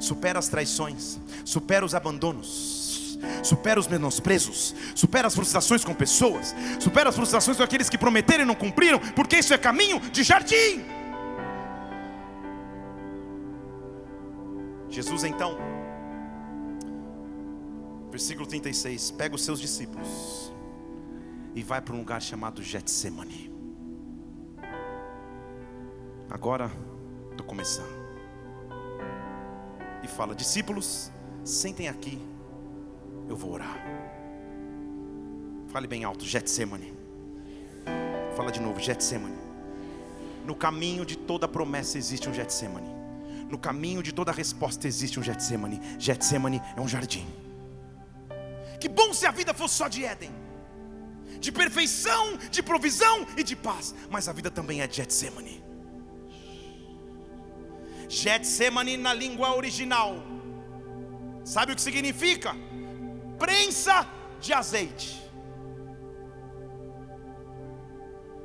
supera 0.00 0.38
as 0.38 0.48
traições, 0.48 1.20
supera 1.44 1.84
os 1.84 1.94
abandonos, 1.94 3.18
supera 3.42 3.78
os 3.78 3.86
menosprezos, 3.86 4.74
supera 4.94 5.28
as 5.28 5.34
frustrações 5.34 5.84
com 5.84 5.94
pessoas, 5.94 6.54
supera 6.80 7.10
as 7.10 7.14
frustrações 7.14 7.56
com 7.56 7.62
aqueles 7.62 7.88
que 7.88 7.98
prometeram 7.98 8.42
e 8.42 8.46
não 8.46 8.54
cumpriram, 8.54 8.98
porque 9.14 9.36
isso 9.36 9.54
é 9.54 9.58
caminho 9.58 10.00
de 10.00 10.22
jardim. 10.22 10.99
Jesus 14.90 15.22
então, 15.22 15.56
versículo 18.10 18.46
36, 18.46 19.12
pega 19.12 19.36
os 19.36 19.44
seus 19.44 19.60
discípulos 19.60 20.52
e 21.54 21.62
vai 21.62 21.80
para 21.80 21.94
um 21.94 21.98
lugar 21.98 22.20
chamado 22.20 22.60
Getsemane. 22.60 23.50
Agora 26.28 26.70
estou 27.30 27.46
começando. 27.46 28.00
E 30.02 30.08
fala: 30.08 30.34
discípulos, 30.34 31.10
sentem 31.44 31.88
aqui, 31.88 32.20
eu 33.28 33.36
vou 33.36 33.52
orar. 33.52 33.78
Fale 35.68 35.86
bem 35.86 36.02
alto, 36.02 36.24
Getsemane. 36.24 36.92
Fala 38.36 38.50
de 38.50 38.60
novo, 38.60 38.80
Getsemane. 38.80 39.38
No 40.44 40.56
caminho 40.56 41.06
de 41.06 41.16
toda 41.16 41.46
promessa 41.46 41.96
existe 41.96 42.28
um 42.28 42.34
Getsemane. 42.34 42.89
No 43.50 43.58
caminho 43.58 44.02
de 44.02 44.12
toda 44.12 44.30
resposta 44.32 44.86
existe 44.86 45.18
um 45.18 45.22
Getsemane. 45.22 45.80
Getsemane 45.98 46.62
é 46.76 46.80
um 46.80 46.88
jardim. 46.88 47.26
Que 48.80 48.88
bom 48.88 49.12
se 49.12 49.26
a 49.26 49.30
vida 49.30 49.52
fosse 49.52 49.74
só 49.74 49.88
de 49.88 50.04
Éden 50.04 50.32
de 51.40 51.50
perfeição, 51.50 52.36
de 52.50 52.62
provisão 52.62 53.26
e 53.36 53.42
de 53.42 53.56
paz, 53.56 53.94
mas 54.10 54.28
a 54.28 54.32
vida 54.32 54.50
também 54.50 54.82
é 54.82 54.90
Getsemane. 54.90 55.64
Getsemane 58.08 58.96
na 58.96 59.14
língua 59.14 59.56
original, 59.56 60.16
sabe 61.44 61.72
o 61.72 61.76
que 61.76 61.80
significa? 61.80 62.54
Prensa 63.38 64.06
de 64.40 64.52
azeite. 64.52 65.18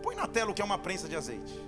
Põe 0.02 0.16
na 0.16 0.28
tela 0.28 0.52
o 0.52 0.54
que 0.54 0.62
é 0.62 0.66
uma 0.66 0.78
prensa 0.78 1.10
de 1.10 1.16
azeite. 1.16 1.65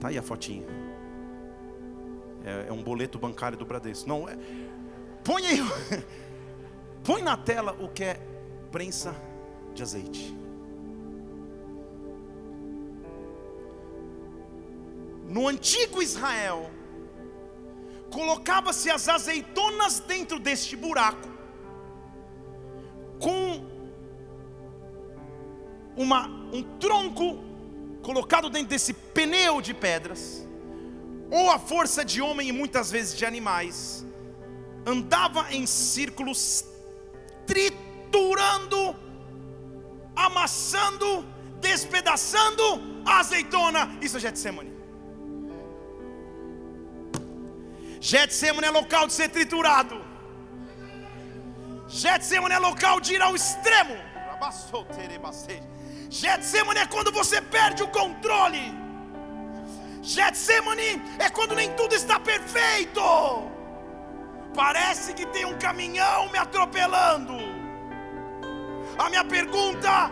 Tá 0.00 0.08
aí 0.08 0.18
a 0.18 0.22
fotinha. 0.22 0.66
É, 2.44 2.68
é 2.68 2.72
um 2.72 2.82
boleto 2.82 3.18
bancário 3.18 3.56
do 3.56 3.66
Bradesco. 3.66 4.08
Não, 4.08 4.28
é, 4.28 4.36
Põe 5.22 5.46
aí, 5.46 5.58
põe 7.04 7.22
na 7.22 7.36
tela 7.36 7.76
o 7.78 7.88
que 7.88 8.04
é 8.04 8.14
prensa 8.70 9.14
de 9.74 9.82
azeite. 9.82 10.34
No 15.28 15.46
antigo 15.46 16.02
Israel, 16.02 16.70
colocava-se 18.10 18.90
as 18.90 19.08
azeitonas 19.08 20.00
dentro 20.00 20.40
deste 20.40 20.74
buraco, 20.74 21.28
com 23.20 23.64
uma, 25.96 26.26
um 26.52 26.62
tronco 26.78 27.49
colocado 28.02 28.48
dentro 28.50 28.68
desse 28.68 28.92
pneu 28.92 29.60
de 29.60 29.74
pedras, 29.74 30.46
ou 31.30 31.50
a 31.50 31.58
força 31.58 32.04
de 32.04 32.20
homem 32.20 32.48
e 32.48 32.52
muitas 32.52 32.90
vezes 32.90 33.16
de 33.16 33.24
animais, 33.24 34.04
andava 34.84 35.52
em 35.52 35.66
círculos, 35.66 36.64
triturando, 37.46 38.96
amassando, 40.16 41.24
despedaçando 41.60 42.62
a 43.04 43.20
azeitona. 43.20 43.96
Isso 44.00 44.16
é 44.16 44.20
Getsemane. 44.20 44.72
Getsemane 48.00 48.66
é 48.66 48.70
local 48.70 49.06
de 49.06 49.12
ser 49.12 49.28
triturado. 49.28 50.02
Getsemane 51.86 52.54
é 52.54 52.58
local 52.58 53.00
de 53.00 53.14
ir 53.14 53.22
ao 53.22 53.36
extremo. 53.36 53.94
Getsemane 56.10 56.80
é 56.80 56.86
quando 56.86 57.12
você 57.12 57.40
perde 57.40 57.84
o 57.84 57.88
controle. 57.88 58.74
Getsemane 60.02 61.00
é 61.20 61.30
quando 61.30 61.54
nem 61.54 61.72
tudo 61.74 61.94
está 61.94 62.18
perfeito. 62.18 63.00
Parece 64.52 65.14
que 65.14 65.24
tem 65.26 65.44
um 65.44 65.56
caminhão 65.56 66.28
me 66.32 66.38
atropelando. 66.38 67.36
A 68.98 69.08
minha 69.08 69.24
pergunta 69.24 70.10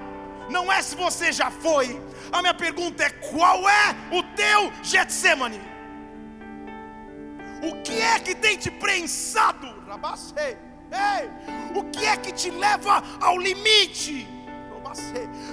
não 0.48 0.72
é 0.72 0.80
se 0.80 0.94
você 0.94 1.32
já 1.32 1.50
foi, 1.50 2.00
a 2.30 2.40
minha 2.42 2.54
pergunta 2.54 3.02
é 3.02 3.10
qual 3.10 3.68
é 3.68 3.96
o 4.12 4.22
teu 4.36 4.72
Getsemane? 4.84 5.60
O 7.60 7.82
que 7.82 8.00
é 8.00 8.20
que 8.20 8.36
tem 8.36 8.56
te 8.56 8.70
prensado? 8.70 9.66
Ei, 10.92 11.28
o 11.74 11.82
que 11.90 12.06
é 12.06 12.16
que 12.16 12.30
te 12.30 12.52
leva 12.52 13.02
ao 13.20 13.36
limite? 13.36 14.37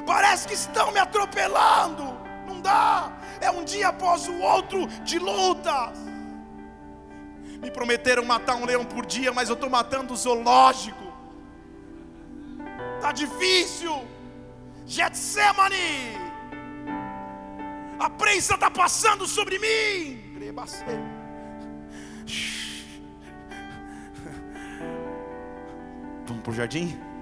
Parece 0.06 0.48
que 0.48 0.54
estão 0.54 0.92
me 0.92 1.00
atropelando. 1.00 2.04
Não 2.48 2.62
dá. 2.62 3.12
É 3.42 3.50
um 3.52 3.64
dia 3.64 3.90
após 3.90 4.28
o 4.28 4.38
outro 4.40 4.88
de 5.04 5.20
lutas. 5.20 5.98
Me 7.62 7.72
prometeram 7.72 8.24
matar 8.24 8.56
um 8.56 8.66
leão 8.66 8.86
por 8.86 9.06
dia, 9.06 9.32
mas 9.32 9.50
eu 9.50 9.56
estou 9.56 9.70
matando 9.70 10.14
o 10.14 10.18
zoológico. 10.18 11.04
Está 12.96 13.12
difícil. 13.12 14.06
Getsemane. 14.86 16.16
A 18.00 18.10
prensa 18.10 18.56
está 18.56 18.70
passando 18.70 19.26
sobre 19.26 19.58
mim. 19.58 20.26
Vamos 26.28 26.44
para 26.44 26.52
o 26.52 26.54
jardim? 26.54 27.14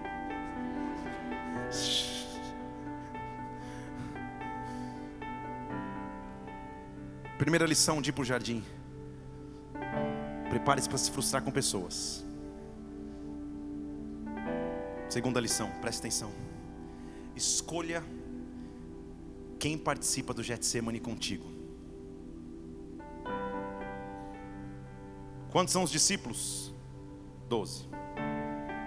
Primeira 7.37 7.65
lição 7.65 8.01
de 8.01 8.09
ir 8.09 8.13
para 8.13 8.21
o 8.21 8.25
jardim. 8.25 8.63
Prepare-se 10.49 10.87
para 10.87 10.97
se 10.97 11.11
frustrar 11.11 11.43
com 11.43 11.51
pessoas. 11.51 12.23
Segunda 15.09 15.39
lição, 15.39 15.69
preste 15.81 15.99
atenção. 15.99 16.31
Escolha 17.35 18.03
quem 19.59 19.77
participa 19.77 20.33
do 20.33 20.41
Getsemane 20.41 20.99
contigo. 20.99 21.45
Quantos 25.51 25.71
são 25.71 25.83
os 25.83 25.91
discípulos? 25.91 26.73
Doze. 27.47 27.87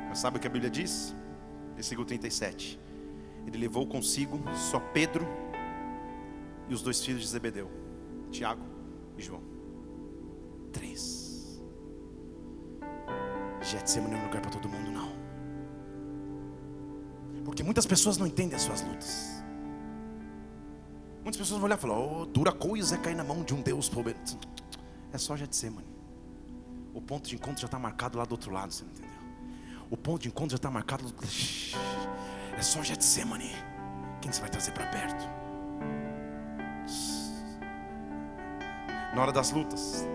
Mas 0.09 0.19
sabe 0.19 0.39
o 0.39 0.41
que 0.41 0.47
a 0.47 0.51
Bíblia 0.51 0.71
diz? 0.71 1.15
Versículo 1.77 2.05
37. 2.05 2.81
Ele 3.47 3.59
levou 3.59 3.87
consigo 3.87 4.41
só 4.55 4.81
Pedro 4.81 5.25
e 6.69 6.75
os 6.75 6.83
dois 6.83 7.05
filhos 7.05 7.23
de 7.23 7.29
Zebedeu, 7.29 7.71
Tiago 8.33 8.65
e 9.17 9.23
João. 9.23 9.43
Três. 10.73 11.63
Getsemane 13.63 14.15
não 14.15 14.19
é 14.19 14.23
um 14.23 14.27
lugar 14.27 14.43
para 14.43 14.51
todo 14.51 14.69
mundo, 14.69 14.91
não. 14.91 15.13
Porque 17.45 17.63
muitas 17.63 17.87
pessoas 17.87 18.19
não 18.19 18.27
entendem 18.27 18.57
as 18.57 18.63
suas 18.63 18.83
lutas. 18.83 19.45
Muitas 21.23 21.37
pessoas 21.37 21.61
vão 21.61 21.67
olhar 21.67 21.79
e 21.79 21.81
falar: 21.81 21.99
Oh, 21.99 22.27
dura 22.27 22.53
coisa 22.53 22.97
é 22.97 22.99
cair 22.99 23.15
na 23.15 23.25
mão 23.25 23.45
de 23.45 23.55
um 23.55 23.63
Deus 23.63 23.89
poderoso. 23.89 24.39
É 25.13 25.19
só 25.19 25.37
Getsemane. 25.37 25.87
O 26.93 27.01
ponto 27.01 27.29
de 27.29 27.37
encontro 27.37 27.61
já 27.61 27.67
está 27.67 27.79
marcado 27.79 28.19
lá 28.19 28.25
do 28.25 28.33
outro 28.33 28.51
lado, 28.53 28.73
você 28.73 28.85
não 28.85 28.91
entendeu? 28.91 29.06
O 29.91 29.97
ponto 29.97 30.23
de 30.23 30.29
encontro 30.29 30.51
já 30.51 30.57
está 30.57 30.71
marcado. 30.71 31.05
É 32.57 32.63
só 32.63 32.83
Getsemane. 32.83 33.55
Quem 34.21 34.33
você 34.33 34.41
vai 34.41 34.51
trazer 34.51 34.73
para 34.73 34.87
perto? 34.87 35.29
Na 39.15 39.23
hora 39.23 39.33
das 39.33 39.51
lutas, 39.51 40.07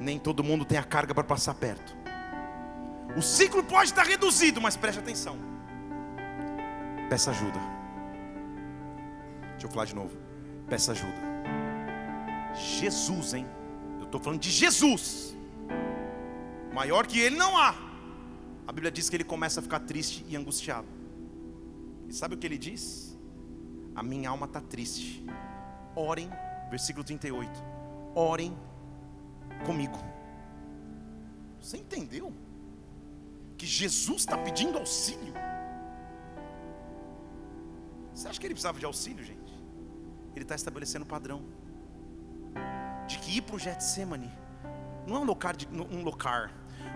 nem 0.00 0.18
todo 0.18 0.42
mundo 0.44 0.64
tem 0.64 0.78
a 0.78 0.84
carga 0.84 1.14
para 1.14 1.24
passar 1.24 1.54
perto. 1.54 1.96
O 3.16 3.22
ciclo 3.22 3.62
pode 3.62 3.90
estar 3.90 4.04
reduzido, 4.04 4.60
mas 4.60 4.76
preste 4.76 4.98
atenção. 4.98 5.36
Peça 7.08 7.30
ajuda. 7.30 7.58
Deixa 9.52 9.66
eu 9.66 9.70
falar 9.70 9.86
de 9.86 9.94
novo. 9.94 10.16
Peça 10.68 10.92
ajuda. 10.92 11.16
Jesus, 12.54 13.34
hein? 13.34 13.46
Eu 13.98 14.04
estou 14.04 14.20
falando 14.20 14.40
de 14.40 14.50
Jesus. 14.50 15.36
Maior 16.72 17.06
que 17.06 17.18
ele 17.18 17.36
não 17.36 17.56
há. 17.56 17.85
A 18.66 18.72
Bíblia 18.72 18.90
diz 18.90 19.08
que 19.08 19.16
ele 19.16 19.24
começa 19.24 19.60
a 19.60 19.62
ficar 19.62 19.80
triste 19.80 20.24
e 20.28 20.36
angustiado. 20.36 20.88
E 22.08 22.12
sabe 22.12 22.34
o 22.34 22.38
que 22.38 22.46
ele 22.46 22.58
diz? 22.58 23.16
A 23.94 24.02
minha 24.02 24.30
alma 24.30 24.46
está 24.46 24.60
triste. 24.60 25.24
Orem, 25.94 26.28
versículo 26.70 27.04
38. 27.04 27.50
Orem 28.14 28.56
comigo. 29.64 29.98
Você 31.60 31.78
entendeu? 31.78 32.32
que 33.56 33.66
Jesus 33.66 34.22
está 34.22 34.36
pedindo 34.36 34.78
auxílio. 34.78 35.32
Você 38.14 38.28
acha 38.28 38.38
que 38.38 38.46
ele 38.46 38.54
precisava 38.54 38.78
de 38.78 38.84
auxílio, 38.84 39.24
gente? 39.24 39.52
Ele 40.34 40.44
está 40.44 40.54
estabelecendo 40.54 41.04
um 41.04 41.08
padrão 41.08 41.42
de 43.06 43.18
que 43.18 43.38
ir 43.38 43.42
para 43.42 43.56
o 43.56 43.58
Getsemane 43.58 44.30
não 45.06 45.16
é 45.16 45.18
um 45.20 45.24
local 45.24 45.52
de, 45.52 45.68
um 45.68 46.02
local, 46.02 46.48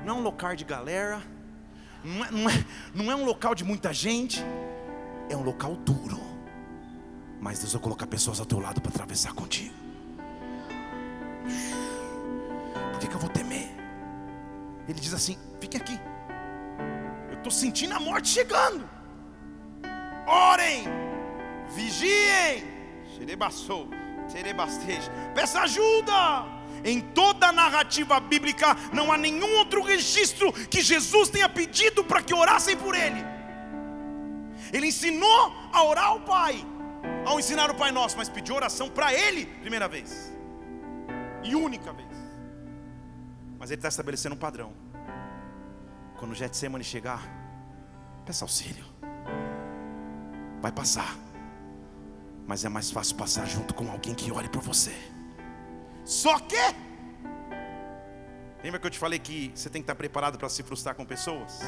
não 0.04 0.16
é 0.16 0.18
um 0.18 0.22
local 0.22 0.56
de 0.56 0.64
galera, 0.64 1.22
não 2.04 2.24
é, 2.24 2.30
não, 2.30 2.50
é, 2.50 2.64
não 2.94 3.12
é 3.12 3.16
um 3.16 3.24
local 3.24 3.54
de 3.54 3.64
muita 3.64 3.92
gente, 3.92 4.42
é 5.28 5.36
um 5.36 5.42
local 5.42 5.76
duro. 5.76 6.20
Mas 7.40 7.58
Deus 7.58 7.72
vai 7.72 7.82
colocar 7.82 8.06
pessoas 8.06 8.38
ao 8.38 8.46
teu 8.46 8.58
lado 8.58 8.80
para 8.80 8.90
atravessar 8.90 9.32
contigo. 9.32 9.74
Por 12.92 13.00
que, 13.00 13.06
que 13.06 13.14
eu 13.14 13.18
vou 13.18 13.30
temer? 13.30 13.70
Ele 14.86 15.00
diz 15.00 15.14
assim: 15.14 15.38
fique 15.60 15.76
aqui. 15.76 15.98
Eu 17.30 17.38
estou 17.38 17.50
sentindo 17.50 17.94
a 17.94 18.00
morte 18.00 18.28
chegando. 18.28 18.88
Orem, 20.26 20.84
vigiem. 21.74 22.64
Peça 25.34 25.60
ajuda. 25.62 26.59
Em 26.84 27.00
toda 27.00 27.48
a 27.48 27.52
narrativa 27.52 28.18
bíblica 28.20 28.76
não 28.92 29.12
há 29.12 29.16
nenhum 29.16 29.56
outro 29.56 29.82
registro 29.82 30.52
que 30.52 30.80
Jesus 30.80 31.28
tenha 31.28 31.48
pedido 31.48 32.02
para 32.04 32.22
que 32.22 32.34
orassem 32.34 32.76
por 32.76 32.94
ele. 32.94 33.22
Ele 34.72 34.86
ensinou 34.86 35.52
a 35.72 35.82
orar 35.84 36.06
ao 36.06 36.20
Pai, 36.20 36.64
ao 37.26 37.38
ensinar 37.38 37.70
o 37.70 37.74
Pai 37.74 37.90
Nosso, 37.90 38.16
mas 38.16 38.28
pediu 38.28 38.54
oração 38.54 38.88
para 38.88 39.12
ele, 39.12 39.46
primeira 39.46 39.88
vez 39.88 40.30
e 41.42 41.54
única 41.54 41.92
vez. 41.92 42.08
Mas 43.58 43.70
ele 43.70 43.78
está 43.78 43.88
estabelecendo 43.88 44.34
um 44.34 44.38
padrão. 44.38 44.72
Quando 46.18 46.32
o 46.32 46.34
Getsemane 46.34 46.84
chegar, 46.84 47.22
peça 48.24 48.44
auxílio. 48.44 48.84
Vai 50.60 50.72
passar. 50.72 51.16
Mas 52.46 52.64
é 52.64 52.68
mais 52.68 52.90
fácil 52.90 53.16
passar 53.16 53.46
junto 53.46 53.74
com 53.74 53.90
alguém 53.90 54.14
que 54.14 54.30
ore 54.32 54.48
por 54.48 54.62
você. 54.62 54.94
Só 56.04 56.38
que 56.38 56.56
Lembra 58.62 58.78
que 58.78 58.86
eu 58.86 58.90
te 58.90 58.98
falei 58.98 59.18
que 59.18 59.50
você 59.54 59.70
tem 59.70 59.80
que 59.80 59.84
estar 59.84 59.94
preparado 59.94 60.36
para 60.36 60.48
se 60.48 60.62
frustrar 60.62 60.94
com 60.94 61.04
pessoas? 61.04 61.60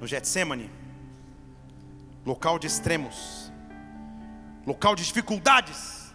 No 0.00 0.06
Getsemane, 0.06 0.68
local 2.26 2.58
de 2.58 2.66
extremos, 2.66 3.52
local 4.66 4.96
de 4.96 5.04
dificuldades, 5.04 6.12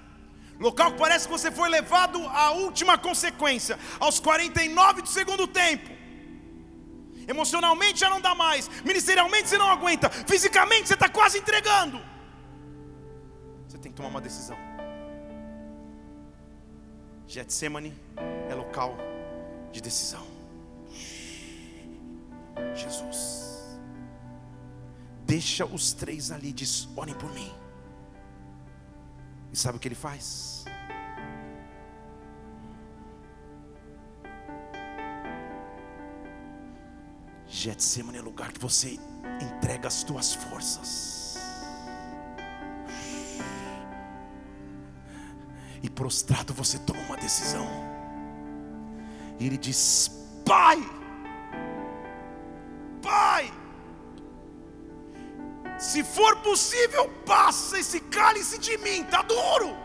local 0.60 0.92
que 0.92 0.98
parece 0.98 1.26
que 1.26 1.32
você 1.32 1.50
foi 1.50 1.70
levado 1.70 2.22
à 2.28 2.52
última 2.52 2.98
consequência, 2.98 3.80
aos 3.98 4.20
49 4.20 5.04
do 5.04 5.08
segundo 5.08 5.48
tempo. 5.48 5.90
Emocionalmente 7.26 8.00
já 8.00 8.10
não 8.10 8.20
dá 8.20 8.36
mais, 8.36 8.68
ministerialmente 8.84 9.48
você 9.48 9.58
não 9.58 9.70
aguenta, 9.70 10.10
fisicamente 10.10 10.90
você 10.90 10.96
está 10.96 11.08
quase 11.08 11.38
entregando. 11.38 12.02
Você 13.68 13.78
tem 13.78 13.90
que 13.90 13.96
tomar 13.96 14.10
uma 14.10 14.22
decisão. 14.22 14.69
Getsemane 17.30 17.94
é 18.50 18.56
local 18.56 18.98
de 19.72 19.80
decisão. 19.80 20.26
Jesus, 22.74 23.80
deixa 25.28 25.64
os 25.64 25.94
três 25.94 26.32
ali, 26.32 26.52
diz: 26.52 26.90
orem 26.96 27.14
por 27.14 27.32
mim. 27.32 27.54
E 29.54 29.56
sabe 29.56 29.78
o 29.78 29.80
que 29.80 29.88
ele 29.88 29.94
faz? 29.94 30.66
Getsemane 37.46 38.18
é 38.18 38.22
lugar 38.22 38.52
que 38.52 38.60
você 38.60 38.98
entrega 39.40 39.88
as 39.88 40.04
tuas 40.04 40.34
forças. 40.34 41.19
E 45.82 45.90
prostrado 45.90 46.54
você 46.54 46.78
toma 46.80 47.00
uma 47.02 47.18
decisão. 47.18 47.68
E 49.40 49.46
ele 49.46 49.58
diz: 49.58 50.12
Pai, 50.46 50.78
Pai, 53.02 53.52
se 55.78 56.04
for 56.04 56.36
possível, 56.38 57.10
passa 57.26 57.80
esse 57.80 58.02
cálice 58.02 58.58
de 58.60 58.78
mim, 58.80 59.02
está 59.02 59.22
duro. 59.22 59.78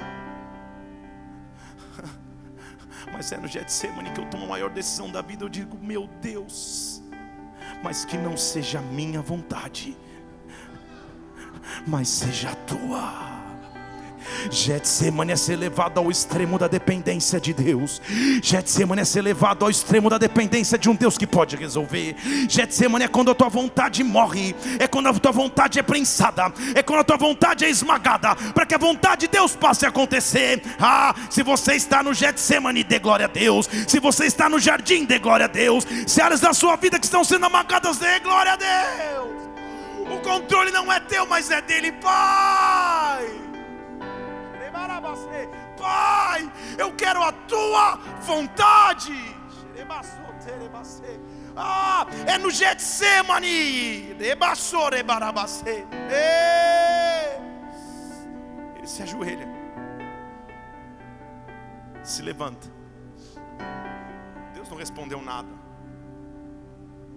Mas 3.13 3.31
é 3.31 3.37
no 3.37 3.47
Getsemane 3.47 4.11
que 4.11 4.21
eu 4.21 4.29
tomo 4.29 4.45
a 4.45 4.49
maior 4.49 4.71
decisão 4.71 5.09
da 5.11 5.23
vida. 5.23 5.45
Eu 5.45 5.49
digo: 5.49 5.79
Meu 5.79 6.09
Deus, 6.21 7.01
mas 7.83 8.05
que 8.05 8.17
não 8.17 8.37
seja 8.37 8.81
minha 8.81 9.23
vontade, 9.23 9.97
mas 11.87 12.09
seja 12.09 12.51
a 12.51 12.57
tua. 12.57 13.34
Getsemane 14.51 15.33
é 15.33 15.37
ser 15.37 15.57
levado 15.57 15.99
ao 15.99 16.11
extremo 16.11 16.59
da 16.59 16.69
dependência 16.69 17.41
de 17.41 17.53
Deus. 17.53 18.01
Getsemane 18.43 19.03
é 19.03 19.05
ser 19.05 19.23
levado 19.23 19.65
ao 19.65 19.71
extremo 19.71 20.11
da 20.11 20.19
dependência 20.19 20.79
de 20.79 20.89
um 20.89 20.95
Deus 20.95 21.17
que 21.19 21.27
pode 21.27 21.57
resolver. 21.57 22.17
Getsemane 22.49 23.05
é 23.05 23.09
quando 23.09 23.31
a 23.31 23.35
tua 23.35 23.49
vontade 23.49 24.03
morre, 24.03 24.55
é 24.79 24.87
quando 24.87 25.09
a 25.09 25.15
tua 25.15 25.33
vontade 25.33 25.79
é 25.79 25.83
prensada, 25.83 26.53
é 26.75 26.83
quando 26.83 27.01
a 27.01 27.05
tua 27.05 27.17
vontade 27.17 27.65
é 27.65 27.71
esmagada, 27.71 28.35
para 28.53 28.67
que 28.67 28.75
a 28.75 28.79
vontade 28.79 29.23
de 29.23 29.29
Deus 29.29 29.55
passe 29.55 29.87
a 29.87 29.89
acontecer. 29.89 30.63
Ah, 30.79 31.15
se 31.31 31.43
você 31.43 31.75
está 31.75 32.03
no 32.03 32.13
Getsemane, 32.13 32.85
dê 32.85 32.99
glória 32.99 33.27
a 33.27 33.29
Deus. 33.29 33.69
Se 33.87 33.99
você 34.01 34.27
está 34.27 34.49
no 34.49 34.59
jardim, 34.59 35.05
dê 35.05 35.19
glória 35.19 35.47
a 35.47 35.49
Deus. 35.49 35.87
Se 36.07 36.21
áreas 36.21 36.41
da 36.41 36.53
sua 36.53 36.77
vida 36.77 36.99
que 36.99 37.05
estão 37.05 37.25
sendo 37.25 37.47
amagadas, 37.47 37.99
dê 37.99 38.19
glória 38.21 38.53
a 38.53 38.57
Deus. 38.57 39.45
O 40.11 40.19
controle 40.21 40.71
não 40.71 40.93
é 40.93 41.01
teu, 41.01 41.27
mas 41.27 41.51
é 41.51 41.63
dele, 41.63 41.93
Pai. 41.93 43.54
Pai, 45.79 46.51
eu 46.77 46.93
quero 46.95 47.23
a 47.23 47.33
tua 47.33 47.97
vontade. 48.21 49.13
Ah, 51.57 52.07
é 52.27 52.37
no 52.39 52.51
Getsemane. 52.51 54.15
Ele 58.77 58.87
se 58.87 59.03
ajoelha, 59.03 59.49
se 62.03 62.23
levanta. 62.23 62.69
Deus 64.53 64.69
não 64.69 64.77
respondeu 64.77 65.23
nada. 65.23 65.49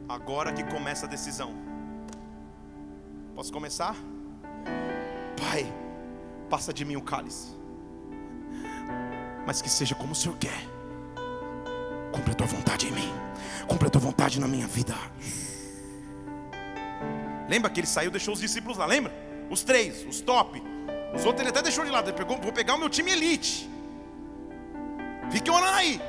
Agora 0.08 0.54
que 0.54 0.64
começa 0.64 1.06
a 1.06 1.10
decisão. 1.10 1.54
Posso 3.36 3.52
começar? 3.52 3.96
Pai, 5.40 5.72
passa 6.48 6.74
de 6.74 6.84
mim 6.84 6.96
o 6.96 7.02
cálice 7.02 7.58
mas 9.48 9.62
que 9.62 9.70
seja 9.70 9.96
como 9.96 10.12
o 10.12 10.16
Senhor 10.16 10.38
quer. 10.38 10.68
Cumpre 12.12 12.34
a 12.34 12.36
tua 12.36 12.46
vontade 12.46 12.88
em 12.88 12.92
mim, 12.92 13.14
cumpre 13.66 13.88
a 13.88 13.90
tua 13.90 14.02
vontade 14.02 14.42
na 14.42 14.48
minha 14.48 14.68
vida. 14.68 14.94
Lembra 17.48 17.72
que 17.72 17.80
ele 17.80 17.88
saiu, 17.88 18.12
deixou 18.12 18.34
os 18.34 18.42
discípulos 18.42 18.78
lá, 18.78 18.86
lembra? 18.86 19.14
Os 19.50 19.64
três, 19.64 20.06
os 20.06 20.20
top. 20.20 20.62
Os 21.16 21.24
outros 21.24 21.40
ele 21.40 21.50
até 21.50 21.62
deixou 21.62 21.86
de 21.86 21.92
lado. 21.92 22.10
Ele 22.10 22.18
pegou, 22.18 22.38
vou 22.42 22.52
pegar 22.52 22.76
o 22.76 22.78
meu 22.78 22.90
time 22.90 23.10
elite. 23.10 23.70
Fique 25.32 25.50
orando 25.50 25.78
aí. 25.78 26.02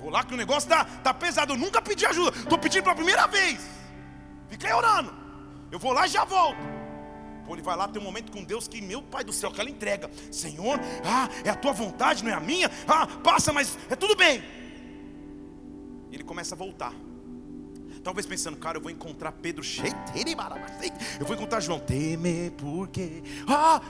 Vou 0.00 0.08
lá 0.08 0.24
que 0.24 0.32
o 0.32 0.36
negócio 0.36 0.66
está 0.66 0.86
tá 0.86 1.12
pesado. 1.12 1.52
Eu 1.52 1.58
nunca 1.58 1.82
pedi 1.82 2.06
ajuda. 2.06 2.38
Estou 2.38 2.56
pedindo 2.56 2.84
pela 2.84 2.94
primeira 2.94 3.26
vez. 3.26 3.60
Aí 4.50 4.72
orando. 4.72 5.14
Eu 5.70 5.78
vou 5.78 5.92
lá 5.92 6.06
e 6.06 6.08
já 6.08 6.24
volto. 6.24 6.75
Ele 7.54 7.62
vai 7.62 7.76
lá 7.76 7.88
ter 7.88 7.98
um 7.98 8.02
momento 8.02 8.32
com 8.32 8.42
Deus 8.42 8.66
que, 8.66 8.80
meu 8.80 9.02
Pai 9.02 9.24
do 9.24 9.32
céu, 9.32 9.50
que 9.50 9.60
ela 9.60 9.70
entrega. 9.70 10.10
Senhor, 10.30 10.78
ah, 11.04 11.28
é 11.44 11.50
a 11.50 11.54
tua 11.54 11.72
vontade, 11.72 12.24
não 12.24 12.30
é 12.30 12.34
a 12.34 12.40
minha. 12.40 12.70
Ah, 12.86 13.06
passa, 13.06 13.52
mas 13.52 13.78
é 13.88 13.96
tudo 13.96 14.16
bem. 14.16 14.42
E 16.10 16.14
ele 16.14 16.24
começa 16.24 16.54
a 16.54 16.58
voltar. 16.58 16.92
Talvez 18.02 18.24
pensando, 18.24 18.56
cara, 18.56 18.78
eu 18.78 18.82
vou 18.82 18.90
encontrar 18.90 19.32
Pedro 19.32 19.64
cheio, 19.64 19.92
eu 21.18 21.26
vou 21.26 21.34
encontrar 21.34 21.58
João, 21.58 21.80
teme 21.80 22.52
porque, 22.52 23.20
ah, 23.48 23.80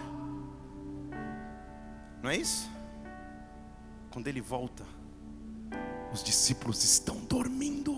não 2.22 2.30
é 2.30 2.36
isso? 2.36 2.70
Quando 4.11 4.26
ele 4.28 4.40
volta, 4.40 4.86
os 6.12 6.24
discípulos 6.24 6.82
estão 6.82 7.16
dormindo. 7.26 7.95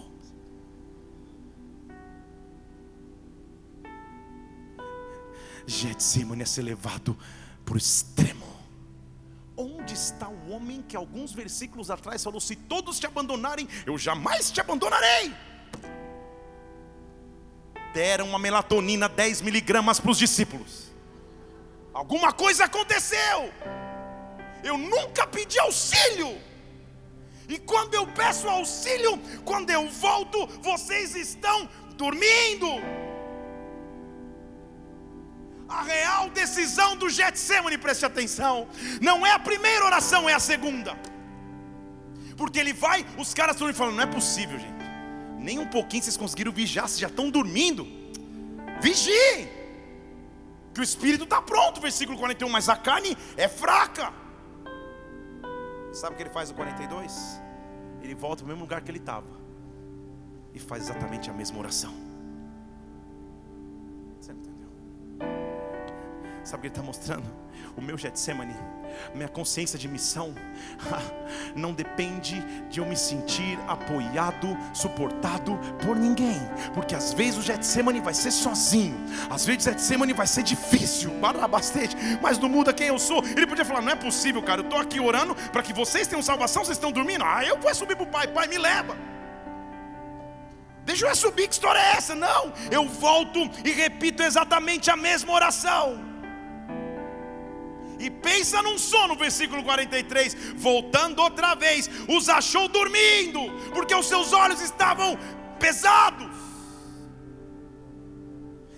Getsemane 5.69 6.43
é 6.43 6.47
ser 6.47 6.63
levado 6.63 7.17
para 7.65 7.75
o 7.75 7.79
extremo. 7.79 8.47
Onde 9.55 9.93
está 9.93 10.29
o 10.29 10.51
homem 10.51 10.83
que 10.83 10.97
alguns 10.97 11.33
versículos 11.33 11.91
atrás 11.91 12.25
falou: 12.25 12.41
Se 12.41 12.57
todos 12.57 12.99
te 12.99 13.07
abandonarem, 13.07 13.69
eu 13.85 13.99
jamais 13.99 14.51
te 14.51 14.61
abandonarei. 14.61 15.35
Deram 17.93 18.29
uma 18.29 18.39
melatonina 18.39 19.09
10 19.09 19.43
miligramas 19.43 20.01
para 20.01 20.11
os 20.11 20.19
discípulos. 20.19 20.91
Alguma 21.93 22.33
coisa 22.33 22.65
aconteceu. 22.65 23.53
Eu 24.65 24.79
nunca 24.79 25.27
pedi 25.27 25.59
auxílio. 25.59 26.41
E 27.49 27.59
quando 27.59 27.95
eu 27.95 28.07
peço 28.07 28.49
auxílio, 28.49 29.19
quando 29.45 29.71
eu 29.71 29.89
volto, 29.89 30.47
vocês 30.63 31.15
estão 31.15 31.69
dormindo 31.97 32.67
a 35.69 35.83
real 35.83 36.31
decisão 36.31 36.97
do 36.97 37.11
Getsemane, 37.11 37.77
preste 37.77 38.07
atenção, 38.07 38.67
não 39.01 39.27
é 39.27 39.33
a 39.33 39.39
primeira 39.39 39.85
oração, 39.85 40.29
é 40.29 40.35
a 40.35 40.41
segunda. 40.41 40.99
Porque 42.37 42.59
ele 42.59 42.73
vai, 42.73 43.05
os 43.19 43.35
caras 43.35 43.57
estão 43.57 43.73
falando, 43.75 43.97
não 43.97 44.05
é 44.05 44.07
possível, 44.07 44.59
gente. 44.59 44.79
Nem 45.39 45.59
um 45.59 45.67
pouquinho 45.67 46.03
vocês 46.03 46.17
conseguiram 46.17 46.53
vigiar, 46.53 46.89
vocês 46.89 47.01
já 47.01 47.09
estão 47.09 47.31
dormindo. 47.31 47.87
Vigiem. 48.81 49.49
Que 50.73 50.81
o 50.81 50.85
espírito 50.85 51.25
está 51.25 51.43
pronto, 51.43 51.81
versículo 51.81 52.17
41, 52.17 52.49
mas 52.49 52.69
a 52.69 52.77
carne 52.77 53.17
é 53.37 53.49
fraca. 53.49 54.13
Sabe 55.93 56.15
o 56.15 56.17
que 56.17 56.23
ele 56.23 56.31
faz 56.31 56.51
no 56.51 56.57
42? 56.57 57.41
Ele 58.03 58.15
volta 58.15 58.37
para 58.37 58.45
o 58.45 58.49
mesmo 58.49 58.63
lugar 58.63 58.81
que 58.81 58.91
ele 58.91 58.99
estava 58.99 59.27
e 60.55 60.59
faz 60.59 60.85
exatamente 60.85 61.29
a 61.29 61.33
mesma 61.33 61.59
oração. 61.59 61.95
Você 64.21 64.33
entendeu? 64.33 64.69
Sabe 66.49 66.61
o 66.61 66.61
que 66.63 66.67
ele 66.69 66.73
está 66.73 66.83
mostrando? 66.83 67.27
O 67.77 67.83
meu 67.83 67.99
Getsemane, 67.99 68.57
minha 69.15 69.29
consciência 69.29 69.79
de 69.79 69.87
missão, 69.87 70.35
não 71.55 71.75
depende 71.75 72.41
de 72.71 72.81
eu 72.81 72.87
me 72.87 72.97
sentir 72.97 73.59
apoiado, 73.69 74.57
suportado 74.73 75.59
por 75.85 75.95
ninguém, 75.95 76.41
porque 76.73 76.95
às 76.95 77.13
vezes 77.13 77.37
o 77.37 77.43
Getsemane 77.43 78.01
vai 78.01 78.15
ser 78.15 78.31
sozinho, 78.31 78.97
às 79.29 79.45
vezes 79.45 79.67
o 79.67 79.71
Getsemane 79.71 80.15
vai 80.15 80.27
ser 80.27 80.43
difícil, 80.43 81.11
bastante, 81.51 81.95
mas 82.23 82.39
não 82.39 82.49
muda 82.49 82.73
quem 82.73 82.87
eu 82.87 82.99
sou. 82.99 83.23
Ele 83.23 83.47
podia 83.47 83.63
falar: 83.63 83.83
não 83.83 83.93
é 83.93 83.97
possível, 83.97 84.43
cara, 84.43 84.63
eu 84.63 84.65
estou 84.65 84.81
aqui 84.81 84.99
orando 84.99 85.35
para 85.53 85.63
que 85.63 85.75
vocês 85.75 86.07
tenham 86.07 86.23
salvação, 86.23 86.65
vocês 86.65 86.79
estão 86.79 86.91
dormindo, 86.91 87.25
ah, 87.27 87.45
eu 87.45 87.59
vou 87.59 87.75
subir 87.75 87.95
para 87.95 88.05
o 88.05 88.11
Pai, 88.11 88.27
Pai, 88.27 88.49
me 88.49 88.57
leva. 88.57 88.97
Deixa 90.87 91.07
eu 91.07 91.15
subir, 91.15 91.47
que 91.47 91.53
história 91.53 91.79
é 91.79 91.97
essa? 91.99 92.15
Não, 92.15 92.55
eu 92.71 92.89
volto 92.89 93.39
e 93.63 93.71
repito 93.71 94.23
exatamente 94.23 94.91
a 94.91 94.97
mesma 94.97 95.35
oração. 95.35 96.08
E 97.99 98.11
pensa 98.11 98.63
num 98.63 98.79
sono, 98.79 99.17
versículo 99.17 99.63
43, 99.65 100.55
voltando 100.57 101.21
outra 101.21 101.55
vez, 101.55 101.91
os 102.09 102.29
achou 102.29 102.69
dormindo, 102.69 103.41
porque 103.75 103.95
os 103.95 104.07
seus 104.07 104.33
olhos 104.33 104.61
estavam 104.61 105.19
pesados. 105.59 106.31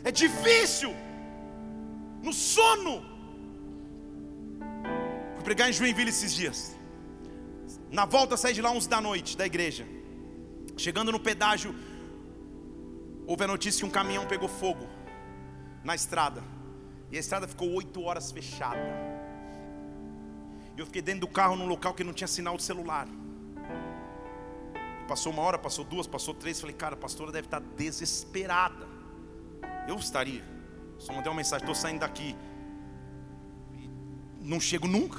É 0.03 0.11
difícil, 0.11 0.95
no 2.23 2.33
sono. 2.33 3.05
Fui 5.35 5.45
pregar 5.45 5.69
em 5.69 5.73
Joinville 5.73 6.11
esses 6.11 6.35
dias. 6.35 6.75
Na 7.91 8.05
volta 8.05 8.37
saí 8.37 8.55
de 8.55 8.63
lá 8.63 8.71
11 8.71 8.89
da 8.89 9.01
noite 9.01 9.37
da 9.37 9.45
igreja. 9.45 9.87
Chegando 10.77 11.13
no 11.13 11.21
pedágio, 11.21 11.75
houve 13.27 13.45
a 13.45 13.47
notícia 13.47 13.81
que 13.81 13.87
um 13.87 13.91
caminhão 13.91 14.27
pegou 14.27 14.49
fogo 14.49 14.89
na 15.85 15.95
estrada. 15.95 16.43
E 17.11 17.17
a 17.17 17.21
estrada 17.21 17.49
ficou 17.49 17.73
oito 17.73 18.03
horas 18.03 18.31
fechada. 18.31 18.81
Eu 20.77 20.87
fiquei 20.87 21.03
dentro 21.03 21.23
do 21.23 21.29
carro 21.29 21.57
num 21.57 21.67
local 21.67 21.93
que 21.93 22.05
não 22.05 22.13
tinha 22.13 22.29
sinal 22.29 22.57
de 22.57 22.63
celular. 22.63 23.09
Passou 25.09 25.33
uma 25.33 25.43
hora, 25.43 25.59
passou 25.59 25.85
duas, 25.85 26.07
passou 26.07 26.33
três. 26.33 26.61
Falei, 26.61 26.75
cara, 26.75 26.95
a 26.95 26.99
pastora 26.99 27.33
deve 27.33 27.49
estar 27.49 27.61
desesperada. 27.61 28.87
Eu 29.89 29.97
estaria. 29.97 30.45
Só 30.99 31.13
mandei 31.13 31.31
uma 31.31 31.37
mensagem, 31.37 31.65
estou 31.65 31.75
saindo 31.75 32.01
daqui. 32.01 32.37
Não 34.41 34.61
chego 34.61 34.87
nunca. 34.87 35.19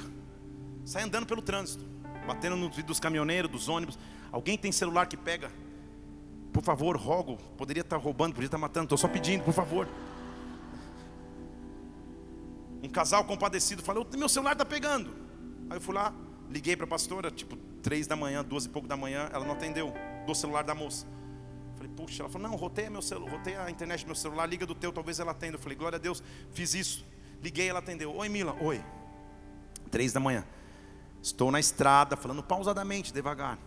Sai 0.84 1.02
andando 1.02 1.26
pelo 1.26 1.42
trânsito, 1.42 1.84
batendo 2.26 2.56
no 2.56 2.68
vidro 2.68 2.86
dos 2.86 2.98
caminhoneiros, 2.98 3.50
dos 3.50 3.68
ônibus. 3.68 3.98
Alguém 4.32 4.56
tem 4.56 4.72
celular 4.72 5.06
que 5.06 5.16
pega? 5.16 5.50
Por 6.52 6.62
favor, 6.62 6.96
rogo. 6.96 7.36
Poderia 7.56 7.82
estar 7.82 7.98
roubando, 7.98 8.32
poderia 8.32 8.48
estar 8.48 8.58
matando. 8.58 8.86
Estou 8.86 8.98
só 8.98 9.08
pedindo, 9.08 9.44
por 9.44 9.52
favor. 9.54 9.86
Um 12.82 12.88
casal 12.88 13.24
compadecido 13.24 13.82
falou: 13.82 14.06
Meu 14.16 14.28
celular 14.28 14.52
está 14.52 14.64
pegando. 14.64 15.14
Aí 15.70 15.76
eu 15.76 15.80
fui 15.80 15.94
lá, 15.94 16.12
liguei 16.50 16.76
para 16.76 16.84
a 16.84 16.88
pastora, 16.88 17.30
tipo, 17.30 17.56
três 17.82 18.06
da 18.06 18.16
manhã, 18.16 18.44
duas 18.44 18.64
e 18.64 18.68
pouco 18.68 18.86
da 18.88 18.96
manhã, 18.96 19.28
ela 19.32 19.44
não 19.44 19.52
atendeu, 19.52 19.92
do 20.26 20.34
celular 20.34 20.62
da 20.62 20.74
moça. 20.74 21.06
Falei, 21.76 21.90
puxa, 21.96 22.22
ela 22.22 22.30
falou, 22.30 22.48
não, 22.48 22.56
roteia 22.56 22.90
meu 22.90 23.02
celular, 23.02 23.32
roteia 23.32 23.62
a 23.62 23.70
internet 23.70 24.04
do 24.04 24.06
meu 24.06 24.14
celular, 24.14 24.46
liga 24.46 24.64
do 24.64 24.74
teu, 24.74 24.92
talvez 24.92 25.18
ela 25.18 25.32
atenda. 25.32 25.56
Eu 25.56 25.58
falei, 25.58 25.76
glória 25.76 25.96
a 25.96 25.98
Deus, 25.98 26.22
fiz 26.52 26.74
isso. 26.74 27.04
Liguei, 27.42 27.68
ela 27.68 27.80
atendeu. 27.80 28.14
Oi, 28.14 28.28
Mila, 28.28 28.56
oi. 28.60 28.82
Três 29.90 30.12
da 30.12 30.20
manhã. 30.20 30.46
Estou 31.20 31.50
na 31.50 31.58
estrada, 31.58 32.16
falando 32.16 32.42
pausadamente, 32.42 33.12
devagar. 33.12 33.58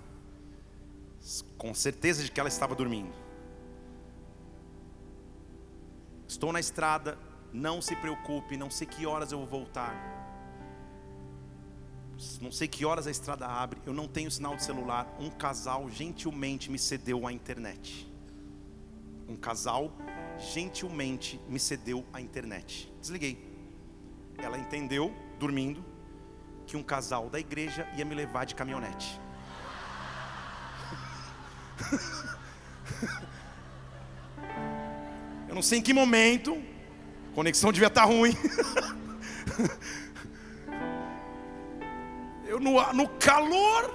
Com 1.58 1.74
certeza 1.74 2.24
de 2.24 2.32
que 2.32 2.40
ela 2.40 2.50
estava 2.50 2.74
dormindo. 2.74 3.14
Estou 6.28 6.54
na 6.54 6.60
estrada, 6.60 7.18
não 7.56 7.82
se 7.82 7.96
preocupe, 7.96 8.58
não 8.58 8.70
sei 8.70 8.86
que 8.86 9.06
horas 9.06 9.32
eu 9.32 9.40
vou 9.40 9.48
voltar 9.48 10.16
não 12.42 12.52
sei 12.52 12.68
que 12.68 12.86
horas 12.86 13.08
a 13.08 13.12
estrada 13.12 13.46
abre, 13.46 13.82
eu 13.86 13.94
não 13.94 14.08
tenho 14.08 14.32
sinal 14.32 14.56
de 14.56 14.64
celular. 14.64 15.06
Um 15.20 15.30
casal 15.30 15.90
gentilmente 15.90 16.72
me 16.72 16.80
cedeu 16.80 17.28
a 17.28 17.32
internet. 17.32 18.10
Um 19.28 19.36
casal 19.36 19.92
gentilmente 20.38 21.42
me 21.50 21.60
cedeu 21.60 22.06
a 22.14 22.22
internet. 22.22 22.90
Desliguei. 23.02 23.54
Ela 24.38 24.58
entendeu, 24.58 25.14
dormindo, 25.40 25.84
que 26.66 26.78
um 26.78 26.84
casal 26.84 27.30
da 27.30 27.40
igreja 27.40 27.86
ia 27.98 28.06
me 28.06 28.16
levar 28.16 28.46
de 28.46 28.56
caminhonete. 28.56 29.20
Eu 35.50 35.56
não 35.56 35.62
sei 35.62 35.80
em 35.80 35.82
que 35.82 35.94
momento, 35.94 36.62
conexão 37.36 37.72
devia 37.72 37.88
estar 37.88 38.06
ruim. 38.06 38.36
eu 42.48 42.60
no, 42.60 42.94
no 42.94 43.08
calor 43.10 43.94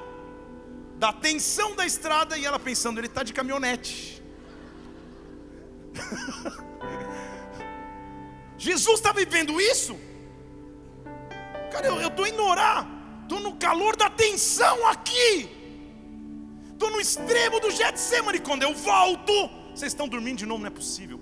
da 0.96 1.12
tensão 1.12 1.74
da 1.74 1.86
estrada 1.86 2.36
e 2.36 2.44
ela 2.44 2.58
pensando, 2.58 3.00
ele 3.00 3.06
está 3.06 3.22
de 3.22 3.32
caminhonete. 3.32 4.22
Jesus 8.58 8.96
está 8.96 9.10
vivendo 9.10 9.58
isso? 9.58 9.98
Cara, 11.72 11.86
eu 11.86 12.08
estou 12.08 12.26
indo 12.26 12.42
orar, 12.42 12.86
estou 13.22 13.40
no 13.40 13.56
calor 13.56 13.96
da 13.96 14.10
tensão 14.10 14.86
aqui, 14.88 15.48
estou 16.72 16.90
no 16.90 17.00
extremo 17.00 17.58
do 17.58 17.70
Getsemane. 17.70 18.40
Quando 18.40 18.64
eu 18.64 18.74
volto, 18.74 19.32
vocês 19.74 19.92
estão 19.92 20.06
dormindo 20.06 20.38
de 20.38 20.46
novo, 20.46 20.60
não 20.60 20.66
é 20.66 20.70
possível. 20.70 21.18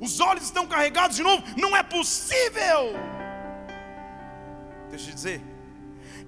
Os 0.00 0.18
olhos 0.18 0.44
estão 0.44 0.66
carregados 0.66 1.16
de 1.16 1.22
novo, 1.22 1.42
não 1.56 1.76
é 1.76 1.82
possível. 1.82 2.94
Deixa 4.88 5.06
eu 5.06 5.10
te 5.10 5.14
dizer, 5.14 5.42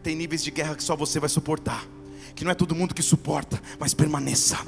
tem 0.03 0.15
níveis 0.15 0.45
de 0.45 0.51
guerra 0.51 0.77
que 0.77 0.83
só 0.83 0.95
você 0.95 1.19
vai 1.19 1.29
suportar 1.29 1.85
que 2.35 2.45
não 2.45 2.51
é 2.51 2.55
todo 2.55 2.75
mundo 2.75 2.95
que 2.95 3.03
suporta, 3.03 3.61
mas 3.79 3.95
permaneça, 3.95 4.59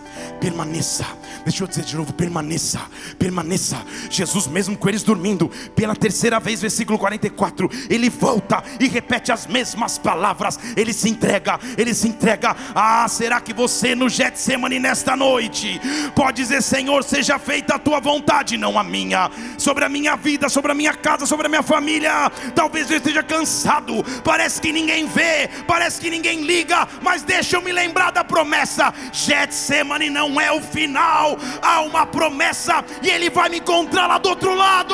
permaneça. 0.40 1.06
Deixa 1.44 1.62
eu 1.62 1.68
dizer 1.68 1.84
de 1.84 1.96
novo: 1.96 2.12
permaneça, 2.12 2.80
permaneça. 3.18 3.76
Jesus, 4.10 4.46
mesmo 4.46 4.76
com 4.76 4.88
eles 4.88 5.02
dormindo, 5.02 5.50
pela 5.74 5.94
terceira 5.94 6.38
vez, 6.38 6.60
versículo 6.60 6.98
44, 6.98 7.68
ele 7.88 8.10
volta 8.10 8.62
e 8.78 8.88
repete 8.88 9.32
as 9.32 9.46
mesmas 9.46 9.98
palavras. 9.98 10.58
Ele 10.76 10.92
se 10.92 11.08
entrega, 11.08 11.58
ele 11.76 11.94
se 11.94 12.08
entrega. 12.08 12.56
Ah, 12.74 13.06
será 13.08 13.40
que 13.40 13.52
você 13.52 13.94
no 13.94 14.08
Getsemane 14.08 14.78
nesta 14.78 15.16
noite 15.16 15.80
pode 16.14 16.42
dizer: 16.42 16.62
Senhor, 16.62 17.02
seja 17.02 17.38
feita 17.38 17.74
a 17.74 17.78
tua 17.78 18.00
vontade, 18.00 18.56
não 18.56 18.78
a 18.78 18.84
minha, 18.84 19.30
sobre 19.58 19.84
a 19.84 19.88
minha 19.88 20.16
vida, 20.16 20.48
sobre 20.48 20.72
a 20.72 20.74
minha 20.74 20.94
casa, 20.94 21.26
sobre 21.26 21.46
a 21.46 21.48
minha 21.48 21.62
família. 21.62 22.30
Talvez 22.54 22.90
eu 22.90 22.98
esteja 22.98 23.22
cansado, 23.22 24.04
parece 24.22 24.60
que 24.60 24.72
ninguém 24.72 25.06
vê, 25.06 25.48
parece 25.66 26.00
que 26.00 26.10
ninguém 26.10 26.42
liga, 26.42 26.86
mas 27.02 27.22
deixa 27.22 27.53
Deixa 27.54 27.68
eu 27.68 27.72
me 27.72 27.80
lembrar 27.80 28.10
da 28.10 28.24
promessa. 28.24 28.92
Getsemane 29.12 30.10
não 30.10 30.40
é 30.40 30.50
o 30.50 30.60
final. 30.60 31.36
Há 31.62 31.82
uma 31.82 32.04
promessa 32.04 32.84
e 33.00 33.08
ele 33.08 33.30
vai 33.30 33.48
me 33.48 33.58
encontrar 33.58 34.08
lá 34.08 34.18
do 34.18 34.30
outro 34.30 34.52
lado. 34.56 34.92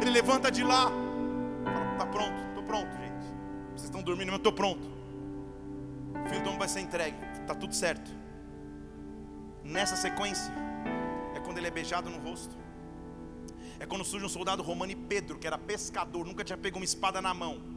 Ele 0.00 0.10
levanta 0.10 0.50
de 0.50 0.64
lá. 0.64 0.90
Fala, 1.64 1.94
tá 1.98 2.06
pronto, 2.06 2.34
estou 2.48 2.64
pronto, 2.64 2.90
gente. 2.96 3.24
Vocês 3.70 3.84
estão 3.84 4.02
dormindo, 4.02 4.30
mas 4.30 4.38
estou 4.38 4.52
pronto. 4.52 4.90
O 6.24 6.28
filho 6.28 6.42
do 6.42 6.48
homem 6.48 6.58
vai 6.58 6.68
ser 6.68 6.80
entregue. 6.80 7.16
Está 7.40 7.54
tudo 7.54 7.76
certo. 7.76 8.10
Nessa 9.62 9.94
sequência, 9.94 10.52
é 11.32 11.38
quando 11.38 11.58
ele 11.58 11.68
é 11.68 11.70
beijado 11.70 12.10
no 12.10 12.18
rosto. 12.18 12.56
É 13.78 13.86
quando 13.86 14.04
surge 14.04 14.26
um 14.26 14.28
soldado 14.28 14.64
romano 14.64 14.90
e 14.90 14.96
Pedro, 14.96 15.38
que 15.38 15.46
era 15.46 15.56
pescador, 15.56 16.26
nunca 16.26 16.42
tinha 16.42 16.58
pego 16.58 16.80
uma 16.80 16.84
espada 16.84 17.22
na 17.22 17.32
mão 17.32 17.70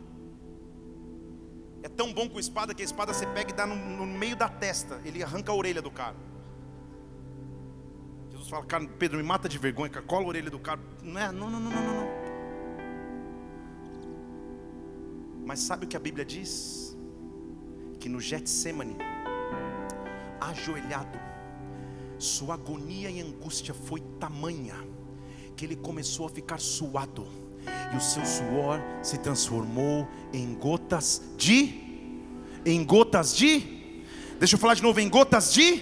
é 1.86 1.88
tão 1.88 2.12
bom 2.12 2.28
com 2.28 2.40
espada 2.40 2.74
que 2.74 2.82
a 2.82 2.86
espada 2.86 3.14
você 3.14 3.28
pega 3.28 3.52
e 3.52 3.54
dá 3.54 3.68
no, 3.68 3.76
no 3.76 4.08
meio 4.08 4.36
da 4.36 4.50
testa. 4.50 5.00
Ele 5.06 5.22
arranca 5.22 5.52
a 5.52 5.56
orelha 5.56 5.84
do 5.84 5.92
cara. 5.92 6.16
Jesus 8.32 8.50
fala, 8.50 8.66
cara, 8.66 8.88
Pedro, 8.98 9.18
me 9.18 9.24
mata 9.24 9.48
de 9.48 9.60
vergonha, 9.60 9.92
cara, 9.92 10.04
cola 10.04 10.26
a 10.26 10.28
orelha 10.28 10.50
do 10.50 10.58
cara. 10.58 10.80
Não 11.04 11.22
é, 11.22 11.32
não, 11.32 11.48
não, 11.48 11.60
não, 11.60 11.70
não, 11.70 11.84
não. 11.84 12.08
Mas 15.46 15.60
sabe 15.60 15.86
o 15.86 15.88
que 15.88 15.96
a 15.96 16.00
Bíblia 16.00 16.26
diz? 16.26 16.98
Que 18.00 18.10
no 18.10 18.20
Getsemane, 18.20 18.98
ajoelhado, 20.42 21.20
sua 22.18 22.56
agonia 22.56 23.12
e 23.12 23.22
angústia 23.22 23.76
foi 23.76 24.00
tamanha 24.20 24.76
que 25.56 25.64
ele 25.64 25.76
começou 25.76 26.26
a 26.26 26.30
ficar 26.30 26.60
suado 26.60 27.28
e 27.94 27.98
o 27.98 28.02
seu 28.02 28.26
suor 28.26 28.80
se 29.02 29.18
transformou 29.18 30.08
em 30.34 30.54
gotas 30.54 31.22
de 31.38 31.84
em 32.66 32.84
gotas 32.84 33.36
de 33.36 33.76
Deixa 34.38 34.56
eu 34.56 34.60
falar 34.60 34.74
de 34.74 34.84
novo, 34.84 35.00
em 35.00 35.08
gotas 35.08 35.54
de 35.54 35.82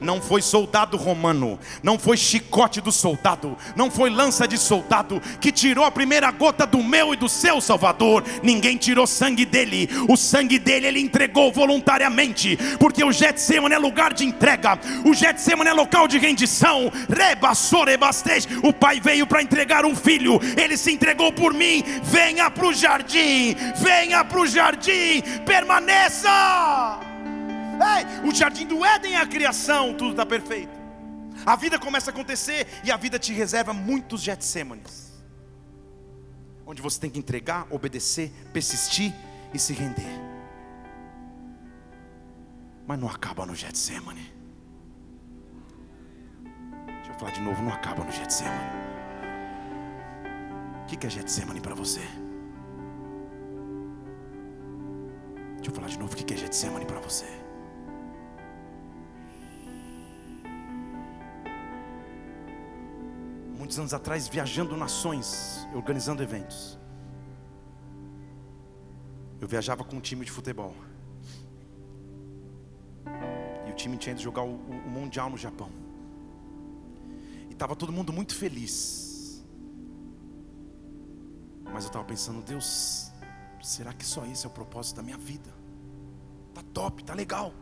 não 0.00 0.20
foi 0.20 0.42
soldado 0.42 0.96
romano, 0.96 1.58
não 1.82 1.98
foi 1.98 2.16
chicote 2.16 2.80
do 2.80 2.92
soldado, 2.92 3.56
não 3.74 3.90
foi 3.90 4.10
lança 4.10 4.46
de 4.46 4.58
soldado 4.58 5.20
que 5.40 5.52
tirou 5.52 5.84
a 5.84 5.90
primeira 5.90 6.30
gota 6.30 6.66
do 6.66 6.82
meu 6.82 7.12
e 7.12 7.16
do 7.16 7.28
seu 7.28 7.60
Salvador. 7.60 8.24
Ninguém 8.42 8.76
tirou 8.76 9.06
sangue 9.06 9.44
dele, 9.44 9.88
o 10.08 10.16
sangue 10.16 10.58
dele 10.58 10.86
ele 10.86 11.00
entregou 11.00 11.52
voluntariamente, 11.52 12.58
porque 12.78 13.04
o 13.04 13.12
Getsemane 13.12 13.74
é 13.74 13.78
lugar 13.78 14.12
de 14.12 14.24
entrega, 14.24 14.78
o 15.04 15.14
Getsemane 15.14 15.70
é 15.70 15.72
local 15.72 16.08
de 16.08 16.18
rendição. 16.18 16.90
Rebassorebastej, 17.08 18.46
o 18.62 18.72
pai 18.72 19.00
veio 19.00 19.26
para 19.26 19.42
entregar 19.42 19.84
um 19.84 19.94
filho, 19.94 20.40
ele 20.56 20.76
se 20.76 20.92
entregou 20.92 21.32
por 21.32 21.52
mim. 21.52 21.82
Venha 22.02 22.50
para 22.50 22.66
o 22.66 22.72
jardim, 22.72 23.54
venha 23.76 24.24
para 24.24 24.40
o 24.40 24.46
jardim, 24.46 25.22
permaneça. 25.44 27.05
Ei, 27.82 28.28
o 28.28 28.34
jardim 28.34 28.66
do 28.66 28.84
Éden 28.84 29.14
é 29.14 29.20
a 29.20 29.26
criação, 29.26 29.94
tudo 29.94 30.10
está 30.12 30.24
perfeito. 30.24 30.76
A 31.44 31.56
vida 31.56 31.78
começa 31.78 32.10
a 32.10 32.12
acontecer 32.12 32.66
e 32.82 32.90
a 32.90 32.96
vida 32.96 33.18
te 33.18 33.32
reserva 33.32 33.72
muitos 33.72 34.22
Getsêmanes. 34.22 35.12
Onde 36.66 36.82
você 36.82 36.98
tem 36.98 37.10
que 37.10 37.18
entregar, 37.18 37.66
obedecer, 37.70 38.32
persistir 38.52 39.14
e 39.52 39.58
se 39.58 39.72
render. 39.72 40.20
Mas 42.86 42.98
não 42.98 43.08
acaba 43.08 43.44
no 43.44 43.54
Getsemane. 43.54 44.32
Deixa 46.86 47.12
eu 47.12 47.14
falar 47.18 47.32
de 47.32 47.40
novo, 47.40 47.62
não 47.62 47.72
acaba 47.72 48.04
no 48.04 48.12
Getsemane. 48.12 48.86
O 50.82 50.86
que 50.86 51.06
é 51.06 51.10
Getsemane 51.10 51.60
para 51.60 51.74
você? 51.74 52.00
Deixa 55.56 55.70
eu 55.70 55.74
falar 55.74 55.88
de 55.88 55.98
novo, 55.98 56.12
o 56.12 56.16
que 56.16 56.32
é 56.32 56.36
Getsemane 56.36 56.84
para 56.84 57.00
você? 57.00 57.26
Muitos 63.56 63.78
anos 63.78 63.94
atrás, 63.94 64.28
viajando 64.28 64.76
nações, 64.76 65.66
organizando 65.74 66.22
eventos. 66.22 66.78
Eu 69.40 69.48
viajava 69.48 69.84
com 69.84 69.96
um 69.96 70.00
time 70.00 70.24
de 70.24 70.30
futebol. 70.30 70.74
E 73.66 73.70
o 73.70 73.74
time 73.74 73.96
tinha 73.96 74.14
de 74.14 74.22
jogar 74.22 74.42
o, 74.42 74.54
o 74.54 74.90
Mundial 74.90 75.30
no 75.30 75.36
Japão. 75.36 75.70
E 77.48 77.52
estava 77.52 77.74
todo 77.74 77.92
mundo 77.92 78.12
muito 78.12 78.34
feliz. 78.34 79.44
Mas 81.64 81.84
eu 81.84 81.88
estava 81.88 82.04
pensando, 82.04 82.42
Deus, 82.42 83.10
será 83.62 83.92
que 83.92 84.04
só 84.04 84.24
isso 84.24 84.46
é 84.46 84.50
o 84.50 84.52
propósito 84.52 84.96
da 84.96 85.02
minha 85.02 85.18
vida? 85.18 85.52
Tá 86.54 86.62
top, 86.72 87.04
tá 87.04 87.14
legal. 87.14 87.52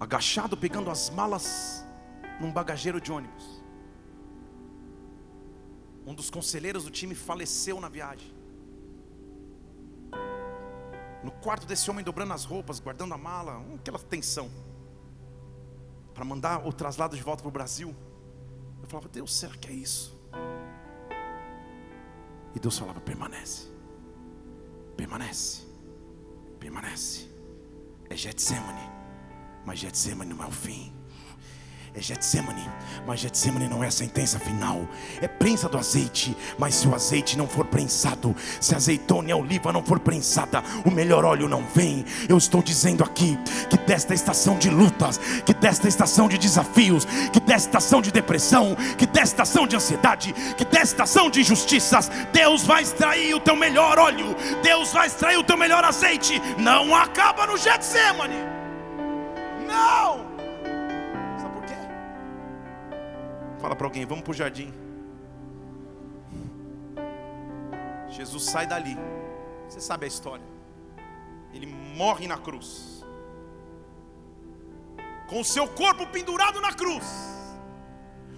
Agachado, 0.00 0.56
pegando 0.56 0.90
as 0.90 1.10
malas 1.10 1.81
num 2.42 2.52
bagageiro 2.52 3.00
de 3.00 3.12
ônibus. 3.12 3.62
Um 6.04 6.12
dos 6.12 6.28
conselheiros 6.28 6.82
do 6.84 6.90
time 6.90 7.14
faleceu 7.14 7.80
na 7.80 7.88
viagem. 7.88 8.34
No 11.22 11.30
quarto 11.30 11.64
desse 11.64 11.88
homem 11.88 12.04
dobrando 12.04 12.32
as 12.32 12.44
roupas, 12.44 12.80
guardando 12.80 13.14
a 13.14 13.18
mala, 13.18 13.64
aquela 13.76 14.00
tensão. 14.00 14.50
Para 16.12 16.24
mandar 16.24 16.66
o 16.66 16.72
traslado 16.72 17.16
de 17.16 17.22
volta 17.22 17.42
para 17.42 17.48
o 17.48 17.52
Brasil. 17.52 17.94
Eu 18.82 18.88
falava, 18.88 19.08
Deus, 19.08 19.32
será 19.32 19.54
que 19.54 19.68
é 19.68 19.72
isso? 19.72 20.20
E 22.56 22.58
Deus 22.58 22.76
falava, 22.76 23.00
permanece. 23.00 23.68
Permanece. 24.96 25.62
Permanece. 26.58 27.30
É 28.10 28.16
Getsemane. 28.16 28.90
Mas 29.64 29.78
Getsemane 29.78 30.34
não 30.34 30.42
é 30.42 30.48
o 30.48 30.50
fim 30.50 31.01
é 31.94 32.00
Getsemane, 32.00 32.66
mas 33.06 33.20
Getsemane 33.20 33.68
não 33.68 33.84
é 33.84 33.88
a 33.88 33.90
sentença 33.90 34.38
final, 34.38 34.88
é 35.20 35.28
prensa 35.28 35.68
do 35.68 35.76
azeite, 35.76 36.34
mas 36.58 36.76
se 36.76 36.88
o 36.88 36.94
azeite 36.94 37.36
não 37.36 37.46
for 37.46 37.66
prensado, 37.66 38.34
se 38.60 38.72
a 38.72 38.78
azeitona 38.78 39.28
e 39.28 39.32
a 39.32 39.36
oliva 39.36 39.70
não 39.72 39.84
for 39.84 40.00
prensada, 40.00 40.62
o 40.86 40.90
melhor 40.90 41.22
óleo 41.22 41.48
não 41.48 41.62
vem. 41.74 42.02
Eu 42.28 42.38
estou 42.38 42.62
dizendo 42.62 43.04
aqui 43.04 43.38
que 43.68 43.76
desta 43.76 44.14
estação 44.14 44.56
de 44.56 44.70
lutas, 44.70 45.18
que 45.44 45.52
desta 45.52 45.86
estação 45.86 46.28
de 46.28 46.38
desafios, 46.38 47.04
que 47.30 47.40
desta 47.40 47.68
estação 47.68 48.00
de 48.00 48.10
depressão, 48.10 48.74
que 48.96 49.04
desta 49.04 49.42
estação 49.42 49.66
de 49.66 49.76
ansiedade, 49.76 50.32
que 50.56 50.64
desta 50.64 50.94
estação 50.94 51.28
de 51.28 51.40
injustiças, 51.40 52.10
Deus 52.32 52.64
vai 52.64 52.82
extrair 52.82 53.34
o 53.34 53.40
teu 53.40 53.54
melhor 53.54 53.98
óleo, 53.98 54.34
Deus 54.62 54.92
vai 54.92 55.08
extrair 55.08 55.36
o 55.36 55.44
teu 55.44 55.58
melhor 55.58 55.84
azeite. 55.84 56.40
Não 56.56 56.94
acaba 56.94 57.46
no 57.46 57.58
Getsemane. 57.58 58.36
Não! 59.66 60.31
Fala 63.62 63.76
para 63.76 63.86
alguém, 63.86 64.04
vamos 64.04 64.24
para 64.24 64.32
o 64.32 64.34
jardim. 64.34 64.74
Jesus 68.08 68.42
sai 68.42 68.66
dali. 68.66 68.96
Você 69.68 69.80
sabe 69.80 70.04
a 70.04 70.08
história. 70.08 70.44
Ele 71.54 71.66
morre 71.66 72.26
na 72.26 72.36
cruz. 72.36 73.04
Com 75.28 75.40
o 75.40 75.44
seu 75.44 75.68
corpo 75.68 76.04
pendurado 76.08 76.60
na 76.60 76.72
cruz. 76.72 77.06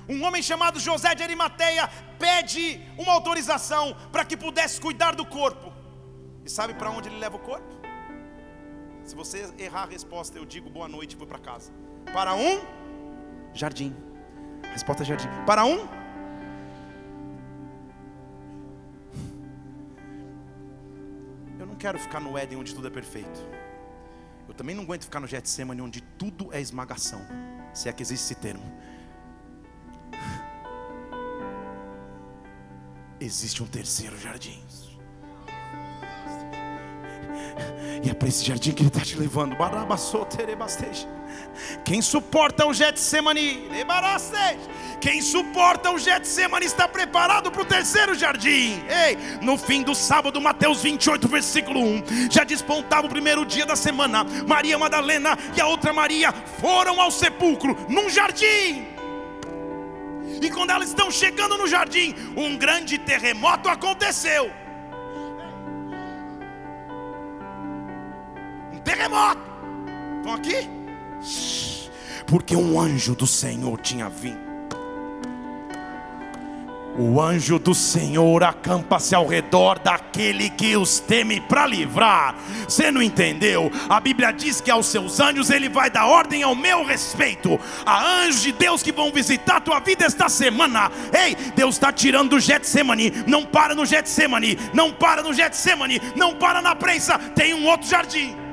Um 0.06 0.22
homem 0.24 0.42
chamado 0.42 0.78
José 0.78 1.14
de 1.14 1.22
Arimateia 1.22 1.88
pede 2.18 2.82
uma 2.98 3.14
autorização 3.14 3.96
para 4.12 4.26
que 4.26 4.36
pudesse 4.36 4.78
cuidar 4.78 5.14
do 5.14 5.24
corpo. 5.24 5.72
E 6.44 6.50
sabe 6.50 6.74
para 6.74 6.90
onde 6.90 7.08
ele 7.08 7.18
leva 7.18 7.36
o 7.36 7.40
corpo? 7.40 7.74
Se 9.04 9.16
você 9.16 9.50
errar 9.58 9.84
a 9.84 9.86
resposta, 9.86 10.36
eu 10.36 10.44
digo 10.44 10.68
boa 10.68 10.86
noite 10.86 11.14
e 11.14 11.16
vou 11.16 11.26
para 11.26 11.38
casa. 11.38 11.72
Para 12.12 12.34
um 12.34 12.60
jardim. 13.54 13.96
Resposta 14.72 15.04
jardim. 15.04 15.28
Para 15.46 15.64
um. 15.64 15.88
Eu 21.58 21.66
não 21.66 21.74
quero 21.74 21.98
ficar 21.98 22.20
no 22.20 22.36
Éden 22.36 22.58
onde 22.58 22.74
tudo 22.74 22.88
é 22.88 22.90
perfeito. 22.90 23.40
Eu 24.46 24.54
também 24.54 24.74
não 24.74 24.84
aguento 24.84 25.04
ficar 25.04 25.20
no 25.20 25.26
Getsemane 25.26 25.80
onde 25.80 26.00
tudo 26.00 26.52
é 26.52 26.60
esmagação. 26.60 27.20
Se 27.72 27.88
é 27.88 27.92
que 27.92 28.02
existe 28.02 28.24
esse 28.24 28.34
termo. 28.34 28.64
Existe 33.20 33.62
um 33.62 33.66
terceiro 33.66 34.18
jardim. 34.18 34.62
E 38.03 38.11
é 38.11 38.14
para 38.14 38.28
esse 38.28 38.45
jardim 38.45 38.72
que 38.72 38.82
Ele 38.82 38.89
está 38.89 39.01
te 39.01 39.16
levando. 39.16 39.57
Quem 41.85 42.03
suporta 42.03 42.66
o 42.66 42.74
Getsemane, 42.74 43.68
quem 45.01 45.20
suporta 45.22 45.91
o 45.91 45.99
Getsemane 45.99 46.66
está 46.66 46.87
preparado 46.87 47.51
para 47.51 47.62
o 47.62 47.64
terceiro 47.64 48.14
jardim. 48.14 48.82
Ei, 48.89 49.16
no 49.41 49.57
fim 49.57 49.82
do 49.82 49.95
sábado, 49.95 50.41
Mateus 50.41 50.82
28, 50.82 51.28
versículo 51.28 51.80
1, 51.80 52.30
já 52.30 52.45
despontava 52.45 53.07
o 53.07 53.11
primeiro 53.11 53.45
dia 53.45 53.66
da 53.66 53.76
semana. 53.76 54.24
Maria 54.47 54.78
Madalena 54.78 55.39
e 55.57 55.61
a 55.61 55.66
outra 55.66 55.93
Maria 55.93 56.32
foram 56.61 57.01
ao 57.01 57.11
sepulcro 57.11 57.76
num 57.89 58.09
jardim. 58.11 58.87
E 60.43 60.51
quando 60.51 60.70
elas 60.70 60.89
estão 60.89 61.11
chegando 61.11 61.57
no 61.57 61.66
jardim, 61.66 62.14
um 62.37 62.57
grande 62.57 62.99
terremoto 62.99 63.68
aconteceu. 63.68 64.51
Terremoto. 68.85 69.41
Estão 70.18 70.35
aqui? 70.35 70.68
Porque 72.26 72.55
um 72.57 72.78
anjo 72.80 73.14
do 73.14 73.26
Senhor 73.26 73.80
tinha 73.80 74.09
vindo. 74.09 74.45
O 76.97 77.20
anjo 77.20 77.59
do 77.59 77.74
Senhor 77.74 78.45
acampa-se 78.45 79.16
ao 79.16 79.26
redor 79.26 79.80
daquele 79.80 80.49
que 80.49 80.76
os 80.76 81.01
teme 81.01 81.41
para 81.41 81.66
livrar. 81.66 82.37
Você 82.68 82.89
não 82.89 83.03
entendeu? 83.03 83.70
A 83.89 83.99
Bíblia 83.99 84.30
diz 84.30 84.61
que 84.61 84.70
aos 84.70 84.87
seus 84.87 85.18
anjos 85.18 85.51
ele 85.51 85.68
vai 85.68 85.91
dar 85.91 86.07
ordem 86.07 86.45
ao 86.45 86.55
meu 86.55 86.85
respeito. 86.85 87.59
Há 87.85 88.22
anjos 88.22 88.43
de 88.43 88.53
Deus 88.53 88.80
que 88.80 88.93
vão 88.93 89.11
visitar 89.11 89.57
a 89.57 89.61
tua 89.61 89.80
vida 89.80 90.05
esta 90.05 90.28
semana. 90.28 90.91
Ei, 91.12 91.35
Deus 91.57 91.74
está 91.74 91.93
tirando 91.93 92.35
o 92.35 92.41
Getsemane. 92.41 93.12
Não 93.26 93.45
para 93.45 93.74
no 93.74 93.85
Getsemane. 93.85 94.57
Não 94.72 94.93
para 94.93 95.20
no 95.20 95.32
Getsemane. 95.32 96.01
Não 96.14 96.37
para 96.37 96.62
na 96.62 96.76
prensa. 96.76 97.18
Tem 97.18 97.55
um 97.55 97.66
outro 97.66 97.89
jardim. 97.89 98.43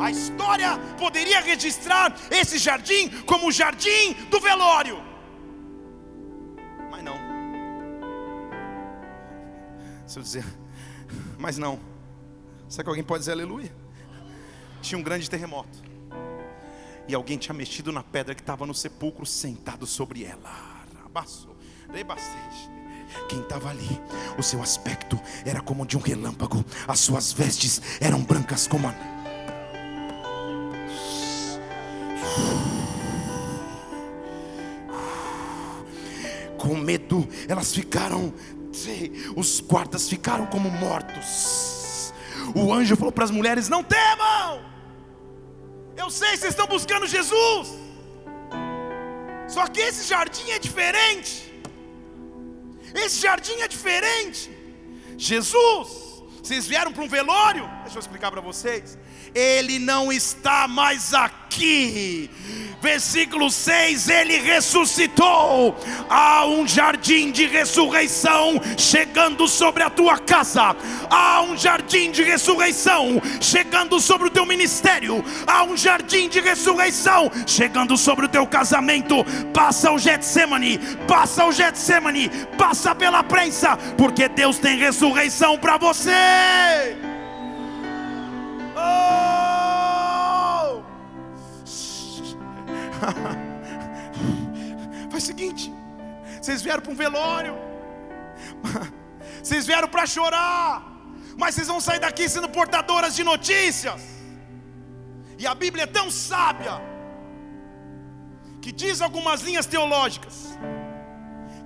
A 0.00 0.10
história 0.10 0.78
poderia 0.98 1.40
registrar 1.40 2.14
esse 2.30 2.58
jardim 2.58 3.08
como 3.22 3.48
o 3.48 3.52
jardim 3.52 4.12
do 4.30 4.40
velório. 4.40 5.02
Mas 6.90 7.02
não. 7.02 7.16
Se 10.06 10.18
eu 10.18 10.22
dizer, 10.22 10.44
mas 11.38 11.58
não. 11.58 11.80
Será 12.68 12.84
que 12.84 12.88
alguém 12.88 13.04
pode 13.04 13.20
dizer 13.20 13.32
aleluia? 13.32 13.74
Tinha 14.82 14.98
um 14.98 15.02
grande 15.02 15.28
terremoto. 15.28 15.84
E 17.08 17.14
alguém 17.14 17.38
tinha 17.38 17.54
mexido 17.54 17.92
na 17.92 18.02
pedra 18.02 18.34
que 18.34 18.40
estava 18.40 18.66
no 18.66 18.74
sepulcro, 18.74 19.24
sentado 19.24 19.86
sobre 19.86 20.24
ela. 20.24 20.84
Abaçou, 21.04 21.56
rebacete. 21.92 22.70
Quem 23.28 23.40
estava 23.40 23.70
ali, 23.70 24.00
o 24.36 24.42
seu 24.42 24.60
aspecto 24.60 25.18
era 25.44 25.60
como 25.60 25.86
de 25.86 25.96
um 25.96 26.00
relâmpago, 26.00 26.64
as 26.86 27.00
suas 27.00 27.32
vestes 27.32 27.80
eram 28.00 28.22
brancas 28.22 28.66
como 28.66 28.88
a. 28.88 29.15
Com 36.58 36.76
medo, 36.76 37.28
elas 37.48 37.72
ficaram, 37.74 38.32
os 39.36 39.60
guardas 39.60 40.08
ficaram 40.08 40.46
como 40.46 40.70
mortos. 40.70 42.12
O 42.54 42.72
anjo 42.72 42.96
falou 42.96 43.12
para 43.12 43.24
as 43.24 43.30
mulheres: 43.30 43.68
Não 43.68 43.82
temam, 43.82 44.64
eu 45.96 46.10
sei 46.10 46.36
vocês 46.36 46.52
estão 46.52 46.66
buscando 46.66 47.06
Jesus, 47.06 47.68
só 49.48 49.66
que 49.66 49.80
esse 49.80 50.06
jardim 50.06 50.50
é 50.50 50.58
diferente. 50.58 51.46
Esse 52.94 53.20
jardim 53.22 53.60
é 53.60 53.68
diferente. 53.68 54.50
Jesus, 55.18 55.88
vocês 56.42 56.66
vieram 56.66 56.92
para 56.92 57.02
um 57.02 57.08
velório? 57.08 57.68
Deixa 57.82 57.96
eu 57.96 58.00
explicar 58.00 58.30
para 58.30 58.40
vocês. 58.40 58.98
Ele 59.36 59.78
não 59.78 60.10
está 60.10 60.66
mais 60.66 61.12
aqui. 61.12 62.30
Versículo 62.80 63.50
6: 63.50 64.08
Ele 64.08 64.38
ressuscitou. 64.38 65.78
Há 66.08 66.46
um 66.46 66.66
jardim 66.66 67.30
de 67.30 67.44
ressurreição 67.44 68.58
chegando 68.78 69.46
sobre 69.46 69.82
a 69.82 69.90
tua 69.90 70.16
casa. 70.16 70.74
Há 71.10 71.42
um 71.42 71.54
jardim 71.54 72.10
de 72.10 72.22
ressurreição 72.22 73.20
chegando 73.38 74.00
sobre 74.00 74.28
o 74.28 74.30
teu 74.30 74.46
ministério. 74.46 75.22
Há 75.46 75.64
um 75.64 75.76
jardim 75.76 76.30
de 76.30 76.40
ressurreição 76.40 77.30
chegando 77.46 77.94
sobre 77.98 78.24
o 78.24 78.28
teu 78.28 78.46
casamento. 78.46 79.22
Passa 79.52 79.92
o 79.92 79.98
Getsemane, 79.98 80.78
passa 81.06 81.44
o 81.44 81.52
Getsemane, 81.52 82.30
passa 82.56 82.94
pela 82.94 83.22
prensa, 83.22 83.76
porque 83.98 84.30
Deus 84.30 84.56
tem 84.58 84.78
ressurreição 84.78 85.58
para 85.58 85.76
você. 85.76 86.96
Oh! 88.76 89.15
Faz 95.10 95.22
o 95.22 95.26
seguinte: 95.26 95.72
vocês 96.40 96.62
vieram 96.62 96.82
para 96.82 96.92
um 96.92 96.96
velório, 96.96 97.56
vocês 99.42 99.66
vieram 99.66 99.88
para 99.88 100.06
chorar, 100.06 100.82
mas 101.36 101.54
vocês 101.54 101.68
vão 101.68 101.80
sair 101.80 102.00
daqui 102.00 102.28
sendo 102.28 102.48
portadoras 102.48 103.14
de 103.14 103.24
notícias. 103.24 104.02
E 105.38 105.46
a 105.46 105.54
Bíblia 105.54 105.84
é 105.84 105.86
tão 105.86 106.10
sábia 106.10 106.80
que 108.62 108.72
diz 108.72 109.00
algumas 109.00 109.42
linhas 109.42 109.66
teológicas 109.66 110.58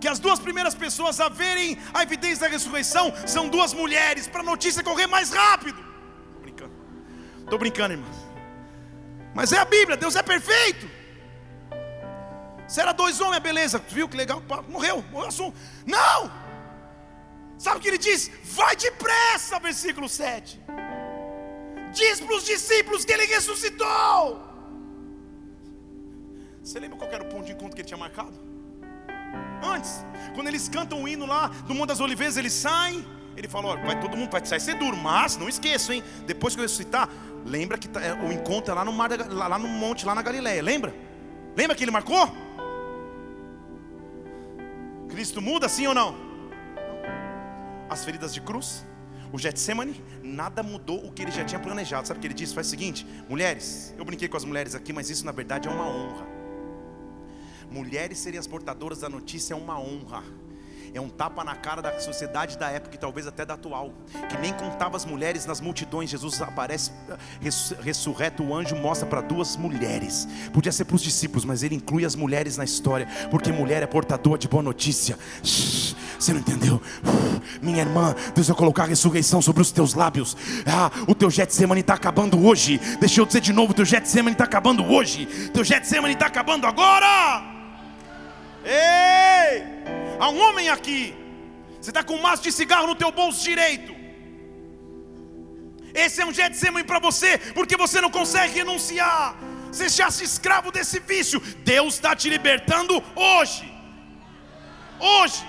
que 0.01 0.09
as 0.09 0.19
duas 0.19 0.39
primeiras 0.39 0.75
pessoas 0.75 1.21
a 1.21 1.29
verem 1.29 1.77
a 1.93 2.03
evidência 2.03 2.47
da 2.47 2.49
ressurreição 2.49 3.13
são 3.27 3.49
duas 3.49 3.75
mulheres, 3.75 4.27
para 4.27 4.41
a 4.41 4.43
notícia 4.43 4.83
correr 4.83 5.07
mais 5.07 5.31
rápido. 5.31 5.91
Estou 7.51 7.59
brincando, 7.59 7.95
irmãos. 7.95 8.17
Mas 9.35 9.53
é 9.53 9.59
a 9.59 9.65
Bíblia, 9.65 9.97
Deus 9.97 10.15
é 10.15 10.23
perfeito. 10.23 10.89
Se 12.71 12.81
era 12.81 12.93
dois 12.93 13.21
homens, 13.21 13.43
beleza, 13.43 13.83
viu 13.97 14.09
que 14.09 14.17
legal, 14.17 14.41
morreu, 14.69 15.05
morreu 15.11 15.53
Não! 15.95 16.19
Sabe 17.59 17.79
o 17.79 17.81
que 17.81 17.89
ele 17.89 17.99
diz? 17.99 18.31
Vai 18.45 18.75
depressa, 18.77 19.59
versículo 19.59 20.09
7. 20.09 20.61
Diz 21.93 22.21
para 22.21 22.37
os 22.37 22.45
discípulos 22.45 23.05
que 23.05 23.13
ele 23.13 23.27
ressuscitou. 23.27 24.41
Você 26.63 26.79
lembra 26.79 26.97
qual 26.97 27.11
era 27.11 27.25
o 27.25 27.27
ponto 27.27 27.47
de 27.47 27.53
encontro 27.53 27.75
que 27.75 27.83
ele 27.83 27.89
tinha 27.89 27.99
marcado? 27.99 28.39
Antes, 29.75 29.93
quando 30.35 30.47
eles 30.47 30.69
cantam 30.69 31.03
o 31.03 31.09
hino 31.09 31.27
lá 31.27 31.49
no 31.69 31.75
Monte 31.75 31.89
das 31.89 32.01
Oliveiras, 32.01 32.37
eles 32.37 32.53
saem. 32.53 33.05
Ele 33.37 33.49
falou: 33.49 33.77
vai 33.79 33.99
todo 34.01 34.17
mundo 34.17 34.31
vai 34.31 34.45
sair 34.47 34.61
ser 34.61 34.77
duro, 34.77 34.97
mas 34.97 35.37
não 35.37 35.49
esqueçam, 35.49 35.97
hein? 35.97 36.05
Depois 36.25 36.55
que 36.55 36.61
eu 36.61 36.63
ressuscitar, 36.63 37.09
Lembra 37.45 37.79
que 37.79 37.89
tá, 37.89 38.01
é, 38.01 38.13
o 38.13 38.31
encontro 38.31 38.71
é 38.71 38.75
lá 38.75 38.85
no, 38.85 38.93
mar, 38.93 39.11
lá 39.31 39.59
no 39.59 39.69
monte, 39.69 40.05
lá 40.05 40.15
na 40.15 40.23
Galileia, 40.23 40.63
lembra? 40.63 40.95
Lembra 41.57 41.75
que 41.75 41.83
ele 41.85 41.91
marcou? 41.91 42.31
Cristo 45.11 45.43
muda 45.43 45.69
sim 45.69 45.87
ou 45.87 45.95
não? 45.95 46.15
As 47.89 48.05
feridas 48.05 48.33
de 48.33 48.41
cruz, 48.41 48.87
o 49.33 49.39
Getsemane, 49.39 50.03
nada 50.23 50.63
mudou 50.63 51.05
o 51.05 51.13
que 51.13 51.23
ele 51.23 51.33
já 51.33 51.45
tinha 51.45 51.61
planejado. 51.61 52.07
Sabe 52.07 52.19
o 52.19 52.21
que 52.21 52.27
ele 52.29 52.35
disse? 52.35 52.55
Faz 52.55 52.69
o 52.69 52.71
seguinte, 52.71 53.05
mulheres, 53.29 53.95
eu 53.99 54.05
brinquei 54.05 54.29
com 54.29 54.37
as 54.37 54.45
mulheres 54.45 54.75
aqui, 54.75 54.93
mas 54.93 55.11
isso 55.11 55.27
na 55.27 55.33
verdade 55.33 55.69
é 55.69 55.71
uma 55.71 55.87
honra. 55.87 56.27
Mulheres 57.71 58.19
serem 58.19 58.39
as 58.39 58.47
portadoras 58.47 59.01
da 59.01 59.09
notícia 59.09 59.55
é 59.55 59.57
uma 59.57 59.79
honra 59.79 60.23
é 60.95 61.01
um 61.01 61.09
tapa 61.09 61.45
na 61.45 61.55
cara 61.55 61.81
da 61.81 61.99
sociedade 62.01 62.59
da 62.59 62.69
época 62.71 62.95
e 62.95 62.99
talvez 62.99 63.27
até 63.27 63.45
da 63.45 63.55
atual, 63.55 63.93
que 64.29 64.37
nem 64.39 64.53
contava 64.53 64.97
as 64.97 65.05
mulheres 65.05 65.47
nas 65.47 65.61
multidões. 65.61 66.11
Jesus 66.11 66.41
aparece 66.43 66.91
ressurreto, 67.83 68.43
o 68.43 68.55
anjo 68.55 68.77
mostra 68.77 69.07
para 69.07 69.21
duas 69.21 69.57
mulheres. 69.57 70.27
Podia 70.53 70.73
ser 70.73 70.85
para 70.85 70.97
os 70.97 71.03
discípulos, 71.03 71.45
mas 71.45 71.63
ele 71.63 71.75
inclui 71.75 72.05
as 72.05 72.15
mulheres 72.15 72.57
na 72.57 72.65
história, 72.65 73.07
porque 73.31 73.53
mulher 73.53 73.83
é 73.83 73.87
portador 73.87 74.39
de 74.39 74.49
boa 74.49 74.63
notícia. 74.63 75.19
Você 75.43 76.33
não 76.33 76.41
entendeu? 76.41 76.81
Minha 77.63 77.81
irmã, 77.81 78.15
Deus 78.35 78.49
vai 78.49 78.57
colocar 78.57 78.85
a 78.85 78.87
ressurreição 78.87 79.41
sobre 79.41 79.63
os 79.63 79.73
teus 79.73 79.95
lábios. 79.95 80.37
Ah, 80.67 80.91
o 81.07 81.15
teu 81.15 81.31
Getsemane 81.31 81.81
está 81.81 81.95
acabando 81.95 82.45
hoje. 82.45 82.79
Deixa 83.01 83.21
eu 83.21 83.27
dizer 83.27 83.41
de 83.41 83.53
novo: 83.53 83.73
o 83.73 83.75
teu 83.75 83.85
Getsemane 83.85 84.33
está 84.33 84.45
acabando 84.45 84.85
hoje. 84.85 85.27
Teu 85.53 85.65
Getsemane 85.65 86.15
está 86.15 86.27
acabando 86.27 86.67
agora. 86.67 87.60
Ei! 88.65 89.63
Há 90.19 90.29
um 90.29 90.41
homem 90.41 90.69
aqui. 90.69 91.15
Você 91.81 91.91
está 91.91 92.03
com 92.03 92.15
um 92.15 92.23
maço 92.23 92.43
de 92.43 92.53
cigarro 92.53 92.87
no 92.87 92.95
teu 92.95 93.11
bolso 93.11 93.43
direito. 93.43 93.95
Esse 95.95 96.21
é 96.21 96.27
um 96.27 96.33
Getsemane 96.33 96.85
para 96.85 96.99
você, 96.99 97.39
porque 97.55 97.77
você 97.77 98.01
não 98.01 98.11
consegue 98.11 98.55
renunciar. 98.55 99.37
Você 99.73 99.89
já 99.89 100.11
se 100.11 100.25
escravo 100.25 100.71
desse 100.71 101.01
vício. 101.01 101.41
Deus 101.65 101.95
está 101.95 102.15
te 102.15 102.29
libertando 102.29 103.03
hoje. 103.15 103.73
Hoje. 104.99 105.45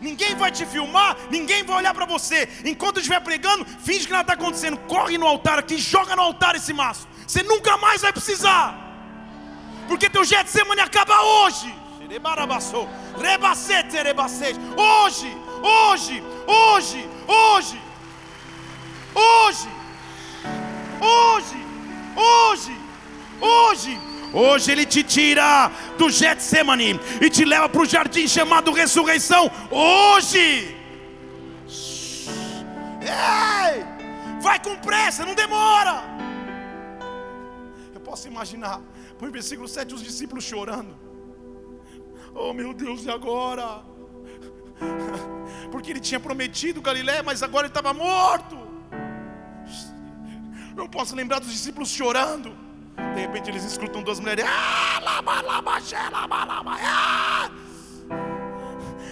Ninguém 0.00 0.34
vai 0.34 0.50
te 0.50 0.66
filmar, 0.66 1.16
ninguém 1.30 1.62
vai 1.64 1.76
olhar 1.78 1.94
para 1.94 2.04
você. 2.04 2.48
Enquanto 2.64 2.98
estiver 2.98 3.20
pregando, 3.20 3.64
finge 3.64 4.06
que 4.06 4.12
nada 4.12 4.22
está 4.22 4.34
acontecendo. 4.34 4.76
Corre 4.94 5.16
no 5.16 5.26
altar 5.26 5.58
aqui, 5.58 5.78
joga 5.78 6.14
no 6.14 6.22
altar 6.22 6.54
esse 6.56 6.72
maço. 6.72 7.08
Você 7.26 7.42
nunca 7.42 7.76
mais 7.78 8.02
vai 8.02 8.12
precisar. 8.12 8.66
Porque 9.88 10.10
teu 10.10 10.24
Getsemane 10.24 10.80
acaba 10.80 11.18
hoje. 11.22 11.74
Hoje, 14.76 15.36
hoje, 15.62 16.22
hoje, 16.46 17.08
hoje, 17.26 17.78
hoje, 19.14 19.68
hoje, 21.00 21.58
hoje, 22.14 22.76
hoje. 23.40 24.00
Hoje 24.32 24.72
ele 24.72 24.86
te 24.86 25.02
tira 25.02 25.70
do 25.98 26.08
Getsemane 26.08 27.00
e 27.20 27.30
te 27.30 27.44
leva 27.44 27.68
para 27.68 27.82
o 27.82 27.86
jardim 27.86 28.28
chamado 28.28 28.72
ressurreição. 28.72 29.50
Hoje. 29.70 30.76
Ei! 33.00 33.84
Vai 34.40 34.62
com 34.62 34.76
pressa, 34.76 35.24
não 35.24 35.34
demora. 35.34 36.02
Eu 37.92 38.00
posso 38.00 38.28
imaginar, 38.28 38.80
o 39.20 39.30
versículo 39.30 39.66
7, 39.66 39.94
os 39.94 40.02
discípulos 40.02 40.44
chorando. 40.44 41.03
Oh 42.34 42.52
meu 42.52 42.74
Deus, 42.74 43.04
e 43.04 43.10
agora? 43.10 43.82
Porque 45.70 45.90
ele 45.90 46.00
tinha 46.00 46.18
prometido 46.18 46.82
Galiléia, 46.82 47.22
mas 47.22 47.42
agora 47.42 47.66
ele 47.66 47.70
estava 47.70 47.94
morto. 47.94 48.58
Não 50.74 50.88
posso 50.88 51.14
lembrar 51.14 51.38
dos 51.38 51.50
discípulos 51.50 51.88
chorando. 51.88 52.56
De 53.14 53.20
repente 53.20 53.50
eles 53.50 53.64
escutam 53.64 54.02
duas 54.02 54.18
mulheres. 54.18 54.44
Ah! 54.46 55.00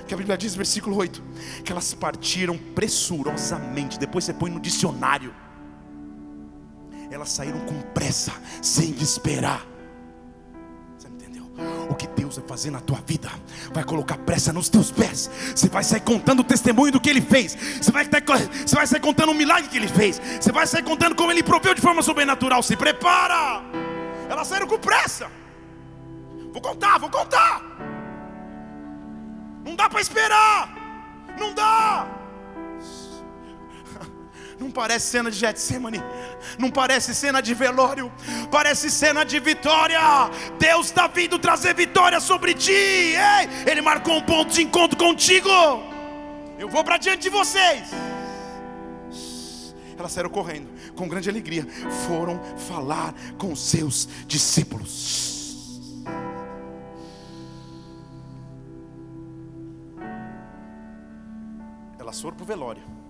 Que 0.06 0.14
a 0.14 0.16
Bíblia 0.16 0.36
diz, 0.36 0.54
versículo 0.54 0.96
8, 0.96 1.22
que 1.64 1.72
elas 1.72 1.94
partiram 1.94 2.58
pressurosamente. 2.58 3.98
Depois 3.98 4.24
você 4.24 4.34
põe 4.34 4.50
no 4.50 4.60
dicionário. 4.60 5.34
Elas 7.10 7.30
saíram 7.30 7.60
com 7.60 7.80
pressa, 7.92 8.32
sem 8.60 8.90
esperar 8.90 9.71
o 11.88 11.94
que 11.94 12.06
Deus 12.06 12.36
vai 12.36 12.46
fazer 12.48 12.70
na 12.70 12.80
tua 12.80 12.98
vida, 13.06 13.30
vai 13.72 13.84
colocar 13.84 14.16
pressa 14.18 14.52
nos 14.52 14.68
teus 14.68 14.90
pés. 14.90 15.30
Você 15.54 15.68
vai 15.68 15.84
sair 15.84 16.00
contando 16.00 16.40
o 16.40 16.44
testemunho 16.44 16.92
do 16.92 17.00
que 17.00 17.10
Ele 17.10 17.20
fez. 17.20 17.56
Você 17.80 17.90
vai, 17.90 18.04
você 18.04 18.74
vai 18.74 18.86
sair 18.86 19.00
contando 19.00 19.30
o 19.30 19.34
milagre 19.34 19.68
que 19.68 19.76
Ele 19.76 19.88
fez. 19.88 20.20
Você 20.40 20.52
vai 20.52 20.66
sair 20.66 20.82
contando 20.82 21.14
como 21.14 21.30
Ele 21.30 21.42
proveu 21.42 21.74
de 21.74 21.80
forma 21.80 22.02
sobrenatural. 22.02 22.62
Se 22.62 22.76
prepara. 22.76 23.62
Elas 24.28 24.48
saíram 24.48 24.66
com 24.66 24.78
pressa. 24.78 25.30
Vou 26.52 26.60
contar, 26.60 26.98
vou 26.98 27.10
contar. 27.10 27.62
Não 29.64 29.74
dá 29.74 29.88
para 29.88 30.00
esperar. 30.00 30.74
Não 31.38 31.54
dá. 31.54 32.21
Não 34.62 34.70
parece 34.70 35.06
cena 35.08 35.28
de 35.28 35.36
Getsemane, 35.36 36.00
não 36.56 36.70
parece 36.70 37.12
cena 37.12 37.42
de 37.42 37.52
velório, 37.52 38.12
parece 38.48 38.92
cena 38.92 39.24
de 39.24 39.40
vitória. 39.40 39.98
Deus 40.56 40.86
está 40.86 41.08
vindo 41.08 41.36
trazer 41.36 41.74
vitória 41.74 42.20
sobre 42.20 42.54
ti. 42.54 42.70
Ei, 42.70 43.48
Ele 43.66 43.82
marcou 43.82 44.14
um 44.14 44.22
ponto 44.22 44.52
de 44.52 44.62
encontro 44.62 44.96
contigo. 44.96 45.48
Eu 46.60 46.68
vou 46.68 46.84
para 46.84 46.96
diante 46.96 47.22
de 47.22 47.28
vocês. 47.28 47.90
Elas 49.98 50.12
saíram 50.12 50.30
correndo, 50.30 50.68
com 50.94 51.08
grande 51.08 51.28
alegria, 51.28 51.66
foram 52.06 52.40
falar 52.56 53.12
com 53.36 53.56
seus 53.56 54.08
discípulos. 54.28 56.02
Elas 61.98 62.20
foram 62.20 62.36
para 62.36 62.44
o 62.44 62.46
velório. 62.46 63.01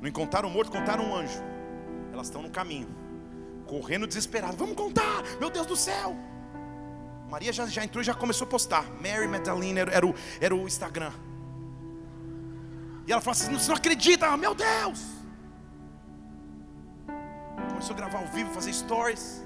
Não 0.00 0.08
encontraram 0.08 0.48
o 0.48 0.52
morto, 0.52 0.70
contaram 0.70 1.04
um 1.04 1.14
anjo. 1.14 1.42
Elas 2.12 2.28
estão 2.28 2.42
no 2.42 2.50
caminho, 2.50 2.88
correndo 3.66 4.06
desesperado. 4.06 4.56
Vamos 4.56 4.76
contar, 4.76 5.22
meu 5.40 5.50
Deus 5.50 5.66
do 5.66 5.76
céu. 5.76 6.16
Maria 7.28 7.52
já, 7.52 7.66
já 7.66 7.84
entrou 7.84 8.00
e 8.00 8.04
já 8.04 8.14
começou 8.14 8.46
a 8.46 8.50
postar. 8.50 8.84
Mary 9.02 9.28
Magdalene 9.28 9.78
era, 9.78 9.92
era, 9.92 10.06
o, 10.06 10.14
era 10.40 10.54
o 10.54 10.66
Instagram. 10.66 11.12
E 13.06 13.12
ela 13.12 13.20
falou 13.20 13.32
assim: 13.32 13.52
Você 13.52 13.68
não 13.68 13.76
acredita, 13.76 14.34
meu 14.36 14.54
Deus. 14.54 15.04
Começou 17.68 17.94
a 17.94 17.96
gravar 17.96 18.18
ao 18.18 18.26
vivo, 18.26 18.50
fazer 18.52 18.72
stories, 18.72 19.44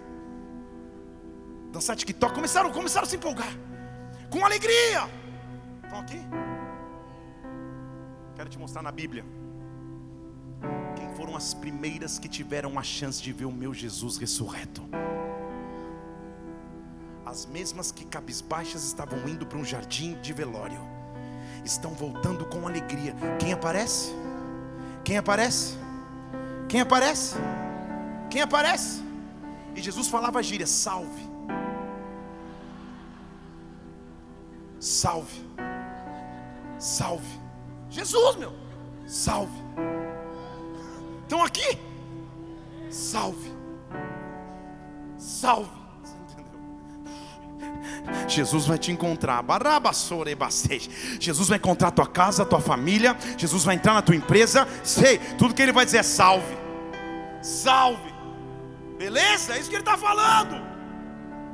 dançar 1.72 1.96
TikTok. 1.96 2.34
Começaram, 2.34 2.70
começaram 2.70 3.07
a 3.07 3.11
se 3.11 3.16
empolgar, 3.16 3.53
com 4.30 4.44
alegria. 4.44 5.09
Estão 5.82 6.00
aqui? 6.00 6.20
Quero 8.36 8.48
te 8.48 8.59
mostrar 8.59 8.82
na 8.82 8.92
Bíblia 8.92 9.24
foram 11.22 11.36
as 11.36 11.54
primeiras 11.54 12.18
que 12.18 12.28
tiveram 12.28 12.76
a 12.76 12.82
chance 12.82 13.22
de 13.22 13.32
ver 13.32 13.44
o 13.44 13.52
meu 13.52 13.72
Jesus 13.72 14.16
ressurreto. 14.16 14.82
As 17.24 17.46
mesmas 17.46 17.92
que 17.92 18.04
cabisbaixas 18.04 18.82
estavam 18.82 19.28
indo 19.28 19.46
para 19.46 19.56
um 19.56 19.64
jardim 19.64 20.20
de 20.20 20.32
velório, 20.32 20.80
estão 21.64 21.92
voltando 21.92 22.44
com 22.46 22.66
alegria. 22.66 23.14
Quem 23.38 23.52
aparece? 23.52 24.12
Quem 25.04 25.16
aparece? 25.16 25.78
Quem 26.68 26.80
aparece? 26.80 27.36
Quem 28.28 28.42
aparece? 28.42 29.00
E 29.76 29.80
Jesus 29.80 30.08
falava 30.08 30.40
a 30.40 30.42
gíria: 30.42 30.66
salve, 30.66 31.22
salve, 34.80 35.40
salve. 36.80 37.40
Jesus, 37.88 38.34
meu, 38.34 38.52
salve. 39.06 39.62
Estão 41.22 41.42
aqui? 41.42 41.78
Salve. 42.90 43.52
Salve. 45.16 45.82
Jesus 48.28 48.66
vai 48.66 48.78
te 48.78 48.90
encontrar. 48.90 49.44
Jesus 51.20 51.48
vai 51.48 51.58
encontrar 51.58 51.90
tua 51.90 52.06
casa, 52.06 52.44
tua 52.44 52.60
família. 52.60 53.16
Jesus 53.36 53.64
vai 53.64 53.76
entrar 53.76 53.94
na 53.94 54.02
tua 54.02 54.16
empresa. 54.16 54.66
Sei, 54.82 55.18
tudo 55.38 55.54
que 55.54 55.62
ele 55.62 55.72
vai 55.72 55.84
dizer 55.84 55.98
é 55.98 56.02
salve. 56.02 56.56
Salve. 57.40 58.12
Beleza? 58.98 59.54
É 59.54 59.58
isso 59.58 59.68
que 59.68 59.76
ele 59.76 59.82
está 59.82 59.96
falando. 59.96 60.60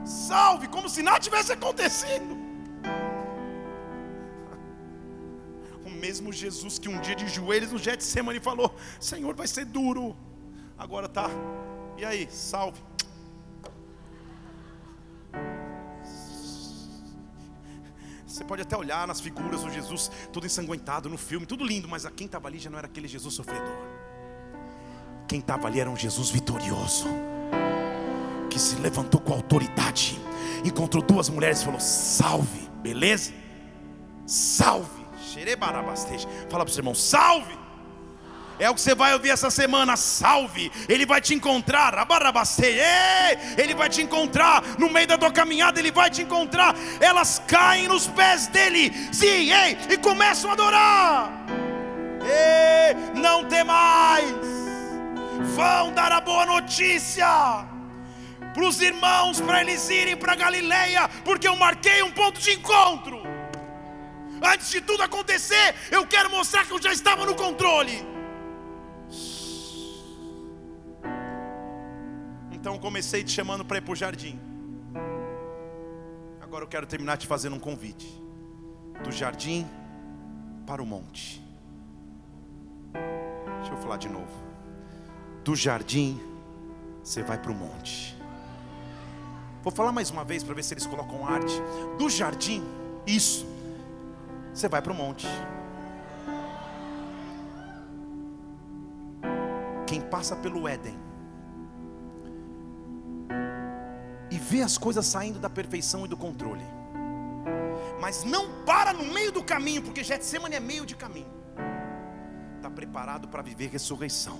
Salve, 0.05 0.69
como 0.69 0.89
se 0.89 1.03
nada 1.03 1.19
tivesse 1.19 1.53
acontecido. 1.53 2.38
Mesmo 6.21 6.33
Jesus 6.33 6.79
que 6.79 6.89
um 6.89 7.01
dia 7.01 7.15
de 7.15 7.29
joelhos 7.29 7.73
no 7.73 7.79
Getsemane 7.79 8.41
falou: 8.41 8.75
Senhor, 9.01 9.35
vai 9.35 9.47
ser 9.47 9.65
duro. 9.65 10.17
Agora 10.77 11.09
tá. 11.09 11.29
E 11.97 12.05
aí, 12.05 12.29
salve. 12.31 12.81
Você 18.27 18.45
pode 18.45 18.63
até 18.63 18.77
olhar 18.77 19.07
nas 19.07 19.21
figuras 19.21 19.63
do 19.63 19.71
Jesus 19.71 20.11
todo 20.33 20.47
ensanguentado 20.47 21.09
no 21.09 21.19
filme, 21.19 21.45
tudo 21.45 21.65
lindo, 21.65 21.89
mas 21.89 22.07
quem 22.17 22.27
estava 22.27 22.47
ali 22.47 22.59
já 22.59 22.71
não 22.71 22.79
era 22.79 22.87
aquele 22.87 23.09
Jesus 23.09 23.35
sofredor. 23.35 23.77
Quem 25.27 25.41
estava 25.41 25.67
ali 25.67 25.81
era 25.81 25.91
um 25.91 25.97
Jesus 25.97 26.31
vitorioso, 26.31 27.09
que 28.49 28.59
se 28.59 28.77
levantou 28.77 29.21
com 29.21 29.33
autoridade, 29.33 30.19
encontrou 30.65 31.03
duas 31.03 31.29
mulheres 31.29 31.61
e 31.63 31.65
falou: 31.65 31.81
Salve, 31.81 32.69
beleza? 32.81 33.33
Salve. 34.27 34.98
Fala 36.51 36.65
para 36.65 36.71
o 36.71 36.75
seu 36.75 36.81
irmão, 36.81 36.95
salve. 36.95 37.59
É 38.59 38.69
o 38.69 38.75
que 38.75 38.81
você 38.81 38.95
vai 38.95 39.13
ouvir 39.13 39.31
essa 39.31 39.51
semana, 39.51 39.97
salve. 39.97 40.73
Ele 40.89 41.07
vai 41.07 41.21
te 41.21 41.33
encontrar, 41.33 41.95
ele 43.57 43.75
vai 43.75 43.89
te 43.89 44.03
encontrar 44.03 44.63
no 44.79 44.91
meio 44.91 45.07
da 45.07 45.17
tua 45.17 45.31
caminhada, 45.31 45.79
ele 45.79 45.93
vai 45.93 46.11
te 46.11 46.23
encontrar. 46.23 46.75
Elas 47.01 47.41
caem 47.47 47.87
nos 47.87 48.09
pés 48.09 48.49
dele, 48.49 48.93
sim, 49.13 49.53
ei, 49.53 49.79
e 49.91 49.97
começam 49.99 50.51
a 50.51 50.55
adorar. 50.55 51.31
Ei, 52.21 53.21
não 53.21 53.45
tem 53.45 53.63
mais. 53.63 54.27
Vão 55.55 55.93
dar 55.93 56.11
a 56.11 56.21
boa 56.21 56.45
notícia 56.45 57.27
para 58.53 58.65
os 58.65 58.81
irmãos, 58.81 59.41
para 59.41 59.61
eles 59.61 59.89
irem 59.89 60.17
para 60.17 60.35
Galileia, 60.35 61.09
porque 61.25 61.47
eu 61.47 61.55
marquei 61.55 62.03
um 62.03 62.11
ponto 62.11 62.41
de 62.41 62.51
encontro. 62.51 63.23
Antes 64.43 64.71
de 64.71 64.81
tudo 64.81 65.03
acontecer, 65.03 65.75
eu 65.91 66.07
quero 66.07 66.31
mostrar 66.31 66.67
que 66.67 66.73
eu 66.73 66.81
já 66.81 66.93
estava 66.93 67.27
no 67.27 67.35
controle. 67.35 68.07
Então 72.53 72.79
comecei 72.79 73.23
te 73.23 73.31
chamando 73.31 73.65
para 73.65 73.79
ir 73.79 73.81
para 73.83 73.93
o 73.93 73.97
jardim. 73.97 74.39
Agora 76.41 76.65
eu 76.65 76.69
quero 76.69 76.87
terminar 76.87 77.17
te 77.17 77.27
fazendo 77.27 77.57
um 77.57 77.61
convite. 77.61 78.07
Do 79.03 79.13
jardim 79.13 79.67
para 80.67 80.83
o 80.83 80.87
monte. 80.87 81.43
Deixa 83.59 83.73
eu 83.73 83.77
falar 83.79 83.97
de 83.97 84.09
novo. 84.09 84.33
Do 85.45 85.55
jardim 85.55 86.21
você 87.03 87.23
vai 87.23 87.39
para 87.39 87.53
o 87.53 87.55
monte. 87.55 88.17
Vou 89.63 89.73
falar 89.73 89.93
mais 89.93 90.11
uma 90.11 90.25
vez 90.25 90.43
para 90.43 90.55
ver 90.55 90.63
se 90.63 90.75
eles 90.75 90.87
colocam 90.87 91.27
arte. 91.27 91.55
Do 91.99 92.09
jardim, 92.09 92.63
isso 93.07 93.47
você 94.59 94.69
vai 94.69 94.83
para 94.83 94.93
o 94.93 94.95
monte. 94.95 95.27
Quem 99.87 100.01
passa 100.01 100.35
pelo 100.35 100.67
Éden 100.67 100.99
e 104.31 104.37
vê 104.37 104.61
as 104.63 104.77
coisas 104.77 105.07
saindo 105.07 105.39
da 105.39 105.49
perfeição 105.49 106.05
e 106.05 106.09
do 106.09 106.17
controle, 106.17 106.65
mas 108.01 108.25
não 108.25 108.65
para 108.65 108.93
no 108.93 109.05
meio 109.05 109.33
do 109.33 109.43
caminho, 109.43 109.81
porque 109.81 110.03
Getsemane 110.03 110.57
é 110.57 110.61
meio 110.61 110.85
de 110.85 110.95
caminho, 110.95 111.33
está 112.57 112.69
preparado 112.69 113.29
para 113.29 113.43
viver 113.43 113.71
ressurreição. 113.71 114.39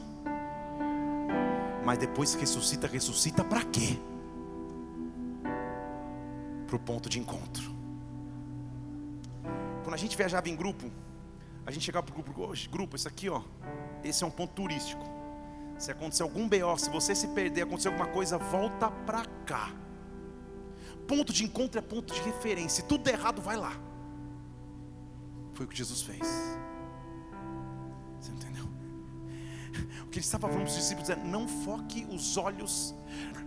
Mas 1.85 1.97
depois 1.97 2.35
que 2.35 2.43
ressuscita, 2.43 2.87
ressuscita 2.87 3.43
para 3.43 3.65
quê? 3.65 3.99
Para 6.67 6.77
o 6.77 6.79
ponto 6.79 7.09
de 7.09 7.19
encontro. 7.19 7.78
Quando 9.89 9.95
a 9.95 9.99
gente 9.99 10.19
viajava 10.19 10.47
em 10.51 10.55
grupo, 10.55 10.93
a 11.65 11.71
gente 11.71 11.87
chegava 11.87 12.05
para 12.05 12.13
o 12.13 12.23
grupo, 12.23 12.53
grupo, 12.71 12.95
isso 12.95 13.09
aqui, 13.09 13.31
ó, 13.31 13.41
esse 14.05 14.23
é 14.23 14.27
um 14.27 14.31
ponto 14.31 14.53
turístico. 14.53 15.03
Se 15.79 15.91
acontecer 15.91 16.23
algum 16.23 16.47
BO, 16.47 16.77
se 16.77 16.91
você 16.91 17.15
se 17.15 17.29
perder, 17.29 17.63
acontecer 17.63 17.89
alguma 17.89 18.07
coisa, 18.09 18.37
volta 18.37 18.91
para 18.91 19.25
cá. 19.47 19.73
Ponto 21.07 21.33
de 21.33 21.43
encontro 21.43 21.79
é 21.79 21.83
ponto 21.83 22.13
de 22.13 22.21
referência. 22.21 22.83
Se 22.83 22.87
tudo 22.87 23.03
der 23.03 23.15
errado, 23.15 23.41
vai 23.41 23.57
lá. 23.57 23.81
Foi 25.55 25.65
o 25.65 25.69
que 25.71 25.79
Jesus 25.79 26.03
fez. 26.03 26.21
Você 28.21 28.31
entendeu? 28.31 28.67
O 30.05 30.11
que 30.11 30.19
ele 30.19 30.27
estava 30.27 30.49
falando 30.49 30.65
para 30.65 30.71
os 30.71 30.77
discípulos 30.77 31.09
é: 31.09 31.17
não 31.17 31.49
foque 31.49 32.07
os 32.11 32.37
olhos 32.37 32.95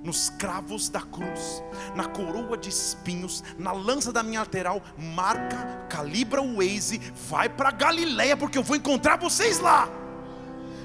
nos 0.03 0.29
cravos 0.29 0.89
da 0.89 1.01
cruz, 1.01 1.63
na 1.95 2.05
coroa 2.05 2.57
de 2.57 2.69
espinhos, 2.69 3.43
na 3.57 3.71
lança 3.71 4.11
da 4.11 4.23
minha 4.23 4.39
lateral, 4.39 4.81
marca, 4.97 5.85
calibra 5.89 6.41
o 6.41 6.57
Waze, 6.57 6.99
vai 7.29 7.47
para 7.47 7.71
Galileia, 7.71 8.35
porque 8.35 8.57
eu 8.57 8.63
vou 8.63 8.75
encontrar 8.75 9.17
vocês 9.17 9.59
lá. 9.59 9.89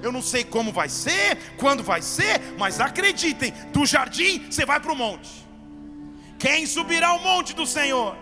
Eu 0.02 0.12
não 0.12 0.20
sei 0.20 0.44
como 0.44 0.72
vai 0.72 0.88
ser, 0.88 1.56
quando 1.56 1.82
vai 1.82 2.02
ser, 2.02 2.54
mas 2.58 2.80
acreditem: 2.80 3.52
do 3.72 3.86
jardim 3.86 4.46
você 4.50 4.66
vai 4.66 4.78
para 4.78 4.92
o 4.92 4.96
monte. 4.96 5.46
Quem 6.38 6.66
subirá 6.66 7.08
ao 7.08 7.18
monte 7.20 7.54
do 7.54 7.66
Senhor? 7.66 8.16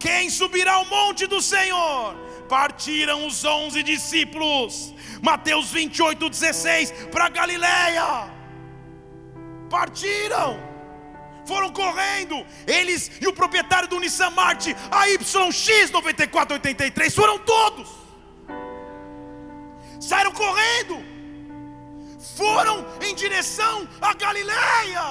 Quem 0.00 0.30
subirá 0.30 0.72
ao 0.72 0.86
monte 0.86 1.26
do 1.26 1.40
Senhor? 1.40 2.16
Partiram 2.48 3.26
os 3.26 3.44
onze 3.44 3.82
discípulos, 3.82 4.94
Mateus 5.22 5.70
28, 5.70 6.28
16, 6.28 6.92
para 7.10 7.28
Galileia 7.28 8.41
partiram, 9.72 10.50
foram 11.46 11.72
correndo. 11.72 12.36
Eles 12.66 13.10
e 13.22 13.26
o 13.26 13.32
proprietário 13.32 13.88
do 13.88 13.98
Nissan 13.98 14.30
Marte, 14.30 14.76
a 14.90 15.08
YX 15.08 15.90
9483, 15.90 17.14
foram 17.14 17.38
todos. 17.38 17.88
Saíram 20.08 20.32
correndo, 20.32 20.96
foram 22.36 22.76
em 23.00 23.14
direção 23.14 23.88
a 24.00 24.12
Galileia, 24.12 25.06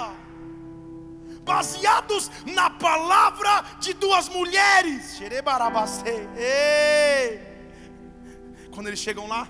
baseados 1.44 2.30
na 2.46 2.70
palavra 2.70 3.54
de 3.80 3.94
duas 3.94 4.30
mulheres. 4.30 5.18
Ei! 6.38 7.50
Quando 8.70 8.88
eles 8.88 9.00
chegam 9.00 9.28
lá, 9.28 9.48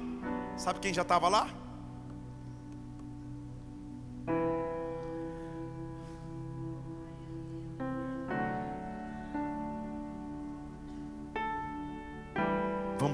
sabe 0.55 0.79
quem 0.79 0.93
já 0.93 1.01
estava 1.01 1.27
lá? 1.27 1.60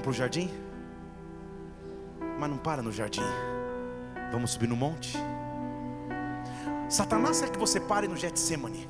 Para 0.08 0.10
o 0.10 0.14
jardim? 0.14 0.50
Mas 2.38 2.48
não 2.50 2.56
para 2.56 2.80
no 2.82 2.90
jardim. 2.90 3.20
Vamos 4.32 4.52
subir 4.52 4.66
no 4.66 4.76
monte. 4.76 5.18
Satanás 6.88 7.40
quer 7.40 7.50
que 7.50 7.58
você 7.58 7.78
pare 7.78 8.08
no 8.08 8.16
Getsemane. 8.16 8.88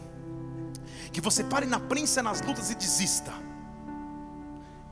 Que 1.13 1.21
você 1.21 1.43
pare 1.43 1.67
na 1.67 1.81
prensa, 1.81 2.23
nas 2.23 2.41
lutas 2.41 2.71
e 2.71 2.75
desista. 2.77 3.33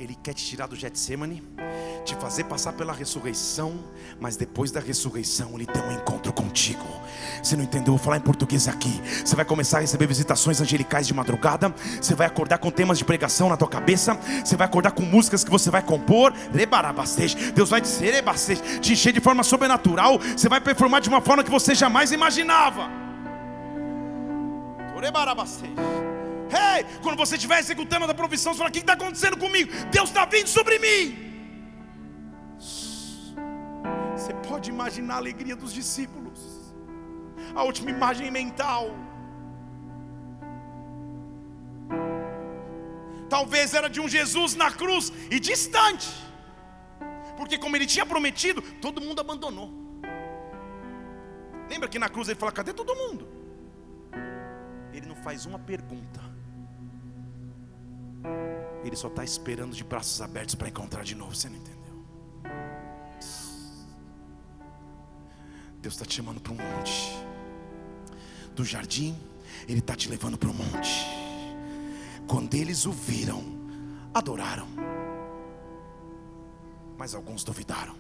Ele 0.01 0.17
quer 0.17 0.35
te 0.35 0.45
tirar 0.45 0.67
do 0.67 0.75
Getsemane, 0.75 1.43
te 2.05 2.17
fazer 2.17 2.45
passar 2.45 2.73
pela 2.73 2.93
ressurreição, 2.93 3.79
mas 4.19 4.37
depois 4.37 4.73
da 4.73 4.81
ressurreição 4.81 5.55
ele 5.55 5.67
tem 5.67 5.81
um 5.81 5.93
encontro 5.93 6.33
contigo. 6.57 6.87
Você 7.43 7.55
não 7.55 7.63
entendeu? 7.63 7.93
Vou 7.93 7.99
falar 7.99 8.17
em 8.17 8.21
português 8.21 8.67
aqui. 8.67 9.01
Você 9.25 9.37
vai 9.37 9.45
começar 9.45 9.79
a 9.79 9.81
receber 9.83 10.07
visitações 10.07 10.61
angelicais 10.61 11.07
de 11.07 11.15
madrugada. 11.15 11.73
Você 12.01 12.15
vai 12.15 12.27
acordar 12.27 12.59
com 12.59 12.71
temas 12.71 12.99
de 12.99 13.05
pregação 13.05 13.49
na 13.49 13.57
tua 13.57 13.69
cabeça. 13.69 14.19
Você 14.43 14.57
vai 14.57 14.67
acordar 14.67 14.93
com 14.93 15.03
músicas 15.03 15.45
que 15.45 15.51
você 15.51 15.71
vai 15.71 15.83
compor. 15.83 16.33
Deus 17.55 17.71
vai 17.71 17.81
dizer, 17.81 18.25
te 18.81 18.93
encher 18.95 19.13
de 19.13 19.21
forma 19.21 19.45
sobrenatural. 19.45 20.19
Você 20.19 20.49
vai 20.49 20.61
performar 20.61 21.01
de 21.01 21.09
uma 21.09 21.21
forma 21.21 21.45
que 21.45 21.51
você 21.51 21.75
jamais 21.75 22.11
imaginava. 22.11 22.89
Hey, 26.49 26.87
quando 27.03 27.17
você 27.17 27.35
estiver 27.37 27.59
executando 27.59 28.11
a 28.11 28.15
profissão, 28.15 28.55
você 28.55 28.59
fala: 28.59 28.71
O 28.71 28.73
que 28.73 28.79
está 28.79 28.95
acontecendo 28.95 29.37
comigo? 29.37 29.71
Deus 29.93 30.09
está 30.09 30.25
vindo 30.25 30.49
sobre 30.49 30.79
mim. 30.79 31.27
Você 34.17 34.33
pode 34.49 34.71
imaginar 34.71 35.15
a 35.15 35.19
alegria 35.19 35.55
dos 35.55 35.73
discípulos, 35.73 36.41
a 37.57 37.63
última 37.65 37.91
imagem 37.91 38.31
mental. 38.31 38.91
Talvez 43.29 43.75
era 43.75 43.89
de 43.89 44.01
um 44.01 44.09
Jesus 44.09 44.55
na 44.55 44.71
cruz 44.71 45.13
e 45.31 45.41
distante, 45.41 46.09
porque, 47.37 47.59
como 47.59 47.75
ele 47.77 47.87
tinha 47.87 48.07
prometido, 48.07 48.63
todo 48.87 49.01
mundo 49.01 49.21
abandonou. 49.21 49.71
Lembra 51.69 51.89
que 51.89 51.99
na 51.99 52.09
cruz 52.09 52.29
ele 52.29 52.39
fala: 52.39 52.53
Cadê 52.53 52.73
todo 52.73 52.95
mundo? 52.95 53.27
Ele 54.93 55.07
não 55.07 55.17
faz 55.17 55.47
uma 55.47 55.59
pergunta. 55.59 56.21
Ele 58.85 58.95
só 58.95 59.09
está 59.09 59.25
esperando 59.25 59.75
de 59.75 59.83
braços 59.83 60.21
abertos 60.21 60.55
para 60.55 60.69
encontrar 60.69 61.03
de 61.03 61.15
novo. 61.15 61.35
Você 61.35 61.49
não 61.49 61.57
entendeu? 61.57 61.77
Deus 65.81 65.95
está 65.95 66.05
te 66.05 66.15
chamando 66.15 66.41
para 66.41 66.53
um 66.53 66.57
monte. 66.57 67.26
Do 68.57 68.65
jardim, 68.65 69.15
Ele 69.69 69.81
está 69.81 69.95
te 69.95 70.09
levando 70.09 70.39
para 70.39 70.49
um 70.49 70.55
monte. 70.55 71.07
Quando 72.27 72.55
eles 72.55 72.87
o 72.87 72.91
viram, 72.91 73.45
adoraram. 74.15 74.67
Mas 76.97 77.15
alguns 77.15 77.45
duvidaram. 77.45 77.95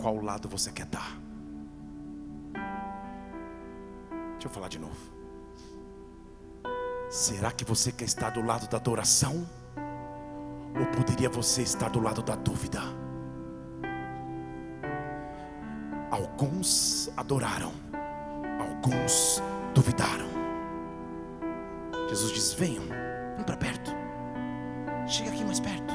Qual 0.00 0.22
lado 0.22 0.48
você 0.48 0.72
quer 0.72 0.86
dar? 0.86 1.20
Deixa 4.32 4.46
eu 4.46 4.50
falar 4.50 4.68
de 4.68 4.78
novo. 4.78 4.96
Será 7.10 7.52
que 7.52 7.64
você 7.66 7.92
quer 7.92 8.06
estar 8.06 8.30
do 8.30 8.40
lado 8.40 8.66
da 8.66 8.78
adoração? 8.78 9.46
Ou 10.78 10.86
poderia 10.96 11.28
você 11.28 11.60
estar 11.60 11.90
do 11.90 12.00
lado 12.00 12.22
da 12.22 12.34
dúvida? 12.34 12.80
Alguns 16.10 17.10
adoraram, 17.16 17.72
alguns 18.80 19.42
duvidaram. 19.74 20.28
Jesus 22.08 22.32
diz: 22.32 22.52
Venham, 22.54 22.84
vem 23.36 23.44
para 23.44 23.56
perto, 23.56 23.92
chega 25.06 25.30
aqui 25.30 25.44
mais 25.44 25.60
perto. 25.60 25.94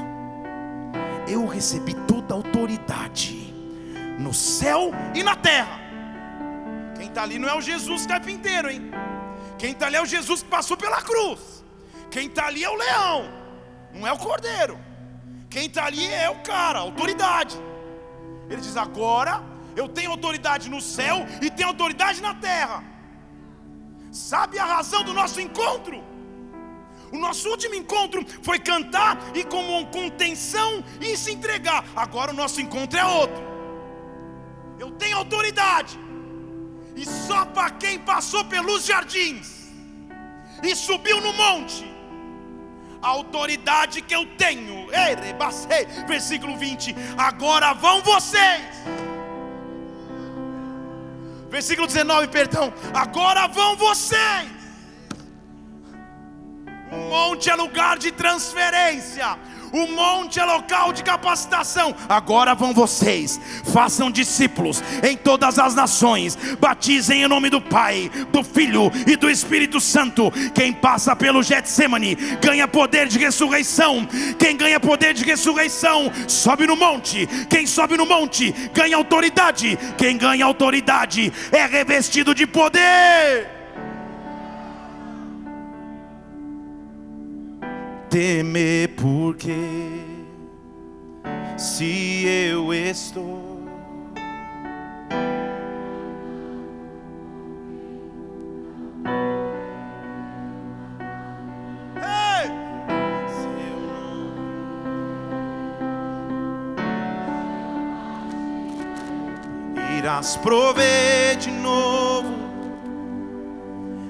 Eu 1.28 1.46
recebi 1.46 1.94
toda 2.06 2.34
a 2.34 2.36
autoridade 2.36 3.52
no 4.18 4.32
céu 4.32 4.92
e 5.14 5.22
na 5.22 5.34
terra. 5.34 5.80
Quem 6.96 7.08
está 7.08 7.24
ali 7.24 7.38
não 7.38 7.48
é 7.48 7.54
o 7.54 7.60
Jesus 7.60 8.06
carpinteiro, 8.06 8.70
hein? 8.70 8.90
Quem 9.58 9.72
está 9.72 9.86
ali 9.86 9.96
é 9.96 10.02
o 10.02 10.06
Jesus 10.06 10.42
que 10.42 10.48
passou 10.48 10.76
pela 10.76 11.02
cruz. 11.02 11.64
Quem 12.10 12.28
está 12.28 12.46
ali 12.46 12.62
é 12.62 12.70
o 12.70 12.76
leão, 12.76 13.24
não 13.92 14.06
é 14.06 14.12
o 14.12 14.18
cordeiro. 14.18 14.78
Quem 15.50 15.66
está 15.66 15.86
ali 15.86 16.06
é 16.06 16.30
o 16.30 16.36
cara, 16.36 16.78
autoridade. 16.78 17.56
Ele 18.48 18.60
diz: 18.60 18.76
agora 18.76 19.42
eu 19.76 19.88
tenho 19.88 20.10
autoridade 20.10 20.68
no 20.68 20.80
céu 20.80 21.26
e 21.42 21.50
tenho 21.50 21.68
autoridade 21.68 22.20
na 22.20 22.34
terra. 22.34 22.82
Sabe 24.10 24.58
a 24.58 24.64
razão 24.64 25.04
do 25.04 25.12
nosso 25.12 25.40
encontro? 25.40 26.02
O 27.12 27.18
nosso 27.18 27.48
último 27.48 27.74
encontro 27.74 28.24
foi 28.42 28.58
cantar 28.58 29.18
e 29.34 29.44
com 29.44 29.86
contenção 29.86 30.82
e 31.00 31.16
se 31.16 31.32
entregar. 31.32 31.84
Agora 31.94 32.32
o 32.32 32.34
nosso 32.34 32.60
encontro 32.60 32.98
é 32.98 33.04
outro. 33.04 33.44
Eu 34.78 34.90
tenho 34.92 35.16
autoridade 35.18 35.98
e 36.96 37.04
só 37.04 37.44
para 37.44 37.70
quem 37.70 37.98
passou 37.98 38.44
pelos 38.46 38.86
jardins 38.86 39.66
e 40.62 40.74
subiu 40.74 41.20
no 41.20 41.32
monte, 41.34 41.84
a 43.02 43.08
autoridade 43.08 44.00
que 44.00 44.14
eu 44.14 44.24
tenho, 44.36 44.88
versículo 46.08 46.56
20: 46.56 46.94
agora 47.16 47.74
vão 47.74 48.00
vocês, 48.02 48.62
versículo 51.50 51.86
19, 51.86 52.28
perdão, 52.28 52.72
agora 52.94 53.46
vão 53.46 53.76
vocês. 53.76 54.56
O 56.90 56.96
monte 57.10 57.50
é 57.50 57.54
lugar 57.54 57.98
de 57.98 58.12
transferência. 58.12 59.38
O 59.76 59.86
monte 59.88 60.40
é 60.40 60.44
local 60.44 60.90
de 60.90 61.02
capacitação. 61.02 61.94
Agora 62.08 62.54
vão 62.54 62.72
vocês, 62.72 63.38
façam 63.62 64.10
discípulos 64.10 64.82
em 65.02 65.14
todas 65.18 65.58
as 65.58 65.74
nações, 65.74 66.34
batizem 66.58 67.22
em 67.22 67.28
nome 67.28 67.50
do 67.50 67.60
Pai, 67.60 68.10
do 68.32 68.42
Filho 68.42 68.90
e 69.06 69.16
do 69.16 69.28
Espírito 69.28 69.78
Santo. 69.78 70.32
Quem 70.54 70.72
passa 70.72 71.14
pelo 71.14 71.42
Getsemane 71.42 72.14
ganha 72.40 72.66
poder 72.66 73.06
de 73.06 73.18
ressurreição. 73.18 74.08
Quem 74.38 74.56
ganha 74.56 74.80
poder 74.80 75.12
de 75.12 75.24
ressurreição 75.24 76.10
sobe 76.26 76.66
no 76.66 76.74
monte. 76.74 77.28
Quem 77.50 77.66
sobe 77.66 77.98
no 77.98 78.06
monte 78.06 78.54
ganha 78.72 78.96
autoridade. 78.96 79.78
Quem 79.98 80.16
ganha 80.16 80.46
autoridade 80.46 81.30
é 81.52 81.66
revestido 81.66 82.34
de 82.34 82.46
poder. 82.46 83.55
Temer, 88.10 88.88
porque 88.96 89.54
se 91.56 92.24
eu 92.26 92.72
estou 92.72 93.46
irás 110.06 110.36
prover 110.36 111.36
de 111.36 111.50
novo. 111.50 112.34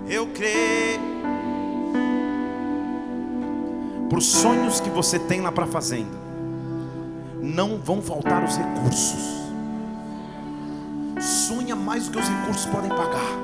Eu 0.08 0.26
creio 0.26 1.00
para 4.08 4.18
os 4.18 4.26
sonhos 4.26 4.80
que 4.80 4.88
você 4.90 5.18
tem 5.18 5.40
lá 5.40 5.50
para 5.50 5.64
a 5.64 5.68
fazenda, 5.68 6.16
não 7.40 7.78
vão 7.78 8.00
faltar 8.00 8.44
os 8.44 8.56
recursos. 8.56 9.36
Sonha 11.20 11.74
mais 11.74 12.06
do 12.06 12.12
que 12.12 12.18
os 12.18 12.28
recursos 12.28 12.66
podem 12.66 12.90
pagar, 12.90 13.38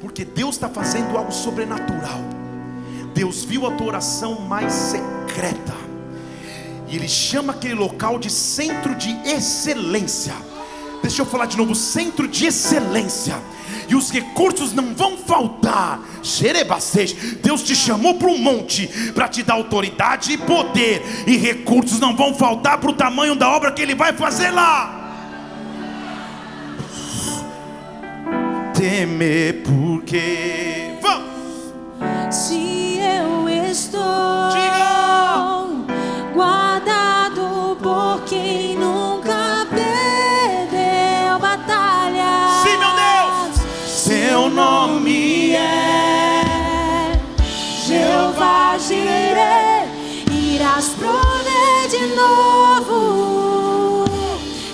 porque 0.00 0.24
Deus 0.24 0.54
está 0.54 0.68
fazendo 0.68 1.16
algo 1.16 1.32
sobrenatural. 1.32 2.20
Deus 3.14 3.44
viu 3.44 3.66
a 3.66 3.72
tua 3.72 3.88
oração 3.88 4.40
mais 4.40 4.72
secreta, 4.72 5.74
e 6.86 6.96
Ele 6.96 7.08
chama 7.08 7.52
aquele 7.52 7.74
local 7.74 8.18
de 8.18 8.30
centro 8.30 8.94
de 8.94 9.10
excelência. 9.28 10.34
Deixa 11.08 11.22
eu 11.22 11.26
falar 11.26 11.46
de 11.46 11.56
novo: 11.56 11.74
centro 11.74 12.28
de 12.28 12.44
excelência 12.44 13.40
e 13.88 13.94
os 13.94 14.10
recursos 14.10 14.74
não 14.74 14.94
vão 14.94 15.16
faltar. 15.16 16.00
Xerebacês, 16.22 17.14
Deus 17.42 17.62
te 17.62 17.74
chamou 17.74 18.16
para 18.16 18.28
um 18.28 18.36
monte 18.36 18.86
para 19.14 19.26
te 19.26 19.42
dar 19.42 19.54
autoridade 19.54 20.32
e 20.32 20.36
poder, 20.36 21.02
e 21.26 21.38
recursos 21.38 21.98
não 21.98 22.14
vão 22.14 22.34
faltar 22.34 22.76
para 22.76 22.90
o 22.90 22.92
tamanho 22.92 23.34
da 23.34 23.48
obra 23.48 23.72
que 23.72 23.80
Ele 23.80 23.94
vai 23.94 24.12
fazer 24.12 24.50
lá. 24.50 24.96
Temer 28.74 29.62
porque 29.62 30.94
vamos. 31.00 32.34
Se 32.34 32.98
eu 32.98 33.48
estou 33.48 34.50
Diga! 34.52 35.47
Jireh, 48.88 49.84
irás 50.32 50.88
prover 50.96 51.88
de 51.90 52.06
novo. 52.16 54.04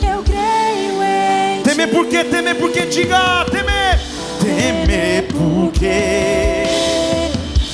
Eu 0.01 0.23
creio 0.23 1.03
em 1.03 1.62
Temer 1.65 1.89
ti. 1.89 1.95
porque, 1.97 2.23
temer 2.23 2.55
porque, 2.57 2.86
diga, 2.86 3.45
temer. 3.51 3.99
Temer 4.41 5.27
porque, 5.32 6.65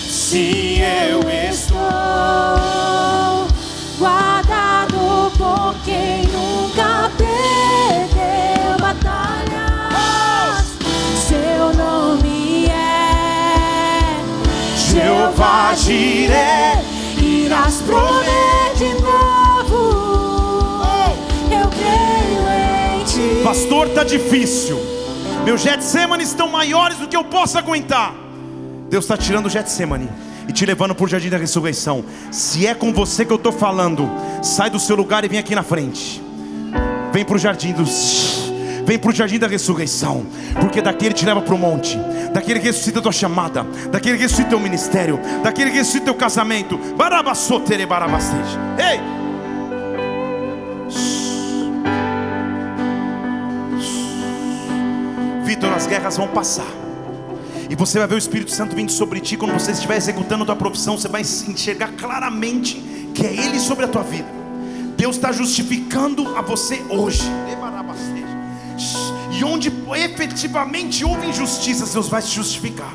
se 0.09 0.81
eu 0.81 1.21
estou. 1.29 2.70
Jireh, 15.81 16.79
irás 17.23 17.77
prover 17.83 18.75
de 18.77 18.93
novo. 19.03 20.83
Eu 21.51 21.69
creio 21.69 23.01
em 23.01 23.05
ti. 23.05 23.43
Pastor, 23.43 23.89
tá 23.89 24.05
difícil. 24.05 24.79
Meus 25.45 25.63
Getsemane 25.63 26.23
estão 26.23 26.49
maiores 26.49 26.99
do 26.99 27.09
que 27.09 27.17
eu 27.17 27.25
posso 27.25 27.57
aguentar. 27.57 28.15
Deus 28.91 29.05
está 29.05 29.17
tirando 29.17 29.47
o 29.47 29.51
Getsemane 29.51 30.09
e 30.47 30.53
te 30.53 30.67
levando 30.67 30.95
para 30.95 31.05
o 31.05 31.09
jardim 31.09 31.31
da 31.31 31.39
ressurreição. 31.39 32.05
Se 32.31 32.67
é 32.67 32.75
com 32.75 32.93
você 32.93 33.25
que 33.25 33.33
eu 33.33 33.37
estou 33.37 33.53
falando, 33.53 34.11
sai 34.43 34.69
do 34.69 34.79
seu 34.79 34.97
lugar 34.97 35.25
e 35.25 35.29
vem 35.29 35.39
aqui 35.39 35.55
na 35.55 35.63
frente. 35.63 36.23
Vem 37.11 37.25
para 37.25 37.37
o 37.37 37.39
jardim 37.39 37.73
dos. 37.73 38.30
Vem 38.85 38.99
para 38.99 39.11
o 39.11 39.15
jardim 39.15 39.39
da 39.39 39.47
ressurreição, 39.47 40.27
porque 40.61 40.81
daqui 40.81 41.07
ele 41.07 41.15
te 41.15 41.25
leva 41.25 41.41
para 41.41 41.55
o 41.55 41.59
monte, 41.59 41.99
daqui 42.33 42.51
ele 42.51 42.61
ressuscita 42.61 42.99
a 42.99 43.03
tua 43.03 43.13
chamada, 43.13 43.65
daqui 43.91 44.09
ele 44.09 44.19
ressuscita 44.19 44.49
o 44.49 44.51
teu 44.51 44.61
ministério, 44.61 45.21
daqui 45.43 45.63
ele 45.63 45.71
ressuscita 45.71 46.03
o 46.03 46.05
teu 46.07 46.15
casamento. 46.15 46.79
Barabassotere 46.97 47.87
barabasteja. 47.87 48.59
Ei! 48.79 49.01
Vitor, 55.45 55.73
as 55.73 55.87
guerras 55.87 56.17
vão 56.17 56.29
passar. 56.29 56.67
E 57.69 57.77
você 57.77 58.01
vai 58.01 58.09
ver 58.09 58.17
o 58.17 58.19
Espírito 58.19 58.51
Santo 58.51 58.75
vindo 58.75 58.91
sobre 58.91 59.21
ti 59.21 59.37
quando 59.37 59.53
você 59.53 59.71
estiver 59.71 59.97
executando 59.97 60.43
a 60.43 60.47
tua 60.47 60.57
profissão, 60.57 60.99
você 60.99 61.07
vai 61.07 61.21
enxergar 61.21 61.93
claramente 61.93 62.81
que 63.15 63.25
é 63.25 63.33
Ele 63.33 63.61
sobre 63.61 63.85
a 63.85 63.89
tua 63.89 64.03
vida. 64.03 64.29
Deus 64.97 65.17
está 65.17 65.31
justificando 65.33 66.37
a 66.37 66.43
você 66.43 66.83
hoje. 66.89 67.23
E 69.41 69.45
onde 69.45 69.73
efetivamente 69.97 71.03
houve 71.03 71.27
injustiças, 71.27 71.95
Deus 71.95 72.11
vai 72.11 72.21
te 72.21 72.29
justificar. 72.29 72.93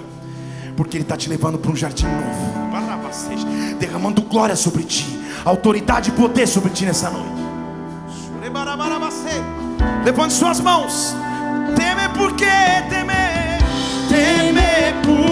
Porque 0.77 0.95
Ele 0.95 1.03
está 1.03 1.17
te 1.17 1.27
levando 1.27 1.57
para 1.57 1.71
um 1.71 1.75
jardim 1.75 2.05
novo. 2.05 2.69
Derramando 3.79 4.21
glória 4.21 4.55
sobre 4.55 4.83
ti. 4.83 5.07
Autoridade 5.43 6.11
e 6.11 6.13
poder 6.13 6.47
sobre 6.47 6.69
ti 6.69 6.85
nessa 6.85 7.09
noite. 7.09 7.33
Levante 10.03 10.33
suas 10.35 10.59
mãos. 10.59 11.15
Temer 11.75 12.11
porque 12.13 12.45
temer. 12.91 13.59
Temer 14.07 14.93
porque. 15.03 15.24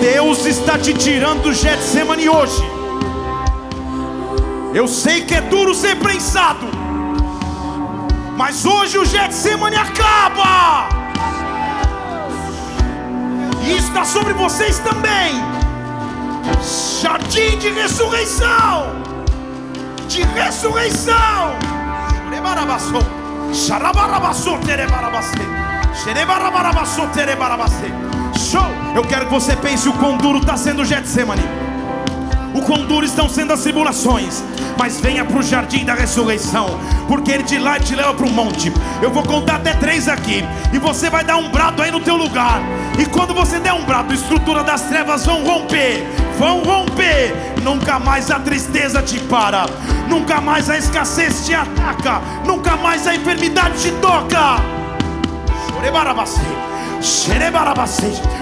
Deus 0.00 0.44
está 0.46 0.78
te 0.78 0.92
tirando 0.94 1.42
do 1.42 1.52
Getsemane 1.52 2.28
hoje. 2.28 2.62
Eu 4.74 4.86
sei 4.86 5.22
que 5.22 5.34
é 5.34 5.40
duro 5.40 5.74
ser 5.74 5.96
prensado. 5.96 6.66
Mas 8.36 8.64
hoje 8.64 8.98
o 8.98 9.04
Getsemane 9.04 9.76
acaba. 9.76 10.88
E 13.64 13.76
está 13.76 14.04
sobre 14.04 14.32
vocês 14.34 14.78
também. 14.78 15.34
Jardim 17.00 17.58
de 17.58 17.70
ressurreição. 17.70 18.94
De 20.08 20.22
ressurreição. 20.22 21.66
Show! 28.56 28.94
Eu 28.94 29.02
quero 29.02 29.26
que 29.26 29.32
você 29.32 29.54
pense 29.54 29.86
o 29.86 29.92
quão 29.92 30.16
duro 30.16 30.38
está 30.38 30.56
sendo 30.56 30.80
o 30.80 30.84
Getsemane. 30.84 31.42
O 32.54 32.62
quão 32.62 32.86
duro 32.86 33.04
estão 33.04 33.28
sendo 33.28 33.52
as 33.52 33.60
tribulações. 33.60 34.42
Mas 34.78 34.98
venha 34.98 35.24
para 35.26 35.38
o 35.38 35.42
jardim 35.42 35.84
da 35.84 35.92
ressurreição. 35.92 36.66
Porque 37.06 37.30
ele 37.30 37.42
de 37.42 37.58
lá 37.58 37.78
te 37.78 37.94
leva 37.94 38.14
para 38.14 38.24
o 38.24 38.30
monte. 38.30 38.72
Eu 39.02 39.10
vou 39.10 39.22
contar 39.22 39.56
até 39.56 39.74
três 39.74 40.08
aqui. 40.08 40.42
E 40.72 40.78
você 40.78 41.10
vai 41.10 41.22
dar 41.22 41.36
um 41.36 41.50
brado 41.50 41.82
aí 41.82 41.90
no 41.90 42.00
teu 42.00 42.16
lugar. 42.16 42.62
E 42.98 43.04
quando 43.04 43.34
você 43.34 43.58
der 43.60 43.74
um 43.74 43.84
brado, 43.84 44.12
a 44.12 44.16
estrutura 44.16 44.64
das 44.64 44.82
trevas 44.82 45.26
vão 45.26 45.44
romper. 45.44 46.06
Vão 46.38 46.62
romper. 46.62 47.34
Nunca 47.62 47.98
mais 47.98 48.30
a 48.30 48.38
tristeza 48.38 49.02
te 49.02 49.18
para. 49.20 49.66
Nunca 50.08 50.40
mais 50.40 50.70
a 50.70 50.78
escassez 50.78 51.44
te 51.44 51.54
ataca. 51.54 52.22
Nunca 52.46 52.74
mais 52.76 53.06
a 53.06 53.14
enfermidade 53.14 53.82
te 53.82 53.90
toca. 54.00 54.56
Xorebarabacê. 55.74 56.75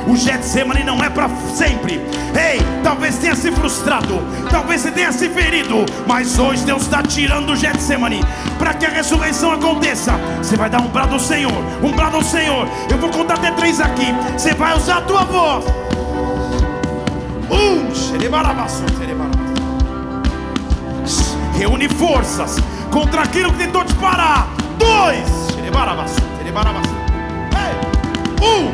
O 0.06 0.16
Getsemane 0.16 0.84
não 0.84 1.02
é 1.02 1.10
para 1.10 1.28
sempre. 1.54 1.94
Ei, 2.34 2.60
talvez 2.82 3.16
tenha 3.16 3.34
se 3.34 3.50
frustrado, 3.50 4.22
talvez 4.50 4.80
você 4.80 4.90
tenha 4.90 5.10
se 5.12 5.28
ferido, 5.28 5.84
mas 6.06 6.38
hoje 6.38 6.64
Deus 6.64 6.82
está 6.82 7.02
tirando 7.02 7.50
o 7.50 7.56
Getsemane 7.56 8.20
para 8.58 8.74
que 8.74 8.86
a 8.86 8.90
ressurreição 8.90 9.52
aconteça. 9.52 10.12
Você 10.38 10.56
vai 10.56 10.70
dar 10.70 10.80
um 10.80 10.88
brado 10.88 11.14
ao 11.14 11.20
Senhor, 11.20 11.52
um 11.82 11.92
brado 11.92 12.16
ao 12.16 12.22
Senhor. 12.22 12.68
Eu 12.90 12.98
vou 12.98 13.10
contar 13.10 13.34
até 13.34 13.50
três 13.50 13.80
aqui. 13.80 14.14
Você 14.36 14.54
vai 14.54 14.76
usar 14.76 14.98
a 14.98 15.02
tua 15.02 15.24
voz. 15.24 15.64
Um, 17.50 17.94
xerebarabaçô. 17.94 18.84
Reúne 21.56 21.88
forças 21.88 22.56
contra 22.90 23.22
aquilo 23.22 23.52
que 23.52 23.58
tentou 23.58 23.84
te 23.84 23.94
parar. 23.94 24.48
Dois. 24.78 25.54
Xerebarabaçô, 25.54 26.20
xerebarabaçô. 26.38 27.03
Um, 28.44 28.70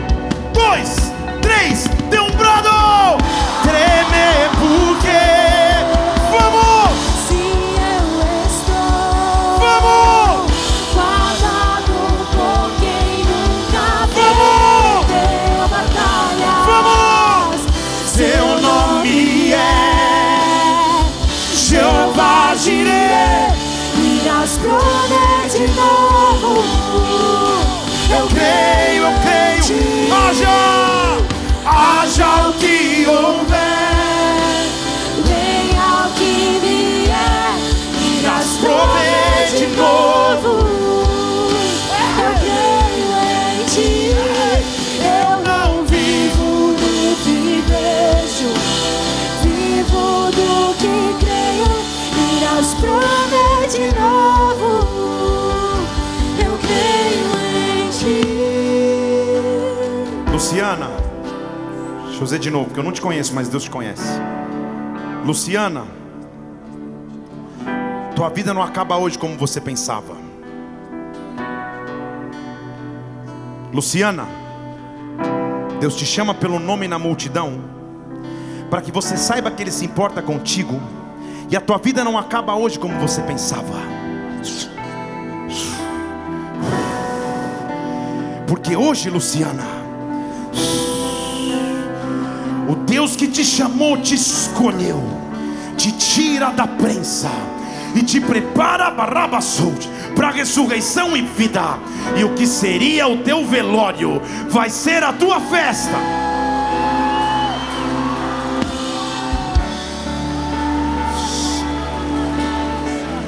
dois, 0.52 1.12
três. 1.40 1.86
Dê 2.10 2.18
um 2.18 2.30
brado. 2.32 3.16
Tremer 3.62 4.50
porque. 4.58 5.79
Dizer 62.30 62.38
de 62.38 62.50
novo, 62.50 62.66
porque 62.66 62.78
eu 62.78 62.84
não 62.84 62.92
te 62.92 63.00
conheço, 63.00 63.34
mas 63.34 63.48
Deus 63.48 63.64
te 63.64 63.70
conhece. 63.70 64.20
Luciana, 65.24 65.84
tua 68.14 68.28
vida 68.28 68.54
não 68.54 68.62
acaba 68.62 68.96
hoje 68.96 69.18
como 69.18 69.36
você 69.36 69.60
pensava. 69.60 70.14
Luciana, 73.72 74.26
Deus 75.80 75.96
te 75.96 76.06
chama 76.06 76.32
pelo 76.32 76.60
nome 76.60 76.86
na 76.86 77.00
multidão, 77.00 77.64
para 78.70 78.80
que 78.80 78.92
você 78.92 79.16
saiba 79.16 79.50
que 79.50 79.62
Ele 79.62 79.72
se 79.72 79.84
importa 79.84 80.22
contigo, 80.22 80.80
e 81.50 81.56
a 81.56 81.60
tua 81.60 81.78
vida 81.78 82.04
não 82.04 82.16
acaba 82.16 82.54
hoje 82.54 82.78
como 82.78 82.96
você 83.00 83.22
pensava. 83.22 83.74
Porque 88.46 88.76
hoje, 88.76 89.10
Luciana, 89.10 89.80
Deus 92.90 93.14
que 93.14 93.28
te 93.28 93.44
chamou, 93.44 93.96
te 93.98 94.16
escolheu, 94.16 95.00
te 95.76 95.92
tira 95.92 96.50
da 96.50 96.66
prensa 96.66 97.30
e 97.94 98.02
te 98.02 98.20
prepara 98.20 98.90
para 98.90 100.26
a 100.26 100.30
ressurreição 100.32 101.16
e 101.16 101.22
vida. 101.22 101.78
E 102.16 102.24
o 102.24 102.34
que 102.34 102.48
seria 102.48 103.06
o 103.06 103.18
teu 103.18 103.46
velório 103.46 104.20
vai 104.48 104.68
ser 104.68 105.04
a 105.04 105.12
tua 105.12 105.38
festa. 105.40 105.96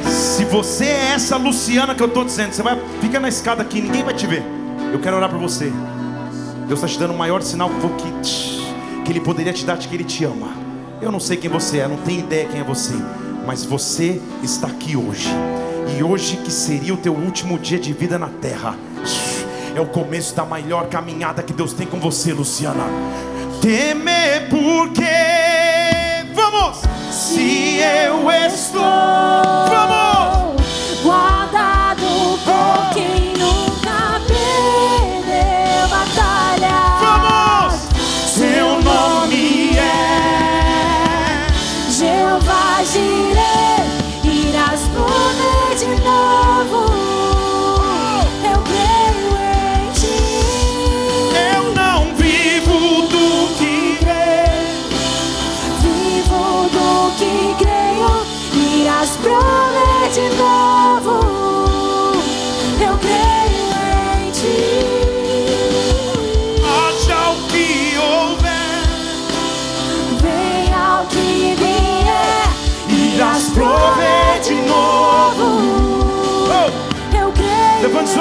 Se 0.04 0.44
você 0.44 0.86
é 0.86 1.12
essa 1.14 1.36
Luciana 1.36 1.94
que 1.94 2.02
eu 2.02 2.08
estou 2.08 2.24
dizendo, 2.24 2.52
você 2.52 2.64
vai 2.64 2.76
fica 3.00 3.20
na 3.20 3.28
escada 3.28 3.62
aqui, 3.62 3.80
ninguém 3.80 4.02
vai 4.02 4.12
te 4.12 4.26
ver. 4.26 4.42
Eu 4.92 4.98
quero 4.98 5.16
orar 5.16 5.30
por 5.30 5.38
você. 5.38 5.72
Deus 6.66 6.80
está 6.80 6.88
te 6.88 6.98
dando 6.98 7.14
o 7.14 7.16
maior 7.16 7.42
sinal 7.42 7.70
que, 7.70 8.61
que 9.04 9.12
Ele 9.12 9.20
poderia 9.20 9.52
te 9.52 9.64
dar 9.64 9.76
de 9.76 9.88
que 9.88 9.94
Ele 9.94 10.04
te 10.04 10.24
ama. 10.24 10.48
Eu 11.00 11.10
não 11.10 11.20
sei 11.20 11.36
quem 11.36 11.50
você 11.50 11.78
é, 11.78 11.88
não 11.88 11.96
tenho 11.98 12.20
ideia 12.20 12.46
quem 12.46 12.60
é 12.60 12.64
você, 12.64 12.94
mas 13.46 13.64
você 13.64 14.20
está 14.42 14.68
aqui 14.68 14.96
hoje. 14.96 15.28
E 15.98 16.02
hoje 16.02 16.36
que 16.38 16.50
seria 16.50 16.94
o 16.94 16.96
teu 16.96 17.12
último 17.12 17.58
dia 17.58 17.78
de 17.78 17.92
vida 17.92 18.18
na 18.18 18.28
terra, 18.28 18.76
é 19.74 19.80
o 19.80 19.86
começo 19.86 20.34
da 20.34 20.44
maior 20.44 20.88
caminhada 20.88 21.42
que 21.42 21.52
Deus 21.52 21.72
tem 21.72 21.86
com 21.86 21.98
você, 21.98 22.32
Luciana. 22.32 22.84
Temer 23.60 24.48
porque 24.48 25.02
vamos. 26.34 26.82
Se 27.10 27.78
eu 27.78 28.30
estou, 28.30 28.82
vamos. 28.82 30.11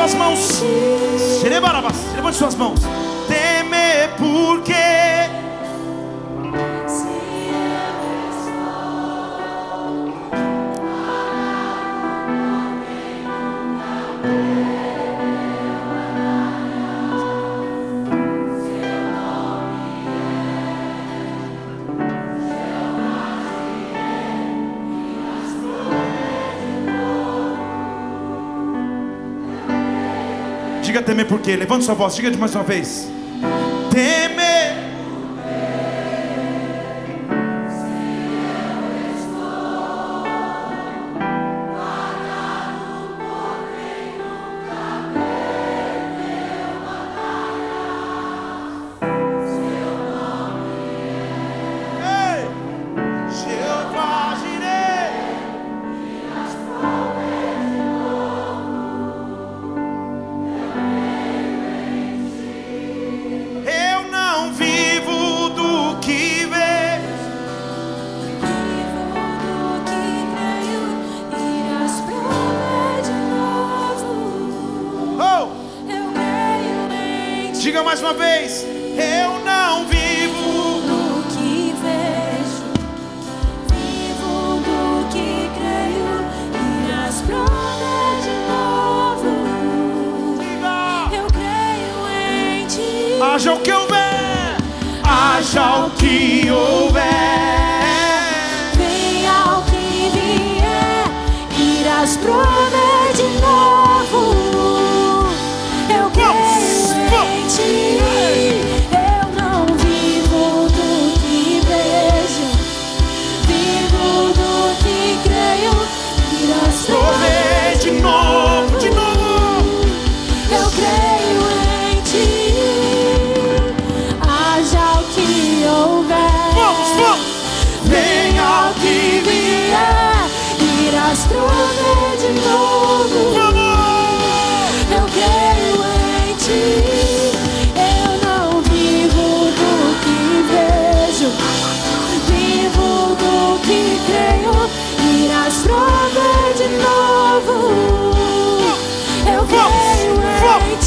Suas 0.02 0.16
mãos. 0.16 0.64
levante 2.16 2.38
suas 2.38 2.56
mãos. 2.56 2.80
Diga 31.12 31.24
temer 31.24 31.28
porque. 31.28 31.56
Levante 31.58 31.84
sua 31.84 31.94
voz, 31.94 32.16
diga 32.16 32.32
de 32.32 32.38
mais 32.38 32.56
uma 32.56 32.64
vez. 32.64 33.21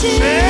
Jesus. 0.05 0.44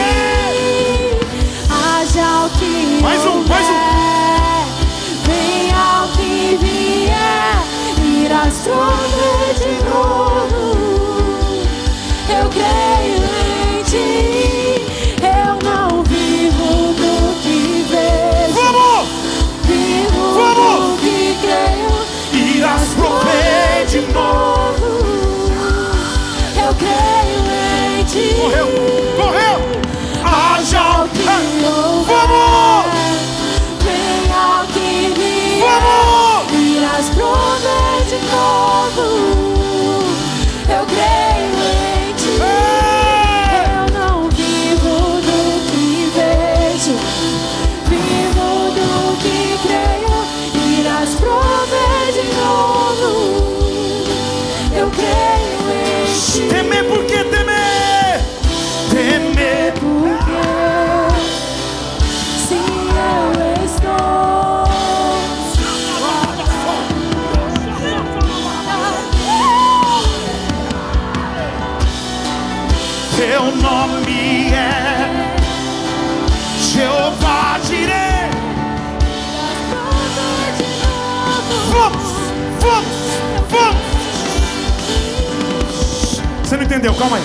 Entendeu, 86.85 86.94
calma 86.94 87.16
aí. 87.16 87.23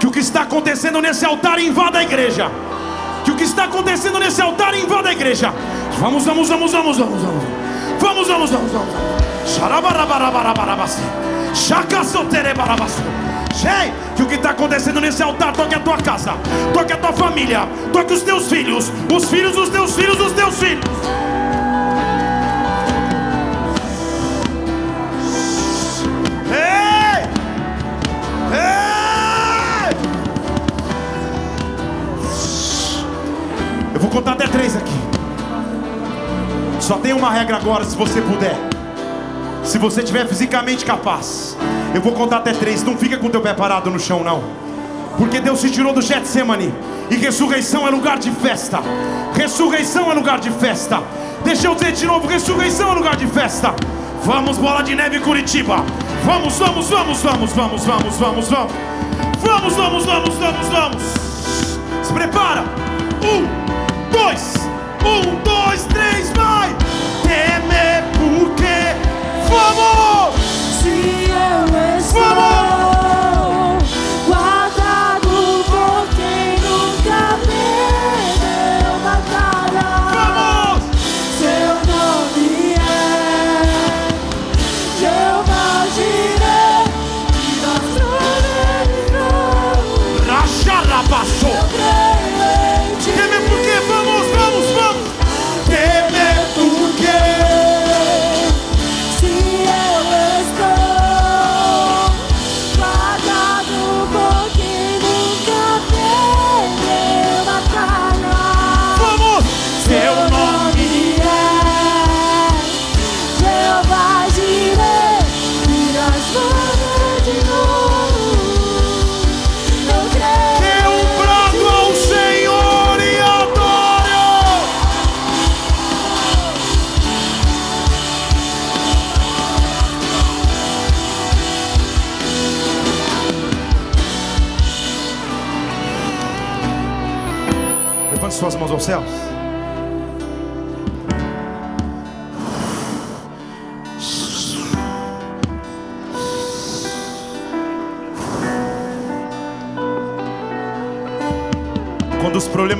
Que 0.00 0.06
o 0.06 0.10
que 0.10 0.18
está 0.18 0.42
acontecendo 0.42 1.00
nesse 1.00 1.24
altar 1.24 1.58
invada 1.60 1.98
a 1.98 2.02
igreja. 2.02 2.50
Que 3.24 3.30
o 3.30 3.36
que 3.36 3.44
está 3.44 3.64
acontecendo 3.64 4.18
nesse 4.18 4.42
altar 4.42 4.74
invada 4.74 5.08
a 5.08 5.12
igreja. 5.12 5.52
Vamos, 6.00 6.24
vamos, 6.24 6.48
vamos, 6.48 6.72
vamos, 6.72 6.98
vamos, 6.98 7.22
vamos. 7.22 7.44
Vamos, 8.00 8.28
vamos, 8.28 8.50
vamos, 8.50 8.72
vamos. 8.72 8.94
Xarabarabarabarabarabasse. 9.46 11.00
Chacaçoterebarabasse. 11.54 13.02
Sei 13.54 13.92
que 14.16 14.22
o 14.22 14.26
que 14.26 14.34
está 14.34 14.50
acontecendo 14.50 15.00
nesse 15.00 15.22
altar 15.22 15.52
toque 15.52 15.74
a 15.74 15.80
tua 15.80 15.96
casa, 15.96 16.34
toque 16.72 16.92
a 16.92 16.96
tua 16.96 17.12
família, 17.12 17.68
toque 17.92 18.12
os 18.12 18.22
teus 18.22 18.48
filhos, 18.48 18.92
os 19.10 19.30
filhos 19.30 19.54
dos 19.54 19.68
teus 19.68 19.94
filhos, 19.94 20.16
dos 20.16 20.32
teus 20.32 20.58
filhos. 20.58 20.84
Contar 34.14 34.32
até 34.32 34.46
três 34.46 34.76
aqui. 34.76 34.92
Só 36.78 36.98
tem 36.98 37.12
uma 37.12 37.30
regra 37.30 37.56
agora, 37.56 37.84
se 37.84 37.96
você 37.96 38.20
puder. 38.20 38.56
Se 39.64 39.76
você 39.76 40.02
estiver 40.02 40.26
fisicamente 40.28 40.84
capaz. 40.84 41.56
Eu 41.92 42.00
vou 42.00 42.12
contar 42.12 42.36
até 42.36 42.52
três. 42.52 42.84
Não 42.84 42.96
fica 42.96 43.16
com 43.16 43.28
teu 43.28 43.40
pé 43.40 43.52
parado 43.52 43.90
no 43.90 43.98
chão, 43.98 44.22
não. 44.22 44.44
Porque 45.18 45.40
Deus 45.40 45.58
se 45.60 45.68
tirou 45.68 45.92
do 45.92 46.00
Getsemane. 46.00 46.72
E 47.10 47.16
ressurreição 47.16 47.88
é 47.88 47.90
lugar 47.90 48.18
de 48.18 48.30
festa. 48.30 48.80
Ressurreição 49.34 50.10
é 50.10 50.14
lugar 50.14 50.38
de 50.38 50.50
festa. 50.50 51.02
Deixa 51.42 51.66
eu 51.66 51.74
dizer 51.74 51.92
de 51.92 52.06
novo: 52.06 52.28
ressurreição 52.28 52.92
é 52.92 52.94
lugar 52.94 53.16
de 53.16 53.26
festa. 53.26 53.74
Vamos, 54.22 54.58
bola 54.58 54.82
de 54.82 54.94
neve 54.94 55.18
Curitiba. 55.20 55.84
Vamos, 56.24 56.56
vamos, 56.56 56.88
vamos, 56.88 57.20
vamos, 57.20 57.52
vamos, 57.52 57.84
vamos, 57.84 58.16
vamos, 58.16 58.48
vamos. 58.48 58.72
Vamos, 59.42 59.74
vamos, 59.74 60.06
vamos, 60.06 60.34
vamos, 60.36 60.68
vamos. 60.68 61.02
Se 62.02 62.12
prepara. 62.12 62.64
Um, 63.22 63.63
dois, 64.24 64.54
um, 65.04 65.42
dois, 65.42 65.84
três, 65.84 66.30
vai. 66.30 66.74
Temer 67.22 68.04
porque 68.14 68.96
vamos. 69.48 70.34
Se 70.80 71.28
eu 71.30 71.98
estou 71.98 72.83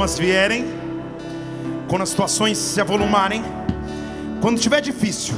problemas 0.05 0.19
vierem, 0.19 0.67
quando 1.89 2.03
as 2.03 2.11
situações 2.11 2.59
se 2.59 2.81
avolumarem, 2.81 3.43
quando 4.41 4.57
estiver 4.57 4.81
difícil, 4.81 5.35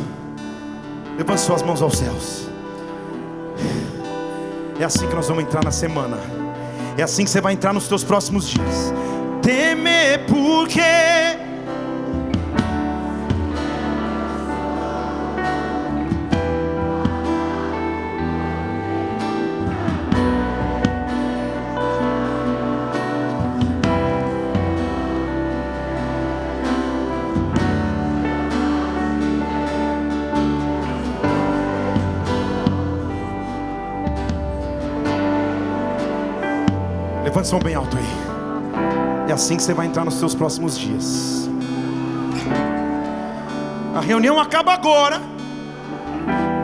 levante 1.16 1.40
suas 1.40 1.62
mãos 1.62 1.80
aos 1.80 1.96
céus. 1.96 2.48
É 4.80 4.84
assim 4.84 5.06
que 5.06 5.14
nós 5.14 5.28
vamos 5.28 5.44
entrar 5.44 5.64
na 5.64 5.70
semana. 5.70 6.18
É 6.98 7.02
assim 7.02 7.24
que 7.24 7.30
você 7.30 7.40
vai 7.40 7.52
entrar 7.52 7.72
nos 7.72 7.86
teus 7.86 8.02
próximos 8.02 8.48
dias. 8.48 8.92
Mão 37.52 37.60
bem 37.60 37.76
alto 37.76 37.96
aí. 37.96 39.30
É 39.30 39.32
assim 39.32 39.56
que 39.56 39.62
você 39.62 39.72
vai 39.72 39.86
entrar 39.86 40.04
nos 40.04 40.14
seus 40.14 40.34
próximos 40.34 40.76
dias. 40.76 41.48
A 43.94 44.00
reunião 44.00 44.40
acaba 44.40 44.74
agora, 44.74 45.20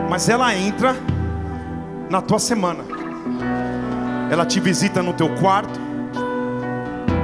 mas 0.09 0.27
ela 0.27 0.53
entra 0.53 0.95
na 2.09 2.21
tua 2.21 2.37
semana. 2.37 2.83
Ela 4.29 4.45
te 4.45 4.59
visita 4.59 5.01
no 5.01 5.13
teu 5.13 5.33
quarto, 5.35 5.79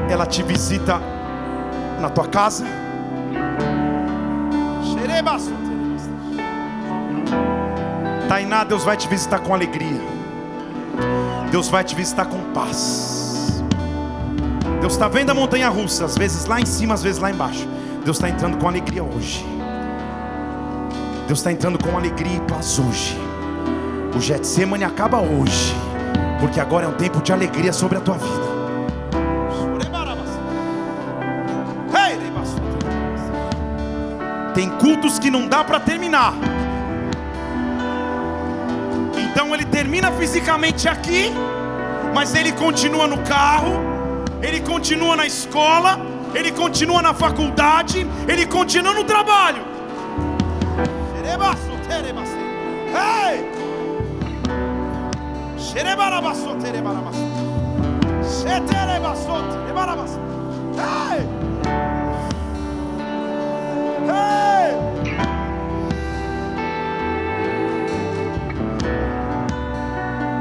ela 0.10 0.26
te 0.26 0.42
visita 0.42 1.00
na 2.00 2.10
tua 2.10 2.28
casa. 2.28 2.66
Tainá, 8.28 8.64
Deus 8.64 8.84
vai 8.84 8.96
te 8.96 9.08
visitar 9.08 9.40
com 9.40 9.54
alegria. 9.54 10.02
Deus 11.52 11.68
vai 11.68 11.84
te 11.84 11.94
visitar 11.94 12.26
com 12.26 12.40
paz. 12.54 13.09
Deus 14.90 14.98
está 14.98 15.08
vendo 15.08 15.30
a 15.30 15.36
montanha 15.36 15.70
russa, 15.70 16.06
às 16.06 16.18
vezes 16.18 16.46
lá 16.46 16.60
em 16.60 16.66
cima, 16.66 16.96
às 16.96 17.04
vezes 17.04 17.22
lá 17.22 17.30
embaixo. 17.30 17.68
Deus 18.04 18.18
está 18.18 18.28
entrando 18.28 18.58
com 18.58 18.68
alegria 18.68 19.04
hoje. 19.04 19.46
Deus 21.28 21.38
está 21.38 21.52
entrando 21.52 21.78
com 21.78 21.96
alegria 21.96 22.38
e 22.38 22.40
paz 22.40 22.80
hoje. 22.80 23.16
O 24.18 24.20
Getsemane 24.20 24.84
acaba 24.84 25.20
hoje, 25.20 25.76
porque 26.40 26.60
agora 26.60 26.88
é 26.88 26.90
um 26.90 26.94
tempo 26.94 27.22
de 27.22 27.32
alegria 27.32 27.72
sobre 27.72 28.00
a 28.00 28.02
tua 28.02 28.18
vida. 28.18 28.50
Tem 34.56 34.72
cultos 34.72 35.20
que 35.20 35.30
não 35.30 35.48
dá 35.48 35.64
para 35.64 35.80
terminar. 35.80 36.34
Então 39.16 39.54
ele 39.54 39.66
termina 39.66 40.12
fisicamente 40.14 40.90
aqui, 40.90 41.32
mas 42.12 42.34
ele 42.34 42.52
continua 42.54 43.06
no 43.06 43.20
carro, 43.20 43.89
ele 44.42 44.62
continua 44.62 45.16
na 45.16 45.26
escola, 45.26 46.00
ele 46.34 46.52
continua 46.52 47.02
na 47.02 47.14
faculdade, 47.14 48.06
ele 48.28 48.46
continua 48.46 48.94
no 48.94 49.04
trabalho. 49.04 49.64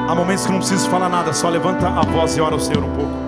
Há 0.08 0.14
momentos 0.14 0.46
que 0.46 0.52
não 0.52 0.58
preciso 0.58 0.88
falar 0.88 1.10
nada, 1.10 1.34
só 1.34 1.50
levanta 1.50 1.86
a 1.86 2.00
voz 2.00 2.34
e 2.34 2.40
ora 2.40 2.54
ao 2.54 2.60
Senhor 2.60 2.82
um 2.82 2.94
pouco. 2.94 3.27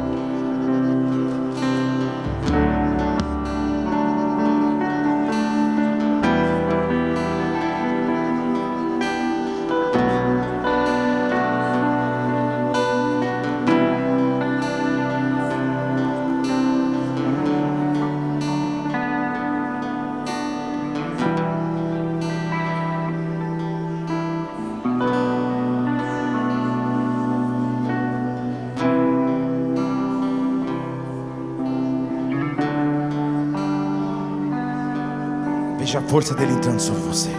Força 36.10 36.34
dele 36.34 36.52
entrando 36.52 36.80
sobre 36.80 37.02
você. 37.02 37.30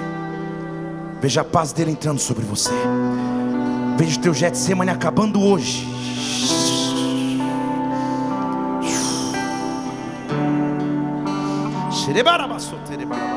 Veja 1.21 1.41
a 1.41 1.43
paz 1.43 1.73
dele 1.73 1.91
entrando 1.91 2.19
sobre 2.19 2.45
você. 2.45 2.71
Veja 3.97 4.17
o 4.17 4.21
teu 4.21 4.33
Getsemane 4.33 4.89
acabando 4.89 5.41
hoje. 5.41 5.85
Temer 12.85 13.30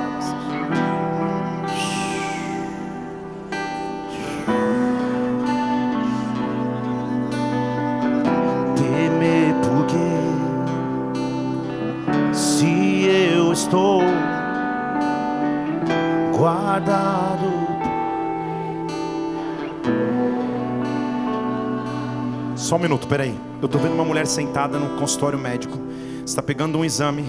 minuto, 22.84 23.08
peraí. 23.08 23.34
Eu 23.62 23.66
estou 23.66 23.80
vendo 23.80 23.94
uma 23.94 24.04
mulher 24.04 24.26
sentada 24.26 24.78
no 24.78 24.98
consultório 24.98 25.38
médico. 25.38 25.78
Está 26.24 26.42
pegando 26.42 26.76
um 26.76 26.84
exame. 26.84 27.24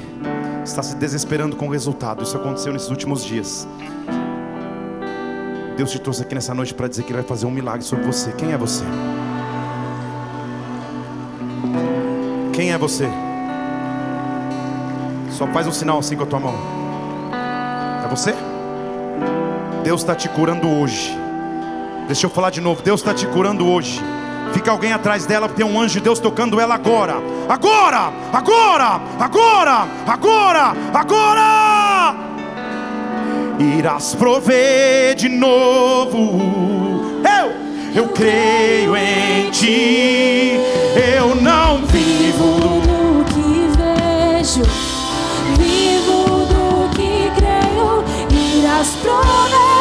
Está 0.66 0.84
se 0.84 0.98
desesperando 0.98 1.56
com 1.56 1.68
o 1.68 1.72
resultado. 1.72 2.24
Isso 2.24 2.36
aconteceu 2.36 2.74
nesses 2.74 2.90
últimos 2.90 3.24
dias. 3.24 3.66
Deus 5.78 5.92
te 5.92 6.00
trouxe 6.00 6.24
aqui 6.24 6.36
nessa 6.36 6.54
noite 6.54 6.74
para 6.74 6.90
dizer 6.90 7.04
que 7.04 7.12
Ele 7.12 7.20
vai 7.20 7.28
fazer 7.28 7.46
um 7.46 7.52
milagre 7.52 7.86
sobre 7.86 8.06
você. 8.06 8.34
Quem 8.34 8.52
é 8.52 8.58
você? 8.58 8.84
Quem 12.52 12.74
é 12.74 12.78
você? 12.78 13.10
Só 15.32 15.48
faz 15.48 15.68
um 15.68 15.72
sinal 15.72 16.00
assim 16.00 16.18
com 16.18 16.24
a 16.24 16.28
tua 16.28 16.40
mão. 16.40 16.56
É 18.04 18.10
você? 18.10 18.34
Deus 19.86 20.02
está 20.02 20.16
te 20.16 20.28
curando 20.28 20.68
hoje. 20.68 21.18
Deixa 22.08 22.26
eu 22.26 22.30
falar 22.30 22.50
de 22.50 22.60
novo. 22.60 22.82
Deus 22.82 23.00
está 23.00 23.14
te 23.14 23.26
curando 23.28 23.66
hoje. 23.66 24.02
Fica 24.56 24.72
alguém 24.72 24.94
atrás 24.94 25.26
dela, 25.26 25.50
tem 25.50 25.66
um 25.66 25.78
anjo 25.78 25.96
de 25.96 26.00
Deus 26.00 26.18
tocando 26.18 26.62
ela 26.62 26.76
agora. 26.76 27.16
Agora! 27.50 28.14
Agora! 28.32 29.02
Agora! 29.20 29.86
Agora! 30.08 30.74
Agora! 30.94 32.16
Irás 33.60 34.16
prover 34.16 35.14
de 35.16 35.28
novo. 35.28 36.40
Eu, 37.22 38.02
eu 38.02 38.08
creio 38.08 38.96
em 38.96 39.52
ti. 39.52 40.54
Eu 41.18 41.36
não 41.36 41.86
vivo. 41.88 42.80
Do 42.80 43.26
que 43.26 43.68
vejo, 43.76 44.62
vivo 45.58 46.46
do 46.46 46.90
que 46.96 47.30
creio, 47.36 48.06
irás 48.32 48.88
prover 49.02 49.75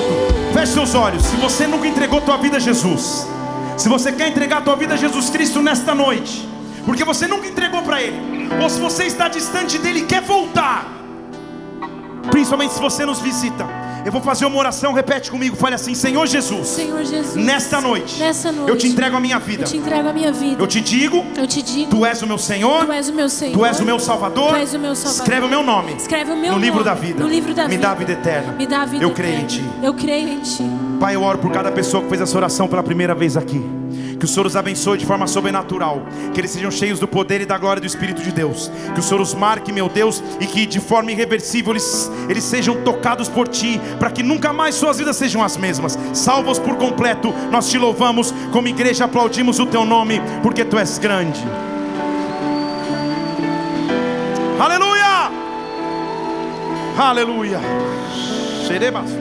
alto. 0.00 0.52
Feche 0.52 0.72
seus 0.72 0.94
olhos. 0.94 1.24
Se 1.24 1.36
você 1.36 1.66
nunca 1.66 1.86
entregou 1.86 2.20
tua 2.20 2.36
vida 2.36 2.56
a 2.56 2.60
Jesus, 2.60 3.26
se 3.76 3.88
você 3.88 4.12
quer 4.12 4.28
entregar 4.28 4.62
tua 4.62 4.76
vida 4.76 4.94
a 4.94 4.96
Jesus 4.96 5.30
Cristo 5.30 5.62
nesta 5.62 5.94
noite, 5.94 6.48
porque 6.84 7.04
você 7.04 7.26
nunca 7.26 7.46
entregou 7.46 7.82
para 7.82 8.02
Ele, 8.02 8.48
ou 8.60 8.68
se 8.68 8.80
você 8.80 9.04
está 9.04 9.28
distante 9.28 9.78
dele 9.78 10.00
e 10.00 10.04
quer 10.04 10.22
voltar, 10.22 10.86
principalmente 12.30 12.74
se 12.74 12.80
você 12.80 13.04
nos 13.04 13.20
visita, 13.20 13.66
eu 14.04 14.12
vou 14.12 14.20
fazer 14.20 14.46
uma 14.46 14.56
oração. 14.58 14.92
Repete 14.92 15.30
comigo. 15.30 15.56
Fale 15.56 15.74
assim: 15.74 15.94
Senhor 15.94 16.26
Jesus, 16.26 16.68
Senhor 16.68 17.04
Jesus, 17.04 17.34
nesta 17.36 17.80
noite, 17.80 18.18
nessa 18.18 18.50
noite, 18.52 18.70
eu 18.70 18.76
te 18.76 18.86
entrego 18.88 19.16
a 19.16 19.20
minha 19.20 19.38
vida. 19.38 19.64
eu 19.64 19.68
te 19.68 19.76
entrego 19.76 20.08
a 20.08 20.12
minha 20.12 20.32
vida. 20.32 20.62
Eu 20.62 20.66
te 20.66 20.80
digo, 20.80 21.24
Eu 21.36 21.46
te 21.46 21.62
digo, 21.62 21.90
Tu 21.90 22.04
és 22.06 22.22
o 22.22 22.26
meu 22.26 22.38
Senhor. 22.38 22.84
Tu 22.86 22.92
és 22.92 23.08
o 23.08 23.12
meu 23.12 23.28
Senhor. 23.28 23.52
Tu 23.58 23.64
és 23.66 23.80
o 23.80 23.84
meu 23.84 23.98
Salvador. 23.98 24.50
Tu 24.50 24.56
és 24.56 24.74
o 24.74 24.78
meu 24.78 24.94
Salvador. 24.94 25.22
Escreve 25.22 25.46
o 25.46 25.48
meu 25.48 25.62
nome. 25.62 25.94
Escreve 25.94 26.32
o 26.32 26.36
meu 26.36 26.52
no 26.52 26.58
livro 26.58 26.80
nome 26.80 26.84
da 26.84 26.94
vida. 26.94 27.22
no 27.22 27.28
livro 27.28 27.54
da 27.54 27.64
Me 27.64 27.70
vida. 27.70 27.82
dá 27.82 27.90
a 27.90 27.94
vida 27.94 28.12
eterna. 28.12 28.52
Me 28.52 28.66
dá 28.66 28.82
a 28.82 28.86
vida 28.86 29.04
Eu 29.04 29.10
creio 29.12 29.34
em 29.34 29.44
eterna. 29.44 29.70
Ti. 29.70 29.86
Eu 29.86 29.94
creio 29.94 30.28
em 30.28 30.40
Ti. 30.40 30.64
Pai, 30.98 31.14
eu 31.16 31.22
oro 31.22 31.38
por 31.38 31.50
cada 31.50 31.70
pessoa 31.72 32.02
que 32.02 32.08
fez 32.08 32.20
essa 32.20 32.36
oração 32.36 32.68
pela 32.68 32.82
primeira 32.82 33.14
vez 33.14 33.36
aqui. 33.36 33.79
Que 34.20 34.26
o 34.26 34.28
Senhor 34.28 34.46
os 34.46 34.54
abençoe 34.54 34.98
de 34.98 35.06
forma 35.06 35.26
sobrenatural. 35.26 36.02
Que 36.34 36.40
eles 36.40 36.50
sejam 36.50 36.70
cheios 36.70 36.98
do 36.98 37.08
poder 37.08 37.40
e 37.40 37.46
da 37.46 37.56
glória 37.56 37.80
do 37.80 37.86
Espírito 37.86 38.22
de 38.22 38.30
Deus. 38.30 38.70
Que 38.92 39.00
o 39.00 39.02
Senhor 39.02 39.18
os 39.18 39.32
marque, 39.32 39.72
meu 39.72 39.88
Deus, 39.88 40.22
e 40.38 40.46
que 40.46 40.66
de 40.66 40.78
forma 40.78 41.10
irreversível 41.10 41.72
eles, 41.72 42.10
eles 42.28 42.44
sejam 42.44 42.82
tocados 42.82 43.30
por 43.30 43.48
Ti, 43.48 43.80
para 43.98 44.10
que 44.10 44.22
nunca 44.22 44.52
mais 44.52 44.74
suas 44.74 44.98
vidas 44.98 45.16
sejam 45.16 45.42
as 45.42 45.56
mesmas. 45.56 45.98
Salva-os 46.12 46.58
por 46.58 46.76
completo. 46.76 47.32
Nós 47.50 47.70
te 47.70 47.78
louvamos, 47.78 48.34
como 48.52 48.68
igreja 48.68 49.06
aplaudimos 49.06 49.58
o 49.58 49.64
Teu 49.64 49.86
nome, 49.86 50.20
porque 50.42 50.66
Tu 50.66 50.78
és 50.78 50.98
grande. 50.98 51.40
Aleluia! 54.60 55.30
Aleluia! 56.98 57.60
Xerebaço. 58.66 59.16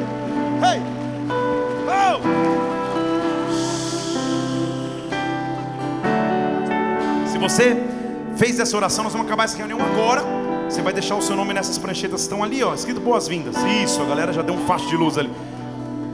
Hey! 0.61 0.81
Oh! 1.87 2.78
Você 7.39 7.81
fez 8.35 8.59
essa 8.59 8.75
oração, 8.75 9.03
nós 9.03 9.13
vamos 9.13 9.27
acabar 9.27 9.45
essa 9.45 9.57
reunião 9.57 9.79
agora. 9.81 10.23
Você 10.69 10.81
vai 10.81 10.93
deixar 10.93 11.15
o 11.15 11.21
seu 11.21 11.35
nome 11.35 11.53
nessas 11.53 11.77
pranchetas 11.77 12.21
que 12.21 12.25
estão 12.25 12.43
ali, 12.43 12.63
ó, 12.63 12.73
escrito 12.75 12.99
boas-vindas. 12.99 13.55
Isso, 13.83 14.01
a 14.01 14.05
galera 14.05 14.31
já 14.31 14.41
deu 14.41 14.53
um 14.53 14.65
facho 14.67 14.87
de 14.87 14.95
luz 14.95 15.17
ali. 15.17 15.31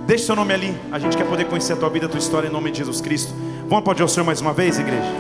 Deixe 0.07 0.26
seu 0.26 0.35
nome 0.35 0.53
ali. 0.53 0.77
A 0.91 0.99
gente 0.99 1.18
quer 1.18 1.27
poder 1.27 1.45
conhecer 1.45 1.73
a 1.73 1.76
tua 1.76 1.89
vida, 1.89 2.06
a 2.06 2.10
tua 2.10 2.19
história 2.19 2.47
em 2.47 2.52
nome 2.52 2.72
de 2.72 2.77
Jesus 2.77 3.02
Cristo. 3.02 3.34
Vamos 3.61 3.80
aplaudir 3.80 4.03
o 4.03 4.07
Senhor 4.07 4.26
mais 4.26 4.39
uma 4.39 4.53
vez, 4.53 4.80
igreja? 4.80 5.11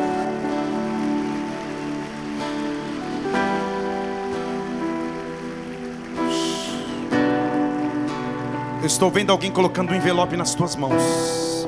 Eu 8.81 8.87
estou 8.87 9.09
vendo 9.09 9.31
alguém 9.31 9.51
colocando 9.51 9.91
um 9.91 9.95
envelope 9.95 10.37
nas 10.37 10.53
tuas 10.53 10.75
mãos. 10.75 11.67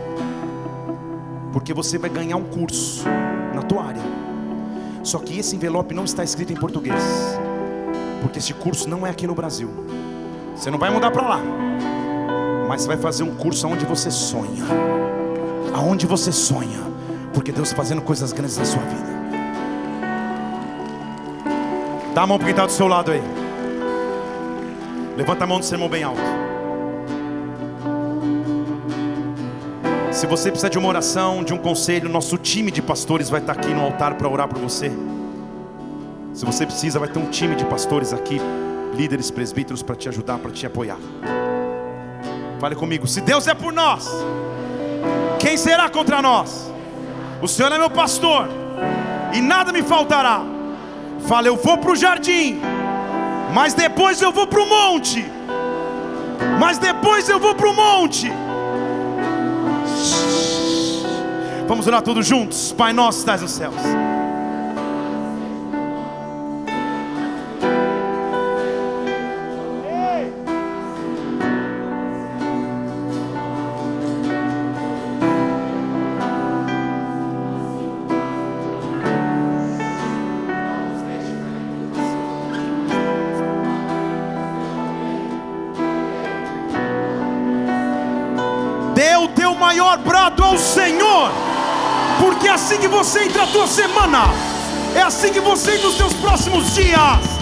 Porque 1.52 1.74
você 1.74 1.98
vai 1.98 2.12
ganhar 2.12 2.38
um 2.38 2.44
curso 2.44 3.04
na 3.56 3.64
tua 3.64 3.86
área. 3.86 4.07
Só 5.08 5.20
que 5.20 5.40
esse 5.40 5.56
envelope 5.56 5.96
não 5.96 6.04
está 6.04 6.22
escrito 6.22 6.52
em 6.52 6.58
português. 6.58 7.02
Porque 8.22 8.40
esse 8.40 8.54
curso 8.54 8.90
não 8.90 9.08
é 9.08 9.10
aqui 9.10 9.26
no 9.26 9.34
Brasil. 9.34 9.70
Você 10.54 10.70
não 10.70 10.78
vai 10.78 10.90
mudar 10.90 11.12
para 11.12 11.26
lá. 11.26 11.42
Mas 12.68 12.82
você 12.82 12.90
vai 12.90 12.98
fazer 12.98 13.24
um 13.24 13.34
curso 13.34 13.66
aonde 13.66 13.86
você 13.86 14.12
sonha. 14.12 14.66
Aonde 15.74 16.06
você 16.06 16.30
sonha. 16.30 16.82
Porque 17.34 17.54
Deus 17.54 17.70
está 17.70 17.78
fazendo 17.78 18.02
coisas 18.02 18.34
grandes 18.34 18.58
na 18.58 18.66
sua 18.66 18.82
vida. 18.82 19.08
Dá 22.14 22.24
a 22.24 22.28
mão 22.28 22.38
para 22.38 22.48
quem 22.48 22.52
está 22.52 22.66
do 22.66 22.74
seu 22.74 22.90
lado 22.90 23.10
aí. 23.10 23.24
Levanta 25.16 25.46
a 25.46 25.48
mão 25.48 25.60
do 25.60 25.64
seu 25.64 25.76
irmão 25.76 25.88
bem 25.88 26.04
alto. 26.04 26.47
Se 30.18 30.26
você 30.26 30.50
precisa 30.50 30.68
de 30.68 30.80
uma 30.80 30.90
oração, 30.90 31.44
de 31.44 31.54
um 31.54 31.60
conselho, 31.60 32.10
nosso 32.10 32.40
time 32.40 32.72
de 32.72 32.82
pastores 32.82 33.30
vai 33.30 33.40
estar 33.40 33.54
aqui 33.54 33.72
no 33.72 33.84
altar 33.84 34.16
para 34.16 34.28
orar 34.28 34.48
por 34.48 34.58
você. 34.58 34.92
Se 36.34 36.44
você 36.44 36.66
precisa, 36.66 36.98
vai 36.98 37.08
ter 37.08 37.20
um 37.20 37.30
time 37.30 37.56
de 37.56 37.64
pastores 37.66 38.12
aqui, 38.12 38.42
líderes, 38.96 39.30
presbíteros 39.30 39.84
para 39.84 39.96
te 39.96 40.10
ajudar, 40.10 40.40
para 40.40 40.50
te 40.50 40.66
apoiar. 40.66 40.98
Fale 42.60 42.76
comigo. 42.76 43.06
Se 43.06 43.22
Deus 43.22 43.46
é 43.46 43.54
por 43.54 43.72
nós, 43.72 44.10
quem 45.38 45.56
será 45.56 45.88
contra 45.88 46.20
nós? 46.20 46.74
O 47.40 47.48
Senhor 47.48 47.72
é 47.72 47.78
meu 47.78 47.92
pastor 47.92 48.50
e 49.36 49.40
nada 49.40 49.72
me 49.72 49.84
faltará. 49.84 50.42
Fala, 51.28 51.46
eu 51.46 51.56
vou 51.56 51.78
para 51.78 51.92
o 51.92 51.96
jardim, 51.96 52.60
mas 53.54 53.76
depois 53.76 54.20
eu 54.20 54.32
vou 54.32 54.48
para 54.48 54.64
o 54.64 54.68
monte. 54.68 55.24
Mas 56.60 56.80
depois 56.80 57.30
eu 57.30 57.40
vou 57.40 57.54
para 57.54 57.70
o 57.70 57.76
monte. 57.76 58.32
Vamos 61.68 61.86
orar 61.86 62.02
todos 62.02 62.28
juntos. 62.28 62.74
Pai 62.78 62.94
nosso, 62.94 63.20
estás 63.20 63.42
nos 63.42 63.52
céus. 63.52 63.76
Você 93.58 93.58
entra 93.58 93.58
a 93.58 93.64
tua 93.64 93.68
semana, 93.68 94.34
é 94.96 95.02
assim 95.02 95.34
que 95.34 95.40
você 95.40 95.76
entra 95.76 95.88
os 95.88 95.96
teus 95.96 96.14
próximos 96.14 96.76
dias. 96.76 97.38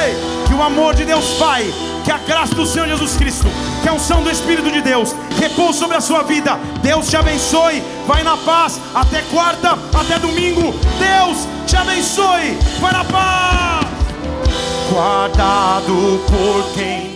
Ei, 0.00 0.14
que 0.46 0.54
o 0.54 0.62
amor 0.62 0.94
de 0.94 1.04
Deus 1.04 1.34
Pai, 1.38 1.72
Que 2.04 2.10
a 2.10 2.18
graça 2.18 2.54
do 2.54 2.66
Senhor 2.66 2.88
Jesus 2.88 3.16
Cristo, 3.16 3.46
que 3.80 3.88
a 3.88 3.92
unção 3.92 4.22
do 4.22 4.30
Espírito 4.30 4.70
de 4.70 4.80
Deus, 4.82 5.14
repouse 5.38 5.78
sobre 5.78 5.96
a 5.96 6.00
sua 6.00 6.22
vida. 6.22 6.58
Deus 6.82 7.08
te 7.08 7.16
abençoe. 7.16 7.82
Vai 8.06 8.24
na 8.24 8.36
paz. 8.36 8.80
Até 8.92 9.22
quarta, 9.22 9.78
até 9.94 10.18
domingo. 10.18 10.74
Deus 10.98 11.46
te 11.66 11.76
abençoe. 11.76 12.58
Vai 12.80 12.92
na 12.92 13.04
paz. 13.04 13.86
Guardado 14.90 16.20
por 16.28 16.72
quem 16.74 17.11